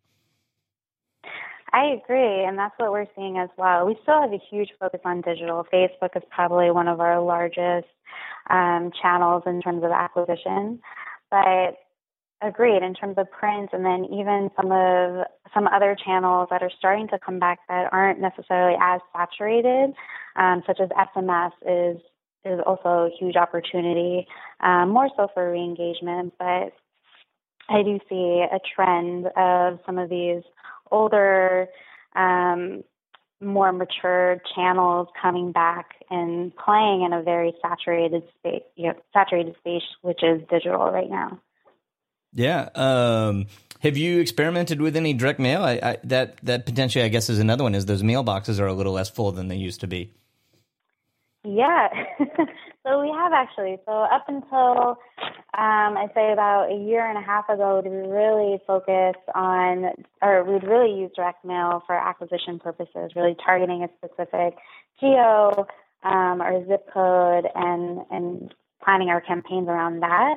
I 1.72 1.86
agree, 2.04 2.44
and 2.46 2.58
that's 2.58 2.74
what 2.78 2.92
we're 2.92 3.06
seeing 3.16 3.38
as 3.38 3.50
well. 3.56 3.86
We 3.86 3.96
still 4.02 4.20
have 4.20 4.34
a 4.34 4.42
huge 4.50 4.72
focus 4.80 5.02
on 5.06 5.22
digital. 5.22 5.66
Facebook 5.72 6.16
is 6.16 6.24
probably 6.32 6.72
one 6.72 6.88
of 6.88 7.00
our 7.00 7.22
largest 7.22 7.88
um, 8.50 8.92
channels 9.02 9.44
in 9.46 9.62
terms 9.62 9.84
of 9.84 9.92
acquisition, 9.92 10.80
but 11.30 11.78
agreed 12.42 12.82
in 12.82 12.94
terms 12.94 13.16
of 13.18 13.30
print, 13.32 13.70
and 13.74 13.86
then 13.86 14.06
even 14.06 14.50
some 14.56 14.72
of 14.72 15.26
some 15.54 15.68
other 15.68 15.96
channels 16.06 16.48
that 16.52 16.64
are 16.64 16.72
starting 16.78 17.08
to 17.10 17.20
come 17.20 17.40
back 17.40 17.60
that 17.68 17.90
aren't 17.92 18.20
necessarily 18.20 18.78
as 18.82 19.02
saturated, 19.14 19.94
um, 20.36 20.64
such 20.66 20.80
as 20.80 20.90
SMS 20.90 21.52
is 21.66 22.02
is 22.46 22.60
also 22.66 22.90
a 22.90 23.10
huge 23.20 23.36
opportunity, 23.36 24.26
um, 24.62 24.90
more 24.90 25.10
so 25.18 25.28
for 25.34 25.52
reengagement, 25.52 26.32
but 26.40 26.72
I 27.70 27.84
do 27.84 28.00
see 28.10 28.46
a 28.52 28.60
trend 28.76 29.28
of 29.36 29.80
some 29.86 29.98
of 29.98 30.10
these 30.10 30.42
older, 30.90 31.68
um, 32.16 32.84
more 33.42 33.72
mature 33.72 34.42
channels 34.56 35.08
coming 35.22 35.52
back 35.52 36.04
and 36.10 36.56
playing 36.56 37.04
in 37.04 37.14
a 37.14 37.22
very 37.22 37.54
saturated 37.62 38.24
space, 38.38 38.64
you 38.76 38.88
know, 38.88 38.94
saturated 39.14 39.56
space, 39.60 39.84
which 40.02 40.22
is 40.24 40.42
digital 40.50 40.92
right 40.92 41.10
now. 41.10 41.40
Yeah. 42.34 42.70
Um, 42.76 43.48
have 43.80 43.98
you 43.98 44.20
experimented 44.20 44.82
with 44.82 44.96
any 44.96 45.14
direct 45.14 45.40
mail? 45.40 45.64
I, 45.64 45.80
I, 45.82 45.98
that 46.04 46.38
that 46.44 46.66
potentially, 46.66 47.04
I 47.04 47.08
guess, 47.08 47.30
is 47.30 47.40
another 47.40 47.64
one. 47.64 47.76
Is 47.76 47.86
those 47.86 48.04
mailboxes 48.04 48.60
are 48.60 48.68
a 48.68 48.74
little 48.74 48.94
less 48.94 49.10
full 49.10 49.32
than 49.32 49.48
they 49.48 49.56
used 49.56 49.82
to 49.82 49.88
be. 49.88 50.12
Yeah. 51.44 51.88
so 52.86 53.02
we 53.02 53.10
have 53.10 53.34
actually. 53.34 53.78
So 53.86 53.92
up 53.92 54.26
until 54.28 54.98
um, 55.58 55.98
I'd 55.98 56.12
say 56.14 56.32
about 56.32 56.72
a 56.72 56.76
year 56.76 57.08
and 57.08 57.18
a 57.18 57.22
half 57.22 57.50
ago, 57.50 57.82
we 57.84 57.90
really 57.90 58.60
focused 58.66 59.28
on, 59.36 59.92
or 60.22 60.44
we'd 60.44 60.64
really 60.64 61.00
use 61.00 61.12
direct 61.16 61.44
mail 61.44 61.84
for 61.86 61.96
acquisition 61.96 62.60
purposes, 62.60 63.12
really 63.16 63.36
targeting 63.44 63.84
a 63.84 63.90
specific 63.98 64.58
geo 65.00 65.68
um, 66.04 66.42
or 66.42 66.66
zip 66.68 66.88
code 66.94 67.46
and 67.56 68.02
and 68.12 68.54
planning 68.84 69.10
our 69.10 69.22
campaigns 69.22 69.68
around 69.68 70.02
that. 70.02 70.36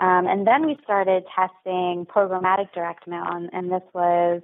Um, 0.00 0.26
and 0.26 0.46
then 0.46 0.66
we 0.66 0.78
started 0.82 1.24
testing 1.34 2.06
programmatic 2.06 2.72
direct 2.72 3.06
mail, 3.06 3.24
and, 3.26 3.50
and 3.52 3.70
this 3.70 3.82
was 3.92 4.42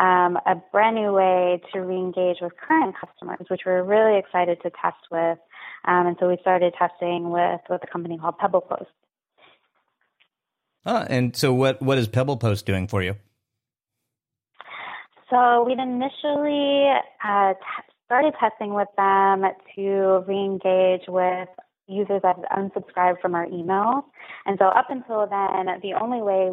um, 0.00 0.38
a 0.46 0.54
brand 0.72 0.96
new 0.96 1.12
way 1.12 1.60
to 1.72 1.80
re-engage 1.80 2.38
with 2.40 2.52
current 2.56 2.94
customers, 2.98 3.46
which 3.48 3.62
we're 3.66 3.82
really 3.82 4.18
excited 4.18 4.58
to 4.62 4.70
test 4.70 4.96
with. 5.10 5.38
Um, 5.84 6.06
and 6.06 6.16
so 6.18 6.28
we 6.28 6.38
started 6.40 6.72
testing 6.78 7.30
with 7.30 7.60
with 7.68 7.82
a 7.84 7.86
company 7.86 8.18
called 8.18 8.36
PebblePost. 8.38 8.86
Ah, 10.86 11.06
and 11.10 11.36
so 11.36 11.52
what 11.52 11.80
what 11.82 11.98
is 11.98 12.08
PebblePost 12.08 12.64
doing 12.64 12.88
for 12.88 13.02
you? 13.02 13.14
So 15.28 15.64
we'd 15.64 15.78
initially 15.78 16.90
uh, 17.22 17.52
t- 17.52 17.92
started 18.06 18.34
testing 18.40 18.74
with 18.74 18.88
them 18.96 19.44
to 19.76 20.24
re-engage 20.26 21.02
with 21.06 21.48
users 21.86 22.22
that 22.22 22.36
had 22.36 22.46
unsubscribed 22.58 23.20
from 23.20 23.34
our 23.34 23.46
emails. 23.46 24.02
And 24.46 24.58
so 24.58 24.66
up 24.66 24.86
until 24.88 25.26
then, 25.28 25.66
the 25.82 25.94
only 26.00 26.22
way 26.22 26.50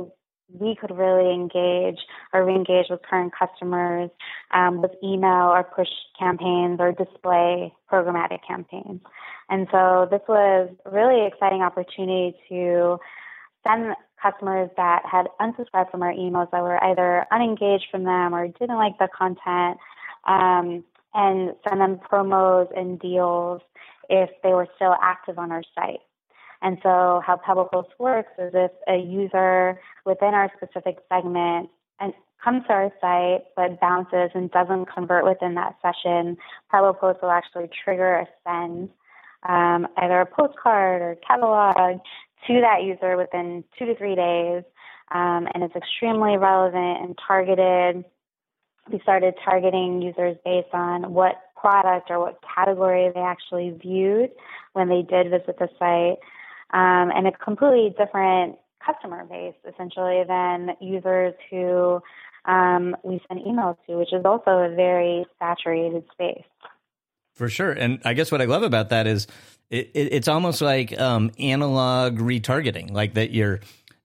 we 0.53 0.75
could 0.75 0.91
really 0.91 1.33
engage 1.33 1.99
or 2.33 2.45
re-engage 2.45 2.87
with 2.89 3.01
current 3.01 3.33
customers 3.37 4.09
um, 4.53 4.81
with 4.81 4.91
email 5.03 5.49
or 5.49 5.63
push 5.63 5.89
campaigns 6.17 6.79
or 6.79 6.91
display 6.91 7.73
programmatic 7.91 8.39
campaigns. 8.47 9.01
And 9.49 9.67
so 9.71 10.07
this 10.09 10.21
was 10.27 10.69
a 10.85 10.89
really 10.89 11.25
exciting 11.25 11.61
opportunity 11.61 12.35
to 12.49 12.97
send 13.65 13.95
customers 14.21 14.69
that 14.77 15.03
had 15.05 15.27
unsubscribed 15.39 15.91
from 15.91 16.01
our 16.01 16.13
emails 16.13 16.49
that 16.51 16.61
were 16.61 16.83
either 16.83 17.25
unengaged 17.31 17.87
from 17.91 18.03
them 18.03 18.33
or 18.33 18.47
didn't 18.47 18.77
like 18.77 18.97
the 18.99 19.07
content 19.15 19.77
um, 20.25 20.83
and 21.13 21.53
send 21.67 21.81
them 21.81 21.99
promos 22.11 22.67
and 22.77 22.99
deals 22.99 23.61
if 24.09 24.29
they 24.43 24.53
were 24.53 24.67
still 24.75 24.95
active 25.01 25.37
on 25.37 25.51
our 25.51 25.63
site. 25.75 25.99
And 26.61 26.77
so 26.81 27.21
how 27.25 27.39
PebblePost 27.45 27.89
works 27.99 28.31
is 28.39 28.51
if 28.53 28.71
a 28.87 28.97
user 28.97 29.79
within 30.05 30.33
our 30.33 30.51
specific 30.57 30.97
segment 31.09 31.69
and 31.99 32.13
comes 32.43 32.63
to 32.67 32.73
our 32.73 32.91
site 33.01 33.45
but 33.55 33.79
bounces 33.79 34.31
and 34.33 34.49
doesn't 34.51 34.85
convert 34.85 35.25
within 35.25 35.55
that 35.55 35.75
session, 35.81 36.37
PebblePost 36.73 37.21
will 37.21 37.31
actually 37.31 37.69
trigger 37.83 38.15
a 38.15 38.27
send, 38.43 38.89
um, 39.47 39.87
either 39.97 40.21
a 40.21 40.25
postcard 40.25 41.01
or 41.01 41.17
catalog 41.27 41.99
to 42.47 42.61
that 42.61 42.83
user 42.83 43.17
within 43.17 43.63
two 43.77 43.85
to 43.85 43.95
three 43.95 44.15
days. 44.15 44.63
Um, 45.09 45.47
and 45.53 45.63
it's 45.63 45.75
extremely 45.75 46.37
relevant 46.37 47.01
and 47.01 47.17
targeted. 47.25 48.03
We 48.91 48.99
started 49.01 49.35
targeting 49.43 50.01
users 50.01 50.37
based 50.43 50.73
on 50.73 51.13
what 51.13 51.35
product 51.55 52.09
or 52.11 52.19
what 52.19 52.39
category 52.55 53.09
they 53.13 53.21
actually 53.21 53.71
viewed 53.71 54.31
when 54.73 54.89
they 54.89 55.01
did 55.01 55.29
visit 55.29 55.57
the 55.59 55.69
site. 55.79 56.19
Um, 56.71 57.11
and 57.15 57.27
it's 57.27 57.37
completely 57.43 57.95
different 57.97 58.57
customer 58.85 59.25
base 59.25 59.55
essentially 59.67 60.23
than 60.27 60.71
users 60.79 61.33
who 61.49 62.01
um, 62.45 62.95
we 63.03 63.21
send 63.27 63.41
emails 63.41 63.77
to, 63.87 63.97
which 63.97 64.13
is 64.13 64.23
also 64.25 64.51
a 64.51 64.73
very 64.75 65.25
saturated 65.39 66.03
space. 66.13 66.43
For 67.35 67.49
sure, 67.49 67.71
and 67.71 68.01
I 68.03 68.13
guess 68.13 68.31
what 68.31 68.41
I 68.41 68.45
love 68.45 68.63
about 68.63 68.89
that 68.89 69.05
is 69.05 69.27
it, 69.69 69.91
it, 69.93 70.13
it's 70.13 70.27
almost 70.27 70.61
like 70.61 70.97
um, 70.99 71.31
analog 71.37 72.17
retargeting, 72.17 72.91
like 72.91 73.13
that 73.15 73.31
you're. 73.31 73.59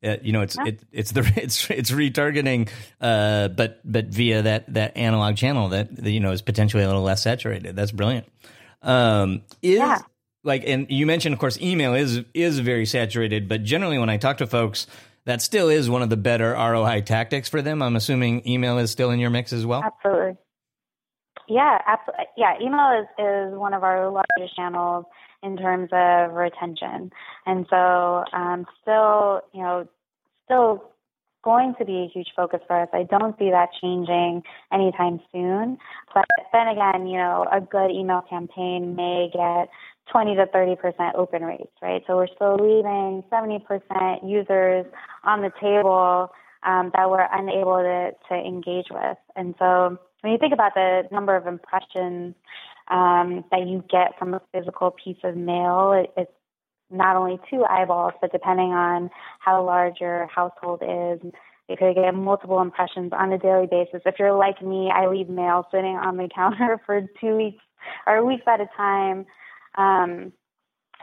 Uh, 0.04 0.16
you 0.20 0.32
know, 0.32 0.40
it's 0.40 0.56
Yeah. 0.56 0.64
it, 0.64 0.80
it's 0.90 1.12
the 1.12 1.20
it's 1.36 1.70
it's 1.70 1.92
retargeting, 1.92 2.68
uh, 3.00 3.46
but 3.48 3.80
but 3.84 4.06
via 4.06 4.42
that 4.42 4.74
that 4.74 4.96
analog 4.96 5.36
channel 5.36 5.68
that, 5.68 6.04
you 6.04 6.18
know 6.18 6.32
is 6.32 6.42
potentially 6.42 6.82
a 6.82 6.88
little 6.88 7.04
less 7.04 7.22
saturated. 7.22 7.76
That's 7.76 7.92
brilliant. 7.92 8.26
Um, 8.82 9.42
is 9.62 9.78
Yeah. 9.78 9.98
Like, 10.44 10.64
and 10.66 10.86
you 10.90 11.06
mentioned, 11.06 11.32
of 11.32 11.38
course, 11.38 11.60
email 11.60 11.94
is 11.94 12.22
is 12.34 12.58
very 12.58 12.86
saturated, 12.86 13.48
but 13.48 13.62
generally, 13.62 13.98
when 13.98 14.10
I 14.10 14.16
talk 14.16 14.38
to 14.38 14.46
folks, 14.46 14.86
that 15.24 15.40
still 15.40 15.68
is 15.68 15.88
one 15.88 16.02
of 16.02 16.10
the 16.10 16.16
better 16.16 16.52
ROI 16.52 17.02
tactics 17.02 17.48
for 17.48 17.62
them. 17.62 17.82
I'm 17.82 17.96
assuming 17.96 18.46
email 18.46 18.78
is 18.78 18.90
still 18.90 19.10
in 19.10 19.20
your 19.20 19.30
mix 19.30 19.52
as 19.52 19.64
well. 19.64 19.82
Absolutely. 19.84 20.36
Yeah. 21.48 21.78
Yeah, 22.36 22.54
email 22.60 23.02
is, 23.02 23.06
is 23.18 23.58
one 23.58 23.74
of 23.74 23.84
our 23.84 24.10
largest 24.10 24.56
channels 24.56 25.04
in 25.42 25.56
terms 25.56 25.90
of 25.92 26.32
retention. 26.32 27.10
And 27.46 27.66
so, 27.68 28.24
um, 28.32 28.66
still, 28.80 29.42
you 29.52 29.62
know, 29.62 29.88
still 30.44 30.92
going 31.42 31.74
to 31.78 31.84
be 31.84 32.06
a 32.06 32.08
huge 32.12 32.28
focus 32.36 32.60
for 32.66 32.80
us. 32.80 32.88
I 32.92 33.02
don't 33.02 33.36
see 33.38 33.50
that 33.50 33.70
changing 33.80 34.42
anytime 34.72 35.20
soon. 35.32 35.78
But 36.14 36.24
then 36.52 36.68
again, 36.68 37.06
you 37.08 37.18
know, 37.18 37.46
a 37.50 37.60
good 37.60 37.90
email 37.90 38.22
campaign 38.28 38.94
may 38.94 39.28
get 39.32 39.68
20 40.10 40.36
to 40.36 40.46
30% 40.46 41.14
open 41.14 41.42
rates, 41.44 41.72
right? 41.80 42.02
So 42.06 42.16
we're 42.16 42.26
still 42.34 42.56
leaving 42.56 43.22
70% 43.30 44.28
users 44.28 44.86
on 45.24 45.42
the 45.42 45.50
table 45.60 46.30
um, 46.64 46.90
that 46.94 47.10
we're 47.10 47.26
unable 47.32 47.78
to, 47.78 48.12
to 48.28 48.34
engage 48.34 48.86
with. 48.90 49.16
And 49.36 49.54
so 49.58 49.98
when 50.20 50.32
you 50.32 50.38
think 50.38 50.52
about 50.52 50.74
the 50.74 51.02
number 51.10 51.36
of 51.36 51.46
impressions 51.46 52.34
um, 52.90 53.44
that 53.50 53.66
you 53.66 53.84
get 53.90 54.18
from 54.18 54.34
a 54.34 54.42
physical 54.52 54.90
piece 54.90 55.18
of 55.24 55.36
mail, 55.36 55.92
it, 55.92 56.12
it's 56.16 56.32
not 56.90 57.16
only 57.16 57.40
two 57.50 57.64
eyeballs, 57.64 58.12
but 58.20 58.32
depending 58.32 58.72
on 58.72 59.10
how 59.40 59.64
large 59.64 59.94
your 60.00 60.26
household 60.26 60.82
is, 60.82 61.32
you 61.68 61.76
could 61.76 61.94
get 61.94 62.14
multiple 62.14 62.60
impressions 62.60 63.12
on 63.12 63.32
a 63.32 63.38
daily 63.38 63.66
basis. 63.66 64.02
If 64.04 64.16
you're 64.18 64.34
like 64.34 64.60
me, 64.62 64.90
I 64.94 65.06
leave 65.06 65.28
mail 65.28 65.66
sitting 65.70 65.96
on 65.96 66.16
the 66.16 66.28
counter 66.34 66.80
for 66.84 67.02
two 67.20 67.36
weeks 67.36 67.64
or 68.06 68.24
weeks 68.24 68.44
at 68.46 68.60
a 68.60 68.68
time. 68.76 69.26
Um, 69.76 70.32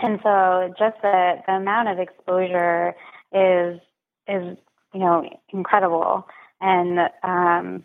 and 0.01 0.19
so 0.23 0.73
just 0.77 1.01
the, 1.01 1.35
the 1.45 1.53
amount 1.53 1.89
of 1.89 1.99
exposure 1.99 2.95
is 3.33 3.79
is 4.27 4.57
you 4.93 4.99
know 4.99 5.29
incredible 5.49 6.27
and 6.61 6.99
um, 7.23 7.83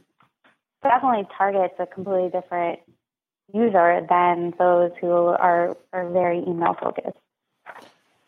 definitely 0.83 1.27
targets 1.37 1.75
a 1.79 1.87
completely 1.87 2.31
different 2.31 2.81
user 3.53 4.07
than 4.09 4.55
those 4.59 4.91
who 5.01 5.11
are 5.11 5.77
are 5.93 6.11
very 6.11 6.39
email 6.39 6.75
focused. 6.81 7.19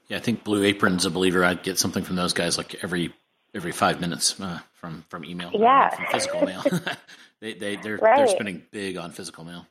Yeah, 0.09 0.18
I 0.18 0.20
think 0.20 0.44
Blue 0.44 0.62
Apron's 0.62 1.04
a 1.04 1.11
believer. 1.11 1.44
I'd 1.44 1.62
get 1.62 1.78
something 1.78 2.04
from 2.04 2.16
those 2.16 2.32
guys 2.32 2.59
like 2.59 2.82
every 2.82 3.12
every 3.54 3.72
five 3.72 4.00
minutes 4.00 4.40
uh, 4.40 4.61
from 4.74 5.04
from 5.09 5.24
email. 5.24 5.50
Yeah, 5.52 5.90
from 5.90 6.07
physical 6.11 6.42
mail. 6.42 6.62
they 7.40 7.54
they 7.54 7.76
they're 7.76 7.96
right. 7.96 8.16
they're 8.16 8.28
spending 8.28 8.62
big 8.70 8.96
on 8.96 9.12
physical 9.12 9.44
mail. 9.44 9.66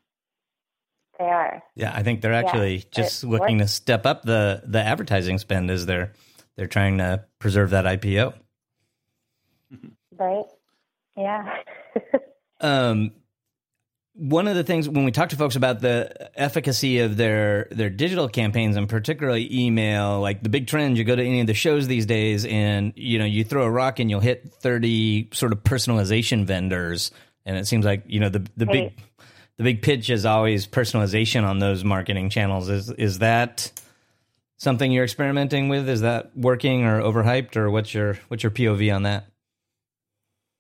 They 1.20 1.26
are. 1.26 1.64
Yeah, 1.76 1.94
I 1.94 2.04
think 2.04 2.22
they're 2.22 2.34
actually 2.34 2.78
yeah, 2.78 2.84
just 2.92 3.24
looking 3.24 3.60
to 3.60 3.68
step 3.68 4.06
up 4.06 4.24
the 4.24 4.62
the 4.66 4.82
advertising 4.82 5.38
spend 5.38 5.72
as 5.72 5.86
they're 5.86 6.14
they're 6.56 6.68
trying 6.68 6.98
to 6.98 7.26
preserve 7.40 7.72
that 7.72 7.86
IPO. 7.86 8.34
Right. 10.18 10.46
Yeah. 11.18 11.58
um 12.62 13.12
one 14.18 14.48
of 14.48 14.56
the 14.56 14.64
things 14.64 14.88
when 14.88 15.04
we 15.04 15.12
talk 15.12 15.30
to 15.30 15.36
folks 15.36 15.58
about 15.58 15.82
the 15.82 16.32
efficacy 16.40 17.00
of 17.00 17.18
their 17.18 17.68
their 17.72 17.90
digital 17.90 18.30
campaigns 18.30 18.78
and 18.78 18.88
particularly 18.88 19.50
email 19.54 20.22
like 20.22 20.42
the 20.42 20.48
big 20.48 20.68
trend 20.68 20.98
you 20.98 21.04
go 21.04 21.16
to 21.16 21.22
any 21.22 21.42
of 21.42 21.48
the 21.48 21.54
shows 21.54 21.88
these 21.88 22.06
days 22.06 22.46
and 22.46 22.94
you 22.96 23.20
know 23.20 23.26
you 23.26 23.44
throw 23.44 23.64
a 23.64 23.70
rock 23.70 24.00
and 24.00 24.10
you'll 24.10 24.22
hit 24.22 24.54
30 24.62 25.30
sort 25.34 25.52
of 25.52 25.64
personalization 25.64 26.46
vendors 26.46 27.12
and 27.46 27.58
it 27.58 27.68
seems 27.68 27.84
like 27.84 28.04
you 28.08 28.22
know 28.22 28.30
the 28.30 28.48
the 28.56 28.66
big 28.66 28.94
the 29.58 29.64
big 29.64 29.82
pitch 29.82 30.10
is 30.10 30.26
always 30.26 30.68
personalization 30.68 31.44
on 31.44 31.60
those 31.60 31.84
marketing 31.84 32.30
channels. 32.30 32.70
Is 32.70 32.90
is 32.92 33.20
that 33.20 33.72
something 34.58 34.92
you're 34.92 35.04
experimenting 35.04 35.70
with? 35.70 35.88
Is 35.88 36.02
that 36.02 36.36
working 36.36 36.84
or 36.86 37.02
overhyped 37.02 37.56
or 37.56 37.70
what's 37.70 37.94
your 37.94 38.20
what's 38.28 38.44
your 38.44 38.52
POV 38.52 38.94
on 38.96 39.04
that? 39.04 39.26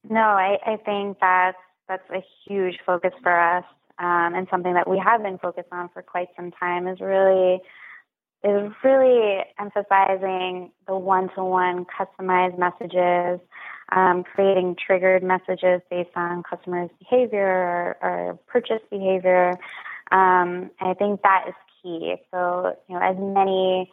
No 0.09 0.21
I 0.21 0.57
I 0.65 0.77
think 0.77 1.17
that's 1.19 1.57
that's 1.87 2.09
a 2.09 2.23
huge 2.47 2.79
focus 2.85 3.11
for 3.21 3.37
us 3.37 3.65
um, 3.99 4.33
and 4.35 4.47
something 4.49 4.73
that 4.73 4.89
we 4.89 4.97
have 4.97 5.21
been 5.21 5.37
focused 5.37 5.69
on 5.71 5.89
for 5.89 6.01
quite 6.01 6.29
some 6.35 6.51
time 6.51 6.87
is 6.87 6.99
really 6.99 7.61
is 8.43 8.71
really 8.83 9.39
emphasizing 9.59 10.71
the 10.87 10.95
one-to-one 10.95 11.85
customized 11.85 12.59
messages, 12.59 13.39
um, 13.91 14.23
creating 14.23 14.75
triggered 14.75 15.23
messages 15.23 15.81
based 15.89 16.15
on 16.15 16.43
customers' 16.43 16.89
behavior 16.99 17.47
or, 17.47 17.97
or 18.01 18.39
purchase 18.47 18.81
behavior. 18.89 19.51
Um, 20.11 20.71
I 20.79 20.93
think 20.93 21.21
that 21.23 21.45
is 21.47 21.55
key. 21.81 22.15
So, 22.31 22.75
you 22.87 22.95
know, 22.95 23.01
as 23.01 23.15
many 23.17 23.91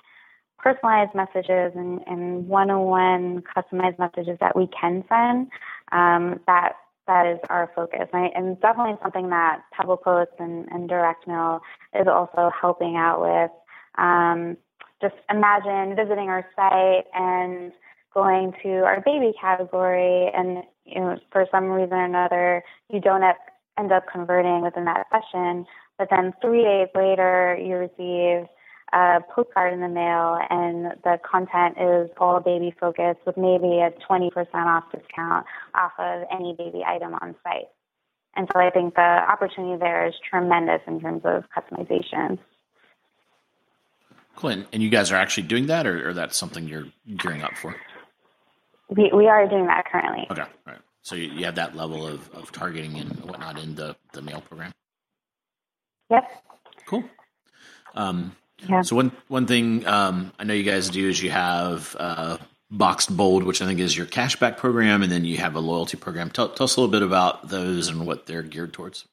personalized 0.58 1.14
messages 1.14 1.72
and, 1.74 2.00
and 2.06 2.48
one-on-one 2.48 3.42
customized 3.56 3.98
messages 3.98 4.38
that 4.40 4.56
we 4.56 4.68
can 4.68 5.04
send, 5.08 5.48
um, 5.90 6.40
that 6.46 6.74
that 7.08 7.26
is 7.26 7.38
our 7.50 7.70
focus. 7.74 8.08
And, 8.12 8.30
and 8.34 8.60
definitely 8.60 8.96
something 9.02 9.28
that 9.30 9.62
PebblePost 9.76 10.38
and, 10.38 10.68
and 10.70 10.88
Direct 10.88 11.26
Mail 11.26 11.60
is 11.98 12.06
also 12.06 12.50
helping 12.58 12.96
out 12.96 13.20
with. 13.20 13.50
Um, 13.98 14.56
just 15.00 15.16
imagine 15.28 15.96
visiting 15.96 16.28
our 16.28 16.46
site 16.54 17.06
and 17.12 17.72
going 18.14 18.52
to 18.62 18.68
our 18.84 19.00
baby 19.00 19.32
category, 19.40 20.30
and 20.34 20.62
you 20.84 21.00
know, 21.00 21.18
for 21.30 21.46
some 21.50 21.66
reason 21.66 21.94
or 21.94 22.04
another, 22.04 22.64
you 22.90 23.00
don't 23.00 23.22
end 23.78 23.92
up 23.92 24.04
converting 24.10 24.62
within 24.62 24.84
that 24.84 25.06
session. 25.10 25.66
But 25.98 26.08
then 26.10 26.32
three 26.40 26.62
days 26.62 26.88
later, 26.94 27.58
you 27.60 27.76
receive 27.76 28.48
a 28.92 29.20
postcard 29.34 29.72
in 29.72 29.80
the 29.80 29.88
mail 29.88 30.38
and 30.50 30.92
the 31.02 31.18
content 31.24 31.76
is 31.80 32.10
all 32.18 32.40
baby 32.40 32.74
focused 32.78 33.20
with 33.24 33.36
maybe 33.36 33.80
a 33.80 33.90
20% 34.08 34.30
off 34.54 34.84
discount 34.92 35.46
off 35.74 35.92
of 35.98 36.24
any 36.30 36.54
baby 36.56 36.82
item 36.86 37.14
on 37.14 37.34
site. 37.42 37.68
And 38.36 38.48
so 38.52 38.60
I 38.60 38.70
think 38.70 38.94
the 38.94 39.00
opportunity 39.00 39.78
there 39.78 40.06
is 40.06 40.14
tremendous 40.28 40.80
in 40.86 41.00
terms 41.00 41.22
of 41.24 41.44
customization. 41.56 42.38
Cool. 44.36 44.64
And 44.72 44.82
you 44.82 44.88
guys 44.88 45.12
are 45.12 45.16
actually 45.16 45.44
doing 45.44 45.66
that, 45.66 45.86
or, 45.86 46.08
or 46.08 46.12
that's 46.14 46.36
something 46.36 46.66
you're 46.66 46.86
gearing 47.16 47.42
up 47.42 47.56
for? 47.56 47.76
We, 48.96 49.10
we 49.12 49.28
are 49.28 49.46
doing 49.48 49.66
that 49.66 49.86
currently. 49.90 50.26
Okay. 50.30 50.42
All 50.42 50.48
right. 50.66 50.80
So 51.02 51.16
you, 51.16 51.30
you 51.30 51.44
have 51.44 51.56
that 51.56 51.76
level 51.76 52.06
of, 52.06 52.30
of 52.34 52.52
targeting 52.52 52.98
and 52.98 53.10
whatnot 53.24 53.58
in 53.58 53.74
the, 53.74 53.96
the 54.12 54.22
mail 54.22 54.40
program? 54.40 54.72
Yep. 56.10 56.30
Cool. 56.86 57.04
Um, 57.94 58.36
yeah. 58.68 58.82
So 58.82 58.96
one 58.96 59.12
one 59.28 59.46
thing 59.46 59.86
um, 59.86 60.32
I 60.38 60.44
know 60.44 60.54
you 60.54 60.62
guys 60.62 60.88
do 60.90 61.08
is 61.08 61.22
you 61.22 61.30
have 61.30 61.96
uh, 61.98 62.38
Boxed 62.70 63.14
Bold, 63.16 63.42
which 63.42 63.60
I 63.60 63.66
think 63.66 63.80
is 63.80 63.96
your 63.96 64.06
cashback 64.06 64.56
program, 64.56 65.02
and 65.02 65.10
then 65.10 65.24
you 65.24 65.38
have 65.38 65.56
a 65.56 65.60
loyalty 65.60 65.96
program. 65.96 66.30
Tell, 66.30 66.48
tell 66.48 66.64
us 66.64 66.76
a 66.76 66.80
little 66.80 66.92
bit 66.92 67.02
about 67.02 67.48
those 67.48 67.88
and 67.88 68.06
what 68.06 68.26
they're 68.26 68.42
geared 68.42 68.72
towards. 68.72 69.06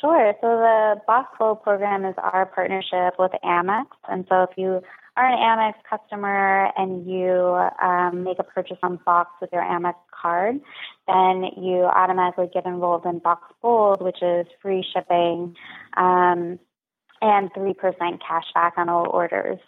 Sure. 0.00 0.34
So 0.40 0.46
the 0.46 1.00
Boxed 1.06 1.38
Bold 1.38 1.62
program 1.62 2.04
is 2.04 2.14
our 2.16 2.46
partnership 2.46 3.18
with 3.18 3.32
Amex, 3.44 3.86
and 4.08 4.24
so 4.28 4.44
if 4.44 4.50
you 4.56 4.82
are 5.16 5.26
an 5.26 5.38
Amex 5.38 5.74
customer 5.88 6.70
and 6.76 7.06
you 7.06 7.58
um, 7.82 8.24
make 8.24 8.38
a 8.38 8.44
purchase 8.44 8.78
on 8.82 8.98
Boxed 9.04 9.34
with 9.40 9.50
your 9.52 9.62
Amex 9.62 9.94
card, 10.10 10.60
then 11.06 11.44
you 11.56 11.84
automatically 11.84 12.48
get 12.52 12.66
enrolled 12.66 13.04
in 13.06 13.18
Boxed 13.18 13.54
Bold, 13.62 14.02
which 14.02 14.22
is 14.22 14.46
free 14.62 14.84
shipping. 14.94 15.56
Um, 15.96 16.58
and 17.22 17.52
3% 17.52 17.74
cash 18.26 18.46
back 18.54 18.74
on 18.78 18.88
all 18.88 19.06
orders. 19.10 19.58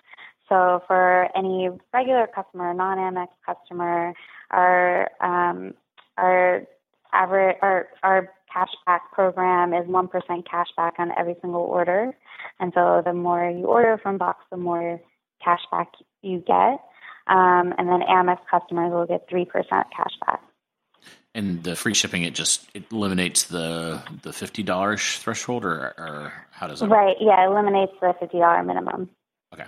So 0.49 0.83
for 0.87 1.29
any 1.37 1.71
regular 1.93 2.27
customer, 2.27 2.75
non-Amex 2.75 3.29
customer, 3.47 4.13
our 4.51 5.11
um, 5.21 5.73
our 6.19 6.63
average 7.13 7.57
our 7.63 7.89
our 8.03 8.29
cashback 8.55 9.01
program 9.13 9.73
is 9.73 9.87
one 9.87 10.09
percent 10.09 10.47
cashback 10.47 10.93
on 10.99 11.11
every 11.19 11.37
single 11.41 11.63
order, 11.63 12.13
and 12.61 12.71
so 12.75 13.01
the 13.03 13.15
more 13.15 13.49
you 13.49 13.65
order 13.65 13.99
from 14.03 14.19
Boxed, 14.19 14.45
the 14.51 14.59
more 14.59 15.01
cashback 15.47 15.87
you 16.23 16.39
get, 16.39 16.81
um, 17.27 17.75
and 17.79 17.89
then 17.89 18.01
Amex 18.03 18.39
customers 18.51 18.93
will 18.93 19.07
get 19.07 19.29
three 19.29 19.45
percent 19.45 19.87
cashback. 19.97 20.39
And 21.35 21.63
the 21.63 21.75
free 21.75 21.95
shipping, 21.95 22.23
it 22.25 22.35
just 22.35 22.69
it 22.75 22.85
eliminates 22.93 23.45
the 23.45 24.03
the 24.23 24.33
fifty 24.33 24.63
dollars 24.63 25.17
threshold, 25.17 25.65
or, 25.65 25.95
or 25.97 26.33
how 26.51 26.67
does 26.67 26.81
that? 26.81 26.89
Right. 26.89 27.17
Work? 27.17 27.17
Yeah, 27.21 27.47
eliminates 27.47 27.93
the 28.01 28.15
fifty 28.21 28.39
dollar 28.39 28.63
minimum. 28.63 29.09
Okay. 29.55 29.65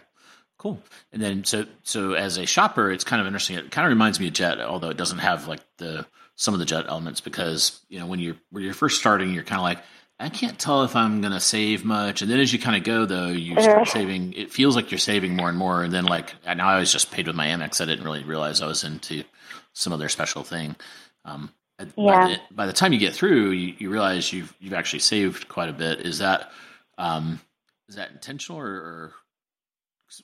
Cool. 0.59 0.79
And 1.12 1.22
then 1.22 1.45
so 1.45 1.64
so 1.83 2.12
as 2.12 2.37
a 2.37 2.47
shopper, 2.47 2.91
it's 2.91 3.05
kind 3.05 3.20
of 3.20 3.27
interesting. 3.27 3.57
It 3.57 3.70
kind 3.70 3.87
of 3.87 3.91
reminds 3.91 4.20
me 4.20 4.29
of 4.29 4.35
Jet, 4.35 4.61
although 4.61 4.91
it 4.91 4.97
doesn't 4.97 5.18
have 5.18 5.49
like 5.49 5.61
the 5.79 6.07
some 6.37 6.55
of 6.55 6.61
the 6.61 6.66
Jet 6.66 6.85
elements 6.89 7.20
because 7.20 7.81
you 7.89 7.99
know 7.99 8.07
when 8.07 8.18
you're 8.18 8.37
when 8.51 8.62
you're 8.62 8.75
first 8.75 8.99
starting, 8.99 9.33
you're 9.33 9.43
kind 9.43 9.59
of 9.59 9.64
like 9.64 9.79
I 10.21 10.29
can't 10.29 10.59
tell 10.59 10.85
if 10.85 10.95
I'm 10.95 11.21
going 11.21 11.33
to 11.33 11.41
save 11.41 11.85
much. 11.85 12.23
And 12.23 12.31
then 12.31 12.39
as 12.39 12.53
you 12.53 12.59
kind 12.59 12.77
of 12.77 12.85
go, 12.85 13.05
though, 13.05 13.29
you 13.29 13.61
start 13.61 13.89
saving. 13.89 14.33
It 14.35 14.53
feels 14.53 14.77
like 14.77 14.91
you're 14.91 14.99
saving 14.99 15.35
more 15.35 15.49
and 15.49 15.59
more. 15.59 15.83
And 15.83 15.93
then, 15.93 16.05
like, 16.05 16.35
now 16.45 16.69
I 16.69 16.79
was 16.79 16.93
just 16.93 17.11
paid 17.11 17.27
with 17.27 17.35
my 17.35 17.49
Amex. 17.49 17.81
I 17.81 17.85
didn't 17.85 18.05
really 18.05 18.23
realize 18.23 18.62
I 18.62 18.67
was 18.67 18.85
into 18.85 19.25
some 19.73 19.93
other 19.93 20.09
special 20.09 20.45
thing. 20.45 20.77
Um, 21.25 21.51
yeah. 21.79 21.87
By 21.97 22.29
the, 22.29 22.55
by 22.55 22.67
the, 22.67 22.73
time 22.73 22.93
you 22.93 23.01
get 23.01 23.15
through, 23.15 23.51
you, 23.51 23.75
you, 23.79 23.91
realize 23.91 24.33
you've 24.33 24.55
you've 24.61 24.75
actually 24.75 25.01
saved 25.01 25.49
quite 25.49 25.69
a 25.69 25.73
bit. 25.73 26.01
Is 26.01 26.19
that 26.19 26.53
um, 26.97 27.41
is 27.89 27.97
that 27.97 28.12
intentional, 28.12 28.61
or, 28.61 28.67
or 28.67 29.12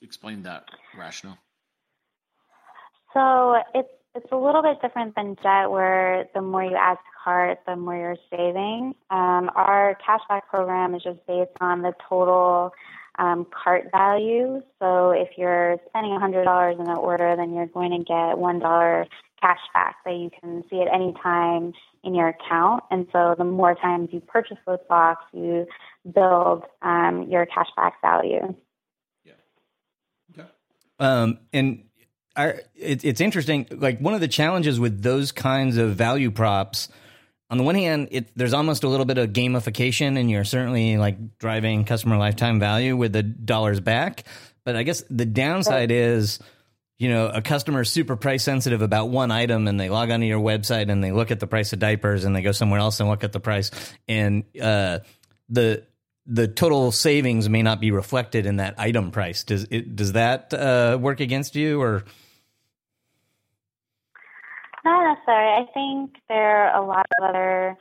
explain 0.01 0.45
that 0.45 0.67
rationale? 0.97 1.39
So 3.13 3.57
it's 3.75 3.89
it's 4.15 4.31
a 4.31 4.37
little 4.37 4.63
bit 4.63 4.81
different 4.81 5.15
than 5.17 5.37
Jet, 5.43 5.67
where 5.67 6.29
the 6.35 6.41
more 6.41 6.63
you 6.63 6.77
add 6.77 6.99
cart, 7.23 7.59
the 7.67 7.77
more 7.77 7.97
you're 7.97 8.17
saving. 8.31 8.95
Um, 9.11 9.51
our 9.55 9.97
cashback 10.07 10.43
program 10.49 10.95
is 10.95 11.03
just 11.03 11.25
based 11.27 11.51
on 11.61 11.83
the 11.83 11.93
total 12.09 12.73
um, 13.19 13.47
cart 13.51 13.89
value. 13.93 14.63
So 14.79 15.11
if 15.11 15.29
you're 15.37 15.77
spending 15.89 16.13
$100 16.13 16.75
in 16.75 16.81
an 16.81 16.97
order, 16.97 17.37
then 17.37 17.55
you're 17.55 17.67
going 17.67 17.91
to 17.91 17.99
get 17.99 18.37
$1 18.37 19.07
cash 19.41 19.59
back 19.73 19.97
that 20.05 20.15
you 20.15 20.31
can 20.41 20.63
see 20.71 20.81
at 20.81 20.89
any 20.93 21.15
time 21.23 21.73
in 22.05 22.15
your 22.15 22.29
account. 22.29 22.85
And 22.91 23.07
so 23.13 23.35
the 23.37 23.45
more 23.45 23.75
times 23.75 24.11
you 24.13 24.21
purchase 24.21 24.59
those 24.67 24.79
blocks, 24.89 25.25
you 25.33 25.67
build 26.15 26.65
um, 26.83 27.27
your 27.29 27.47
cash 27.47 27.69
back 27.77 28.01
value. 28.01 28.55
Yeah. 29.25 29.33
Okay. 30.33 30.49
Um, 30.99 31.39
and 31.53 31.85
I, 32.37 32.61
it, 32.75 33.05
it's 33.05 33.21
interesting. 33.21 33.67
Like 33.71 33.99
one 33.99 34.15
of 34.15 34.21
the 34.21 34.29
challenges 34.29 34.79
with 34.79 35.03
those 35.03 35.33
kinds 35.33 35.77
of 35.77 35.95
value 35.95 36.31
props 36.31 36.89
on 37.51 37.59
the 37.59 37.65
one 37.65 37.75
hand, 37.75 38.09
it, 38.13 38.31
there's 38.37 38.53
almost 38.53 38.85
a 38.85 38.89
little 38.89 39.07
bit 39.07 39.19
of 39.19 39.31
gamification, 39.31 40.19
and 40.19 40.31
you're 40.31 40.45
certainly 40.45 40.97
like 40.97 41.39
driving 41.39 41.85
customer 41.85 42.17
lifetime 42.17 42.61
value 42.61 42.97
with 42.97 43.13
the 43.13 43.25
dollars 43.25 43.81
back. 43.81 44.25
But 44.65 44.77
I 44.77 44.85
guess 44.85 45.03
the 45.11 45.27
downside 45.27 45.91
is, 45.91 46.39
you 46.99 47.09
know, 47.09 47.27
a 47.27 47.43
customer 47.43 47.81
is 47.81 47.91
super 47.91 48.15
price 48.15 48.45
sensitive 48.45 48.83
about 48.83 49.09
one 49.09 49.33
item, 49.33 49.67
and 49.67 49.81
they 49.81 49.89
log 49.89 50.11
onto 50.11 50.27
your 50.27 50.39
website 50.39 50.91
and 50.91 51.03
they 51.03 51.11
look 51.11 51.33
at 51.33 51.41
the 51.41 51.49
price 51.49 51.73
of 51.73 51.81
diapers, 51.81 52.25
and 52.25 52.37
they 52.37 52.43
go 52.43 52.53
somewhere 52.53 52.79
else 52.79 53.01
and 53.01 53.09
look 53.09 53.25
at 53.25 53.33
the 53.33 53.41
price, 53.41 53.73
and 54.07 54.45
uh, 54.63 55.01
the 55.49 55.85
the 56.27 56.47
total 56.47 56.93
savings 56.93 57.49
may 57.49 57.63
not 57.63 57.81
be 57.81 57.91
reflected 57.91 58.47
in 58.47 58.57
that 58.57 58.77
item 58.79 59.11
price. 59.11 59.43
Does 59.43 59.67
it 59.71 59.97
does 59.97 60.13
that 60.13 60.55
uh, 60.55 60.99
work 61.01 61.19
against 61.19 61.57
you 61.57 61.83
or? 61.83 62.05
Necessarily. 65.11 65.67
I 65.67 65.73
think 65.73 66.17
there 66.29 66.69
are 66.69 66.83
a 66.83 66.87
lot 66.87 67.07
of 67.19 67.29
other 67.29 67.77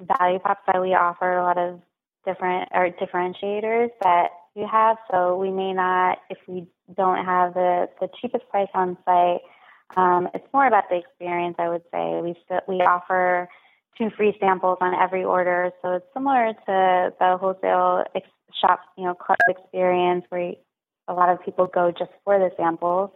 value 0.00 0.38
props 0.38 0.62
that 0.66 0.80
we 0.80 0.94
offer, 0.94 1.36
a 1.36 1.42
lot 1.42 1.58
of 1.58 1.80
different 2.24 2.68
or 2.72 2.88
differentiators 2.90 3.90
that 4.02 4.28
you 4.54 4.66
have. 4.70 4.96
So 5.10 5.36
we 5.36 5.50
may 5.50 5.72
not, 5.72 6.18
if 6.30 6.38
we 6.48 6.66
don't 6.96 7.24
have 7.24 7.54
the, 7.54 7.88
the 8.00 8.08
cheapest 8.20 8.48
price 8.48 8.68
on 8.74 8.96
site, 9.04 9.40
um, 9.96 10.28
it's 10.32 10.46
more 10.54 10.66
about 10.66 10.84
the 10.88 10.96
experience. 10.96 11.56
I 11.58 11.68
would 11.68 11.82
say 11.92 12.20
we 12.22 12.34
we 12.68 12.76
offer 12.76 13.48
two 13.98 14.08
free 14.16 14.36
samples 14.40 14.78
on 14.80 14.94
every 14.94 15.24
order, 15.24 15.72
so 15.82 15.94
it's 15.94 16.06
similar 16.14 16.52
to 16.52 17.12
the 17.18 17.36
wholesale 17.38 18.04
ex- 18.14 18.26
shop, 18.58 18.80
you 18.96 19.04
know, 19.04 19.14
club 19.14 19.38
experience 19.48 20.24
where 20.30 20.54
a 21.08 21.12
lot 21.12 21.28
of 21.28 21.44
people 21.44 21.66
go 21.66 21.90
just 21.90 22.12
for 22.24 22.38
the 22.38 22.50
samples. 22.56 23.10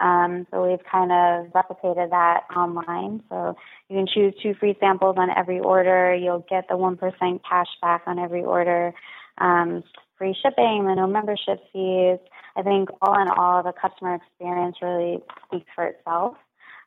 Um, 0.00 0.46
so 0.50 0.68
we've 0.68 0.84
kind 0.90 1.12
of 1.12 1.52
replicated 1.52 2.10
that 2.10 2.44
online. 2.54 3.22
So 3.28 3.56
you 3.88 3.96
can 3.96 4.06
choose 4.06 4.34
two 4.42 4.54
free 4.54 4.76
samples 4.80 5.16
on 5.18 5.28
every 5.30 5.60
order. 5.60 6.14
You'll 6.14 6.44
get 6.48 6.68
the 6.68 6.74
1% 6.74 7.40
cash 7.48 7.68
back 7.80 8.02
on 8.06 8.18
every 8.18 8.42
order. 8.42 8.92
Um, 9.38 9.82
free 10.18 10.36
shipping, 10.42 10.84
the 10.86 10.94
no 10.94 11.06
membership 11.06 11.60
fees. 11.72 12.18
I 12.56 12.62
think 12.62 12.88
all 13.02 13.20
in 13.20 13.28
all, 13.28 13.62
the 13.62 13.72
customer 13.72 14.14
experience 14.14 14.76
really 14.80 15.18
speaks 15.46 15.70
for 15.74 15.86
itself. 15.86 16.36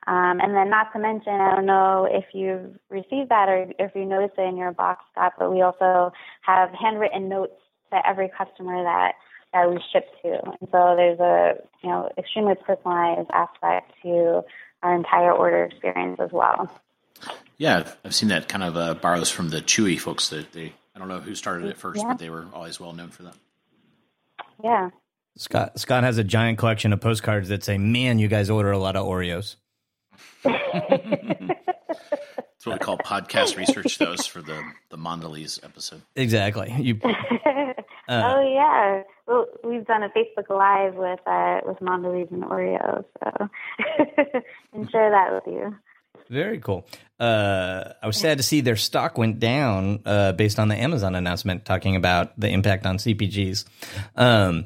Um, 0.08 0.39
and 0.39 0.55
then, 0.55 0.70
not 0.70 0.93
to 0.93 0.99
mention, 0.99 1.34
I 1.34 1.55
don't 1.55 1.66
know 1.66 2.08
if 2.10 2.24
you've 2.34 2.80
received 2.89 3.30
that 3.30 3.49
or 3.49 3.68
if 3.78 3.91
you 3.93 4.05
noticed 4.05 4.36
it 4.38 4.47
in 4.47 4.55
your 4.55 4.72
box, 4.72 5.03
Scot, 5.12 5.34
but 5.38 5.51
we 5.51 5.62
also 5.62 6.14
have 6.41 6.70
handwritten 6.72 7.28
notes 7.28 7.60
to 7.91 8.08
every 8.08 8.30
customer 8.30 8.84
that 8.84 9.16
that 9.54 9.70
we 9.70 9.80
ship 9.91 10.10
to. 10.22 10.43
And 10.43 10.70
so 10.72 10.95
there's 10.95 11.20
a 11.20 11.56
you 11.84 11.89
know 11.89 12.10
extremely 12.18 12.56
personalized 12.56 13.30
aspect 13.32 13.93
to 14.04 14.43
our 14.84 14.95
entire 14.95 15.32
order 15.32 15.64
experience 15.64 16.20
as 16.20 16.32
well. 16.32 16.72
Yeah, 17.58 17.89
I've 18.06 18.14
seen 18.14 18.30
that 18.30 18.48
kind 18.48 18.64
of 18.64 18.78
uh, 18.78 18.93
borrows 18.95 19.32
from 19.32 19.50
the 19.50 19.62
Chewy 19.62 20.00
folks. 20.00 20.30
That 20.30 20.52
they 20.54 20.74
I 20.95 21.00
don't 21.00 21.08
know 21.08 21.20
who 21.20 21.36
started 21.36 21.70
it 21.70 21.78
first, 21.78 22.02
yeah. 22.02 22.10
but 22.10 22.20
they 22.20 22.30
were 22.30 22.48
always 22.54 22.80
well 22.80 22.93
known 22.93 23.10
for 23.10 23.24
that. 23.24 23.36
Yeah. 24.64 24.89
Scot 25.38 25.80
Scot 25.80 26.04
has 26.04 26.18
a 26.18 26.24
giant 26.24 26.58
collection 26.58 26.93
of 26.93 27.02
postcards 27.02 27.50
that 27.50 27.64
say, 27.64 27.78
"Man, 27.78 28.20
you 28.20 28.28
guys 28.28 28.50
order 28.50 28.72
a 28.72 28.78
lot 28.78 28.95
of 28.95 29.06
Oreos." 29.06 29.56
That's 32.58 32.66
what 32.66 32.80
we 32.80 32.80
call 32.80 32.97
podcast 32.97 33.55
research. 33.55 33.99
Those 33.99 34.26
for 34.26 34.41
the 34.41 34.60
the 34.89 34.97
Mondelez 34.97 35.64
episode. 35.64 36.01
Exactly. 36.16 36.74
You. 36.80 36.99
Uh, 37.03 37.14
oh 38.10 38.51
yeah, 38.51 39.03
well, 39.28 39.45
we've 39.64 39.86
done 39.86 40.01
a 40.01 40.10
Facebook 40.10 40.49
Live 40.49 40.95
with 40.95 41.20
uh, 41.28 41.62
with 41.68 41.78
Mondelez 41.82 42.32
and 42.32 42.43
Oreo, 42.43 43.05
so 43.24 43.49
and 44.74 44.89
share 44.89 45.12
that 45.12 45.34
with 45.34 45.43
you. 45.45 45.76
Very 46.30 46.60
cool. 46.60 46.88
Uh, 47.20 47.93
I 48.01 48.08
was 48.08 48.18
sad 48.18 48.38
to 48.38 48.43
see 48.43 48.62
their 48.62 48.76
stock 48.76 49.20
went 49.20 49.39
down 49.39 50.01
uh, 50.03 50.32
based 50.32 50.58
on 50.58 50.68
the 50.68 50.76
Amazon 50.76 51.14
announcement 51.14 51.64
talking 51.64 51.95
about 51.95 52.39
the 52.39 52.49
impact 52.49 52.88
on 52.88 52.97
CPGs. 52.97 53.66
Um, 54.16 54.66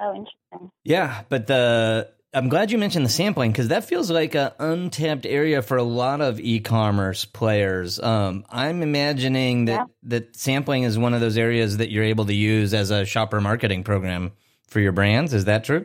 oh, 0.00 0.10
interesting. 0.10 0.70
Yeah, 0.84 1.22
but 1.28 1.48
the 1.48 2.08
I'm 2.34 2.48
glad 2.48 2.70
you 2.70 2.78
mentioned 2.78 3.04
the 3.04 3.10
sampling 3.10 3.52
because 3.52 3.68
that 3.68 3.84
feels 3.84 4.10
like 4.10 4.34
an 4.34 4.52
untapped 4.58 5.26
area 5.26 5.60
for 5.60 5.76
a 5.76 5.82
lot 5.82 6.22
of 6.22 6.40
e-commerce 6.40 7.26
players. 7.26 8.00
Um, 8.00 8.46
I'm 8.50 8.82
imagining 8.82 9.66
that 9.66 9.72
Yeah. 9.72 9.84
that 10.04 10.36
sampling 10.36 10.84
is 10.84 10.98
one 10.98 11.12
of 11.12 11.20
those 11.20 11.36
areas 11.36 11.76
that 11.76 11.90
you're 11.90 12.04
able 12.04 12.24
to 12.26 12.34
use 12.34 12.72
as 12.72 12.90
a 12.90 13.04
shopper 13.04 13.40
marketing 13.40 13.84
program 13.84 14.32
for 14.66 14.80
your 14.80 14.92
brands. 14.92 15.34
Is 15.34 15.44
that 15.44 15.64
true? 15.64 15.84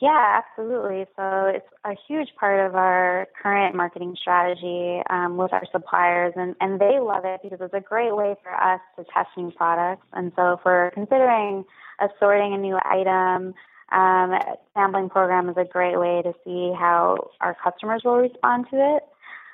Yeah, 0.00 0.42
absolutely. 0.42 1.06
So 1.16 1.52
it's 1.54 1.66
a 1.84 1.94
huge 2.08 2.28
part 2.38 2.66
of 2.66 2.74
our 2.74 3.28
current 3.40 3.76
marketing 3.76 4.16
strategy 4.20 5.00
um, 5.08 5.36
with 5.36 5.52
our 5.52 5.64
suppliers, 5.72 6.34
and, 6.36 6.54
and 6.60 6.80
they 6.80 6.98
love 6.98 7.24
it 7.24 7.40
because 7.42 7.60
it's 7.62 7.72
a 7.72 7.80
great 7.80 8.14
way 8.14 8.34
for 8.42 8.52
us 8.52 8.80
to 8.98 9.04
test 9.04 9.28
new 9.38 9.52
products. 9.52 10.06
And 10.12 10.32
so 10.36 10.54
if 10.54 10.60
we're 10.66 10.90
considering 10.90 11.64
assorting 12.00 12.52
a 12.52 12.58
new 12.58 12.76
item, 12.84 13.54
um, 13.92 14.34
sampling 14.74 15.08
program 15.08 15.48
is 15.48 15.56
a 15.56 15.64
great 15.64 15.98
way 15.98 16.22
to 16.22 16.32
see 16.44 16.72
how 16.78 17.30
our 17.40 17.56
customers 17.62 18.02
will 18.04 18.16
respond 18.16 18.66
to 18.70 18.96
it. 18.96 19.02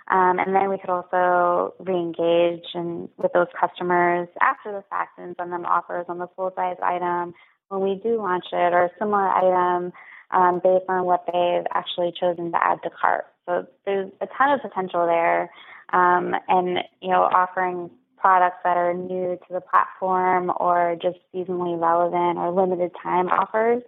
Um, 0.08 0.38
and 0.38 0.54
then 0.54 0.68
we 0.68 0.78
could 0.78 0.90
also 0.90 1.74
re-engage 1.78 2.64
and 2.74 3.08
with 3.18 3.32
those 3.32 3.46
customers 3.58 4.28
after 4.40 4.72
the 4.72 4.82
fact 4.90 5.18
and 5.18 5.34
send 5.38 5.52
them 5.52 5.64
offers 5.64 6.06
on 6.08 6.18
the 6.18 6.26
full 6.34 6.52
size 6.56 6.76
item 6.82 7.34
when 7.68 7.80
we 7.80 8.00
do 8.02 8.18
launch 8.18 8.46
it 8.52 8.72
or 8.72 8.84
a 8.84 8.90
similar 8.98 9.28
item 9.28 9.92
um, 10.32 10.60
based 10.62 10.84
on 10.88 11.04
what 11.04 11.24
they've 11.26 11.66
actually 11.72 12.12
chosen 12.18 12.50
to 12.52 12.58
add 12.62 12.82
to 12.82 12.90
cart. 12.90 13.26
So 13.46 13.66
there's 13.86 14.10
a 14.20 14.26
ton 14.26 14.52
of 14.52 14.60
potential 14.60 15.06
there, 15.06 15.50
um, 15.92 16.34
and 16.48 16.78
you 17.00 17.10
know, 17.10 17.22
offering 17.22 17.90
products 18.16 18.58
that 18.64 18.76
are 18.76 18.94
new 18.94 19.36
to 19.48 19.52
the 19.52 19.60
platform 19.60 20.52
or 20.58 20.96
just 21.00 21.18
seasonally 21.34 21.80
relevant 21.80 22.38
or 22.38 22.52
limited 22.52 22.92
time 23.02 23.28
offers 23.28 23.82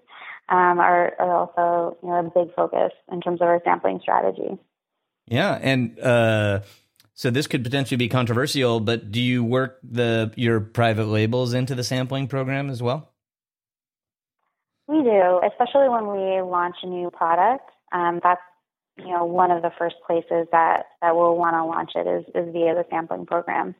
um, 0.48 0.78
are, 0.78 1.14
are 1.18 1.34
also 1.34 1.96
you 2.02 2.08
know 2.08 2.18
a 2.18 2.22
big 2.44 2.54
focus 2.54 2.92
in 3.10 3.20
terms 3.20 3.40
of 3.40 3.48
our 3.48 3.60
sampling 3.64 4.00
strategy. 4.00 4.58
Yeah, 5.26 5.58
and 5.60 5.98
uh, 5.98 6.60
so 7.14 7.30
this 7.30 7.46
could 7.46 7.64
potentially 7.64 7.96
be 7.96 8.08
controversial, 8.08 8.80
but 8.80 9.10
do 9.10 9.20
you 9.20 9.42
work 9.42 9.78
the 9.82 10.32
your 10.36 10.60
private 10.60 11.06
labels 11.06 11.54
into 11.54 11.74
the 11.74 11.84
sampling 11.84 12.28
program 12.28 12.68
as 12.68 12.82
well? 12.82 13.10
We 14.86 15.02
do, 15.02 15.40
especially 15.50 15.88
when 15.88 16.08
we 16.08 16.42
launch 16.42 16.76
a 16.82 16.86
new 16.86 17.10
product. 17.10 17.70
Um, 17.92 18.20
that's 18.22 18.42
you 18.98 19.08
know 19.08 19.24
one 19.24 19.50
of 19.50 19.62
the 19.62 19.70
first 19.78 19.96
places 20.06 20.46
that 20.52 20.88
that 21.00 21.16
we'll 21.16 21.36
want 21.36 21.54
to 21.54 21.64
launch 21.64 21.92
it 21.94 22.06
is, 22.06 22.24
is 22.34 22.52
via 22.52 22.74
the 22.74 22.84
sampling 22.90 23.24
program. 23.24 23.74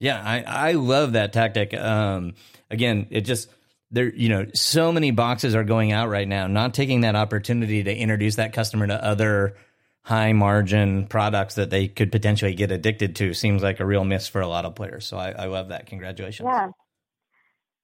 Yeah, 0.00 0.20
I, 0.20 0.70
I 0.70 0.72
love 0.72 1.12
that 1.12 1.32
tactic. 1.32 1.74
Um, 1.74 2.34
again, 2.70 3.06
it 3.10 3.20
just 3.20 3.48
there, 3.92 4.12
you 4.12 4.28
know, 4.28 4.46
so 4.54 4.90
many 4.90 5.10
boxes 5.10 5.54
are 5.54 5.64
going 5.64 5.92
out 5.92 6.08
right 6.08 6.26
now. 6.26 6.46
Not 6.46 6.74
taking 6.74 7.02
that 7.02 7.14
opportunity 7.14 7.82
to 7.84 7.94
introduce 7.94 8.36
that 8.36 8.52
customer 8.52 8.86
to 8.86 9.04
other 9.04 9.56
high 10.02 10.32
margin 10.32 11.06
products 11.06 11.54
that 11.54 11.70
they 11.70 11.86
could 11.86 12.10
potentially 12.10 12.54
get 12.54 12.72
addicted 12.72 13.14
to 13.16 13.34
seems 13.34 13.62
like 13.62 13.78
a 13.78 13.86
real 13.86 14.04
miss 14.04 14.26
for 14.26 14.40
a 14.40 14.48
lot 14.48 14.64
of 14.64 14.74
players. 14.74 15.06
So 15.06 15.16
I, 15.16 15.30
I 15.30 15.46
love 15.46 15.68
that. 15.68 15.86
Congratulations. 15.86 16.48
Yeah. 16.50 16.70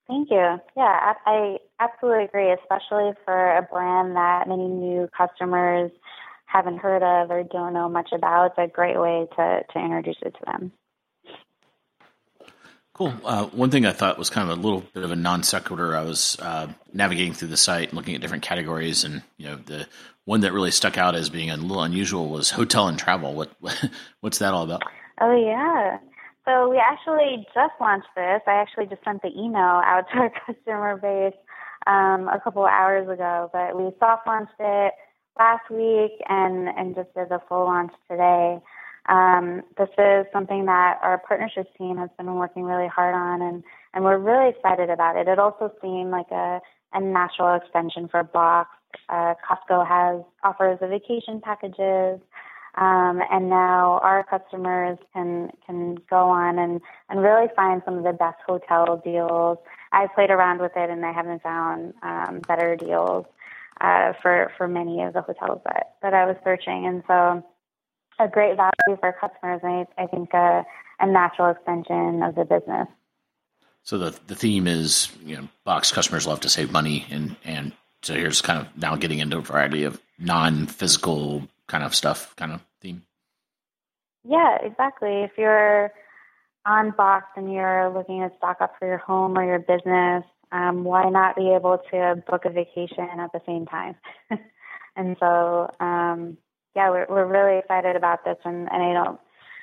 Thank 0.08 0.30
you. 0.30 0.58
Yeah, 0.76 0.82
I, 0.84 1.14
I 1.26 1.56
absolutely 1.80 2.24
agree, 2.24 2.50
especially 2.50 3.12
for 3.26 3.56
a 3.58 3.62
brand 3.62 4.16
that 4.16 4.48
many 4.48 4.66
new 4.66 5.08
customers 5.16 5.90
haven't 6.46 6.78
heard 6.78 7.02
of 7.02 7.30
or 7.30 7.42
don't 7.42 7.74
know 7.74 7.90
much 7.90 8.08
about. 8.12 8.52
It's 8.56 8.70
a 8.70 8.74
great 8.74 8.98
way 8.98 9.26
to, 9.36 9.60
to 9.70 9.78
introduce 9.78 10.16
it 10.22 10.34
to 10.34 10.40
them. 10.46 10.72
Cool. 12.98 13.14
Uh, 13.24 13.44
one 13.46 13.70
thing 13.70 13.86
I 13.86 13.92
thought 13.92 14.18
was 14.18 14.28
kind 14.28 14.50
of 14.50 14.58
a 14.58 14.60
little 14.60 14.80
bit 14.80 15.04
of 15.04 15.12
a 15.12 15.16
non 15.16 15.44
sequitur. 15.44 15.94
I 15.94 16.02
was 16.02 16.36
uh, 16.40 16.66
navigating 16.92 17.32
through 17.32 17.46
the 17.46 17.56
site, 17.56 17.90
and 17.90 17.92
looking 17.92 18.16
at 18.16 18.20
different 18.20 18.42
categories, 18.42 19.04
and 19.04 19.22
you 19.36 19.46
know 19.46 19.54
the 19.54 19.86
one 20.24 20.40
that 20.40 20.52
really 20.52 20.72
stuck 20.72 20.98
out 20.98 21.14
as 21.14 21.30
being 21.30 21.48
a 21.48 21.56
little 21.56 21.80
unusual 21.80 22.28
was 22.28 22.50
hotel 22.50 22.88
and 22.88 22.98
travel. 22.98 23.34
What 23.34 23.52
what's 24.20 24.40
that 24.40 24.52
all 24.52 24.64
about? 24.64 24.82
Oh, 25.20 25.32
yeah. 25.32 25.98
So 26.44 26.68
we 26.68 26.78
actually 26.78 27.46
just 27.54 27.72
launched 27.80 28.08
this. 28.16 28.42
I 28.48 28.54
actually 28.54 28.86
just 28.86 29.04
sent 29.04 29.22
the 29.22 29.30
email 29.30 29.80
out 29.84 30.06
to 30.12 30.18
our 30.18 30.32
customer 30.46 30.96
base 30.96 31.38
um, 31.86 32.26
a 32.26 32.40
couple 32.42 32.66
hours 32.66 33.08
ago, 33.08 33.48
but 33.52 33.76
we 33.76 33.92
soft 34.00 34.26
launched 34.26 34.58
it 34.58 34.92
last 35.38 35.70
week 35.70 36.20
and, 36.28 36.68
and 36.68 36.96
just 36.96 37.14
did 37.14 37.28
the 37.28 37.38
full 37.48 37.64
launch 37.66 37.92
today. 38.10 38.58
Um, 39.08 39.62
this 39.78 39.88
is 39.96 40.26
something 40.32 40.66
that 40.66 40.98
our 41.02 41.18
partnerships 41.26 41.70
team 41.78 41.96
has 41.96 42.10
been 42.18 42.34
working 42.34 42.64
really 42.64 42.88
hard 42.88 43.14
on, 43.14 43.40
and, 43.40 43.64
and 43.94 44.04
we're 44.04 44.18
really 44.18 44.50
excited 44.50 44.90
about 44.90 45.16
it. 45.16 45.28
It 45.28 45.38
also 45.38 45.72
seemed 45.80 46.10
like 46.10 46.30
a, 46.30 46.60
a 46.92 47.00
natural 47.00 47.56
extension 47.56 48.08
for 48.08 48.22
Boxed. 48.22 48.74
Uh, 49.08 49.34
Costco 49.46 49.86
has 49.86 50.22
offers 50.42 50.78
of 50.82 50.90
vacation 50.90 51.40
packages, 51.40 52.20
um, 52.76 53.20
and 53.30 53.48
now 53.48 53.98
our 54.02 54.24
customers 54.24 54.98
can 55.14 55.50
can 55.66 55.96
go 56.08 56.28
on 56.28 56.58
and, 56.58 56.80
and 57.08 57.22
really 57.22 57.48
find 57.56 57.82
some 57.84 57.96
of 57.98 58.04
the 58.04 58.12
best 58.12 58.38
hotel 58.46 59.00
deals. 59.02 59.58
I 59.92 60.06
played 60.14 60.30
around 60.30 60.60
with 60.60 60.72
it, 60.76 60.90
and 60.90 61.04
I 61.04 61.12
haven't 61.12 61.42
found 61.42 61.94
um, 62.02 62.40
better 62.46 62.76
deals 62.76 63.24
uh, 63.80 64.12
for 64.20 64.52
for 64.56 64.68
many 64.68 65.02
of 65.02 65.14
the 65.14 65.22
hotels 65.22 65.60
that 65.64 65.94
that 66.02 66.14
I 66.14 66.26
was 66.26 66.36
searching, 66.44 66.86
and 66.86 67.02
so 67.06 67.42
a 68.18 68.28
great 68.28 68.56
value 68.56 68.98
for 69.00 69.12
customers, 69.12 69.60
and 69.62 69.86
I, 69.98 70.02
I 70.02 70.06
think 70.06 70.32
a, 70.34 70.64
a 71.00 71.06
natural 71.06 71.50
extension 71.50 72.22
of 72.22 72.34
the 72.34 72.44
business. 72.44 72.88
So 73.82 73.98
the 73.98 74.18
the 74.26 74.34
theme 74.34 74.66
is 74.66 75.08
you 75.24 75.36
know 75.36 75.48
box 75.64 75.92
customers 75.92 76.26
love 76.26 76.40
to 76.40 76.48
save 76.48 76.70
money 76.70 77.06
and 77.10 77.36
and 77.44 77.72
so 78.02 78.14
here's 78.14 78.42
kind 78.42 78.60
of 78.60 78.76
now 78.76 78.96
getting 78.96 79.18
into 79.18 79.38
a 79.38 79.40
variety 79.40 79.84
of 79.84 80.00
non 80.18 80.66
physical 80.66 81.48
kind 81.66 81.84
of 81.84 81.94
stuff 81.94 82.34
kind 82.36 82.52
of 82.52 82.60
theme. 82.80 83.02
Yeah, 84.24 84.58
exactly. 84.62 85.22
If 85.22 85.32
you're 85.36 85.92
on 86.66 86.90
box 86.90 87.26
and 87.36 87.52
you're 87.52 87.90
looking 87.90 88.20
to 88.20 88.30
stock 88.36 88.58
up 88.60 88.74
for 88.78 88.86
your 88.86 88.98
home 88.98 89.38
or 89.38 89.44
your 89.44 89.58
business, 89.58 90.24
um, 90.52 90.84
why 90.84 91.08
not 91.08 91.36
be 91.36 91.52
able 91.54 91.78
to 91.90 92.22
book 92.28 92.44
a 92.44 92.50
vacation 92.50 93.08
at 93.18 93.32
the 93.32 93.40
same 93.46 93.66
time? 93.66 93.96
and 94.96 95.16
so 95.18 95.70
um, 95.80 96.36
yeah, 96.78 96.90
we're 96.90 97.06
we're 97.08 97.26
really 97.26 97.58
excited 97.58 97.96
about 97.96 98.24
this, 98.24 98.36
and, 98.44 98.68
and 98.70 98.82
I 98.82 98.92
don't 98.92 99.20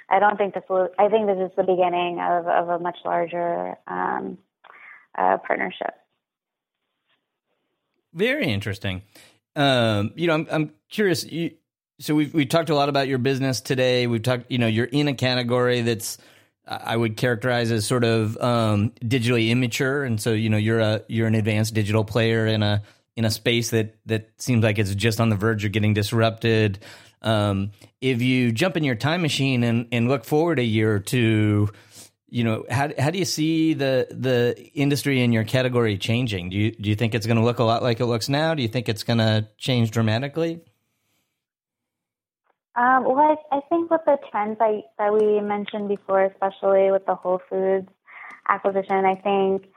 I 0.09 0.19
don't 0.19 0.37
think 0.37 0.53
this 0.53 0.63
will. 0.69 0.89
I 0.99 1.07
think 1.07 1.27
this 1.27 1.37
is 1.37 1.51
the 1.55 1.63
beginning 1.63 2.19
of 2.19 2.45
of 2.45 2.67
a 2.67 2.77
much 2.77 2.97
larger 3.05 3.75
um, 3.87 4.37
uh, 5.17 5.37
partnership. 5.37 5.93
Very 8.13 8.47
interesting. 8.47 9.01
Um, 9.55 10.11
you 10.15 10.27
know, 10.27 10.33
I'm 10.33 10.47
I'm 10.51 10.71
curious. 10.89 11.23
You, 11.23 11.51
so 11.99 12.13
we've 12.15 12.33
we 12.33 12.45
talked 12.45 12.69
a 12.69 12.75
lot 12.75 12.89
about 12.89 13.07
your 13.07 13.17
business 13.17 13.61
today. 13.61 14.07
We've 14.07 14.21
talked. 14.21 14.51
You 14.51 14.57
know, 14.57 14.67
you're 14.67 14.83
in 14.85 15.07
a 15.07 15.13
category 15.13 15.83
that's 15.83 16.17
I 16.67 16.97
would 16.97 17.15
characterize 17.15 17.71
as 17.71 17.85
sort 17.85 18.03
of 18.03 18.35
um, 18.41 18.91
digitally 19.01 19.51
immature, 19.51 20.03
and 20.03 20.19
so 20.19 20.33
you 20.33 20.49
know 20.49 20.57
you're 20.57 20.81
a 20.81 21.01
you're 21.07 21.27
an 21.27 21.35
advanced 21.35 21.73
digital 21.75 22.03
player 22.03 22.45
in 22.45 22.61
a 22.61 22.81
in 23.15 23.25
a 23.25 23.31
space 23.31 23.69
that 23.71 23.95
that 24.05 24.29
seems 24.37 24.63
like 24.63 24.77
it's 24.79 24.93
just 24.93 25.19
on 25.19 25.29
the 25.29 25.35
verge 25.35 25.65
of 25.65 25.71
getting 25.71 25.93
disrupted. 25.93 26.79
Um, 27.21 27.71
if 28.01 28.21
you 28.21 28.51
jump 28.51 28.77
in 28.77 28.83
your 28.83 28.95
time 28.95 29.21
machine 29.21 29.63
and, 29.63 29.87
and 29.91 30.07
look 30.07 30.25
forward 30.25 30.59
a 30.59 30.63
year 30.63 30.93
or 30.93 30.99
two, 30.99 31.69
you 32.27 32.43
know 32.43 32.65
how 32.69 32.89
how 32.99 33.09
do 33.09 33.17
you 33.17 33.25
see 33.25 33.73
the 33.73 34.07
the 34.11 34.55
industry 34.73 35.21
in 35.21 35.31
your 35.31 35.43
category 35.43 35.97
changing? 35.97 36.49
Do 36.49 36.57
you 36.57 36.71
do 36.71 36.89
you 36.89 36.95
think 36.95 37.15
it's 37.15 37.25
going 37.25 37.37
to 37.37 37.43
look 37.43 37.59
a 37.59 37.63
lot 37.63 37.81
like 37.81 37.99
it 37.99 38.05
looks 38.05 38.29
now? 38.29 38.53
Do 38.53 38.61
you 38.61 38.67
think 38.67 38.89
it's 38.89 39.03
going 39.03 39.19
to 39.19 39.47
change 39.57 39.91
dramatically? 39.91 40.61
Um, 42.75 43.05
well, 43.05 43.17
I, 43.19 43.55
I 43.55 43.61
think 43.69 43.89
with 43.89 44.01
the 44.05 44.17
trends 44.29 44.57
I, 44.59 44.81
that 44.97 45.13
we 45.13 45.39
mentioned 45.39 45.87
before, 45.87 46.25
especially 46.25 46.91
with 46.91 47.05
the 47.05 47.15
Whole 47.15 47.39
Foods 47.49 47.87
acquisition, 48.49 49.05
I 49.05 49.15
think 49.15 49.67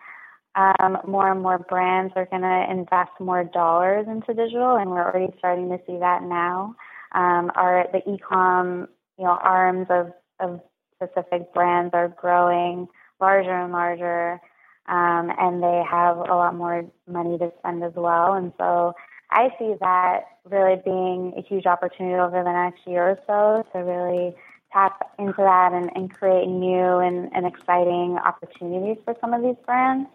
um, 0.59 0.99
more 1.07 1.31
and 1.31 1.41
more 1.41 1.59
brands 1.59 2.13
are 2.17 2.27
going 2.27 2.43
to 2.43 2.67
invest 2.71 3.13
more 3.21 3.45
dollars 3.45 4.07
into 4.09 4.35
digital, 4.35 4.77
and 4.77 4.91
we're 4.91 5.05
already 5.05 5.33
starting 5.39 5.69
to 5.69 5.79
see 5.87 5.97
that 5.99 6.23
now. 6.23 6.75
Um, 7.13 7.53
our 7.55 7.87
the 7.93 8.01
ecom, 8.01 8.89
you 9.19 9.25
know, 9.25 9.39
arms 9.41 9.87
of 9.89 10.13
of 10.41 10.61
specific 10.97 11.55
brands 11.55 11.95
are 11.95 12.09
growing 12.09 12.89
larger 13.21 13.53
and 13.53 13.73
larger, 13.73 14.41
um, 14.87 15.31
and 15.39 15.63
they 15.63 15.83
have 15.89 16.17
a 16.17 16.35
lot 16.35 16.55
more 16.55 16.85
money 17.07 17.39
to 17.39 17.53
spend 17.61 17.85
as 17.85 17.93
well. 17.95 18.35
And 18.35 18.53
so 18.59 18.95
I 19.31 19.51
see 19.59 19.75
that 19.81 20.25
really 20.45 20.81
being 20.85 21.35
a 21.37 21.43
huge 21.43 21.67
opportunity 21.67 22.17
over 22.17 22.43
the 22.43 22.53
next 22.53 22.87
year 22.87 23.11
or 23.11 23.19
so 23.27 23.65
to 23.73 23.85
really 23.85 24.35
tap 24.73 25.11
into 25.19 25.37
that 25.39 25.73
and, 25.73 25.91
and 25.95 26.13
create 26.13 26.47
new 26.47 26.99
and, 26.99 27.31
and 27.35 27.47
exciting 27.47 28.19
opportunities 28.25 28.99
for 29.05 29.15
some 29.21 29.33
of 29.33 29.43
these 29.43 29.57
brands. 29.65 30.09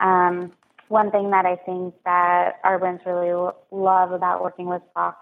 Um, 0.00 0.52
one 0.88 1.10
thing 1.10 1.30
that 1.30 1.46
I 1.46 1.56
think 1.56 1.94
that 2.04 2.60
our 2.62 2.78
brands 2.78 3.02
really 3.04 3.32
love 3.70 4.12
about 4.12 4.42
working 4.42 4.66
with 4.66 4.82
Boxed 4.94 5.20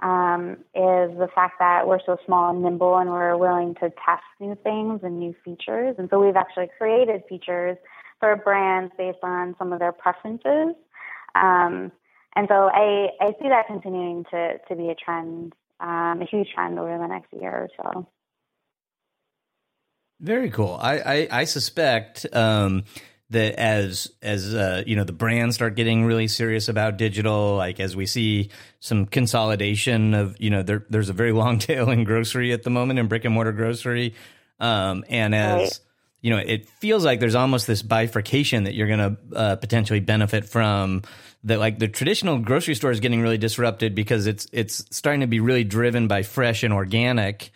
um, 0.00 0.52
is 0.74 1.16
the 1.18 1.28
fact 1.34 1.54
that 1.58 1.86
we're 1.86 2.00
so 2.04 2.16
small 2.26 2.50
and 2.50 2.62
nimble 2.62 2.98
and 2.98 3.10
we're 3.10 3.36
willing 3.36 3.74
to 3.76 3.90
test 3.90 4.22
new 4.40 4.56
things 4.62 5.00
and 5.02 5.18
new 5.18 5.34
features. 5.44 5.96
And 5.98 6.08
so 6.10 6.24
we've 6.24 6.36
actually 6.36 6.68
created 6.78 7.22
features 7.28 7.76
for 8.20 8.36
brands 8.36 8.92
based 8.96 9.18
on 9.22 9.54
some 9.58 9.72
of 9.72 9.78
their 9.78 9.92
preferences. 9.92 10.74
Um, 11.34 11.90
and 12.36 12.48
so 12.48 12.68
I, 12.72 13.08
I 13.20 13.32
see 13.40 13.48
that 13.48 13.66
continuing 13.66 14.24
to, 14.30 14.58
to 14.68 14.76
be 14.76 14.90
a 14.90 14.94
trend, 14.94 15.54
um, 15.80 16.20
a 16.22 16.26
huge 16.30 16.48
trend 16.54 16.78
over 16.78 16.98
the 16.98 17.06
next 17.06 17.32
year 17.32 17.50
or 17.50 17.68
so. 17.76 18.08
Very 20.20 20.50
cool. 20.50 20.78
I, 20.80 20.98
I, 20.98 21.28
I 21.40 21.44
suspect 21.44 22.26
um, 22.32 22.84
that 23.30 23.58
as 23.58 24.10
as 24.22 24.54
uh, 24.54 24.82
you 24.86 24.96
know 24.96 25.04
the 25.04 25.12
brands 25.12 25.54
start 25.56 25.76
getting 25.76 26.04
really 26.04 26.28
serious 26.28 26.68
about 26.68 26.96
digital, 26.96 27.56
like 27.56 27.80
as 27.80 27.96
we 27.96 28.06
see 28.06 28.50
some 28.80 29.06
consolidation 29.06 30.14
of 30.14 30.36
you 30.40 30.50
know 30.50 30.62
there, 30.62 30.84
there's 30.90 31.08
a 31.08 31.14
very 31.14 31.32
long 31.42 31.58
tail 31.58 31.90
in 31.90 32.04
grocery 32.04 32.52
at 32.52 32.62
the 32.62 32.70
moment 32.70 32.98
in 32.98 33.08
brick 33.08 33.24
and 33.24 33.34
mortar 33.34 33.52
grocery, 33.52 34.14
um, 34.60 35.04
and 35.08 35.34
as 35.34 35.60
right. 35.60 35.80
you 36.20 36.30
know 36.30 36.38
it 36.38 36.68
feels 36.68 37.04
like 37.04 37.20
there's 37.20 37.34
almost 37.34 37.66
this 37.66 37.82
bifurcation 37.82 38.64
that 38.64 38.74
you're 38.74 38.88
going 38.88 38.98
to 38.98 39.36
uh, 39.36 39.56
potentially 39.56 40.00
benefit 40.00 40.44
from. 40.46 41.02
That 41.46 41.58
like 41.58 41.78
the 41.78 41.88
traditional 41.88 42.38
grocery 42.38 42.74
store 42.74 42.90
is 42.90 43.00
getting 43.00 43.20
really 43.20 43.36
disrupted 43.36 43.94
because 43.94 44.26
it's 44.26 44.46
it's 44.50 44.82
starting 44.90 45.20
to 45.20 45.26
be 45.26 45.40
really 45.40 45.62
driven 45.62 46.08
by 46.08 46.22
fresh 46.22 46.62
and 46.62 46.72
organic, 46.72 47.50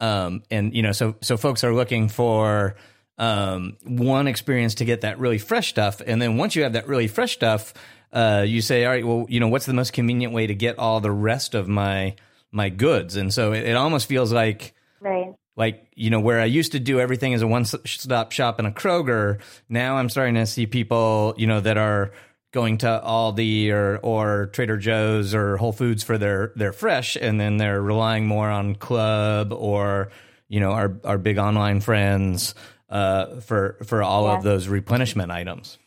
um, 0.00 0.44
and 0.50 0.74
you 0.74 0.80
know 0.80 0.92
so 0.92 1.16
so 1.20 1.36
folks 1.36 1.62
are 1.62 1.74
looking 1.74 2.08
for 2.08 2.76
um, 3.18 3.76
one 3.84 4.26
experience 4.26 4.76
to 4.76 4.84
get 4.84 5.02
that 5.02 5.18
really 5.18 5.38
fresh 5.38 5.68
stuff, 5.68 6.00
and 6.04 6.20
then 6.20 6.36
once 6.36 6.56
you 6.56 6.62
have 6.62 6.72
that 6.72 6.88
really 6.88 7.08
fresh 7.08 7.32
stuff, 7.32 7.74
uh, 8.12 8.44
you 8.46 8.60
say, 8.60 8.84
all 8.84 8.92
right, 8.92 9.04
well, 9.04 9.26
you 9.28 9.40
know, 9.40 9.48
what's 9.48 9.66
the 9.66 9.72
most 9.72 9.92
convenient 9.92 10.32
way 10.32 10.46
to 10.46 10.54
get 10.54 10.78
all 10.78 11.00
the 11.00 11.10
rest 11.10 11.54
of 11.54 11.68
my 11.68 12.14
my 12.52 12.68
goods? 12.68 13.16
And 13.16 13.34
so 13.34 13.52
it, 13.52 13.64
it 13.64 13.76
almost 13.76 14.08
feels 14.08 14.32
like, 14.32 14.74
right. 15.00 15.34
like 15.56 15.88
you 15.94 16.10
know, 16.10 16.20
where 16.20 16.40
I 16.40 16.44
used 16.44 16.72
to 16.72 16.80
do 16.80 17.00
everything 17.00 17.34
as 17.34 17.42
a 17.42 17.46
one 17.46 17.64
stop 17.64 18.32
shop 18.32 18.60
in 18.60 18.66
a 18.66 18.70
Kroger, 18.70 19.40
now 19.68 19.96
I'm 19.96 20.08
starting 20.08 20.36
to 20.36 20.46
see 20.46 20.66
people, 20.66 21.34
you 21.36 21.46
know, 21.46 21.60
that 21.60 21.76
are 21.76 22.12
going 22.52 22.78
to 22.78 23.02
Aldi 23.04 23.70
or 23.72 23.98
or 23.98 24.46
Trader 24.46 24.76
Joe's 24.76 25.34
or 25.34 25.56
Whole 25.56 25.72
Foods 25.72 26.04
for 26.04 26.16
their 26.16 26.52
their 26.54 26.72
fresh, 26.72 27.16
and 27.16 27.40
then 27.40 27.56
they're 27.56 27.82
relying 27.82 28.26
more 28.26 28.48
on 28.48 28.76
Club 28.76 29.52
or 29.52 30.10
you 30.48 30.60
know 30.60 30.70
our 30.70 30.96
our 31.04 31.18
big 31.18 31.38
online 31.38 31.80
friends 31.80 32.54
uh, 32.88 33.40
for 33.40 33.78
for 33.84 34.02
all 34.02 34.24
yeah. 34.24 34.36
of 34.36 34.42
those 34.42 34.68
replenishment 34.68 35.30
items. 35.30 35.78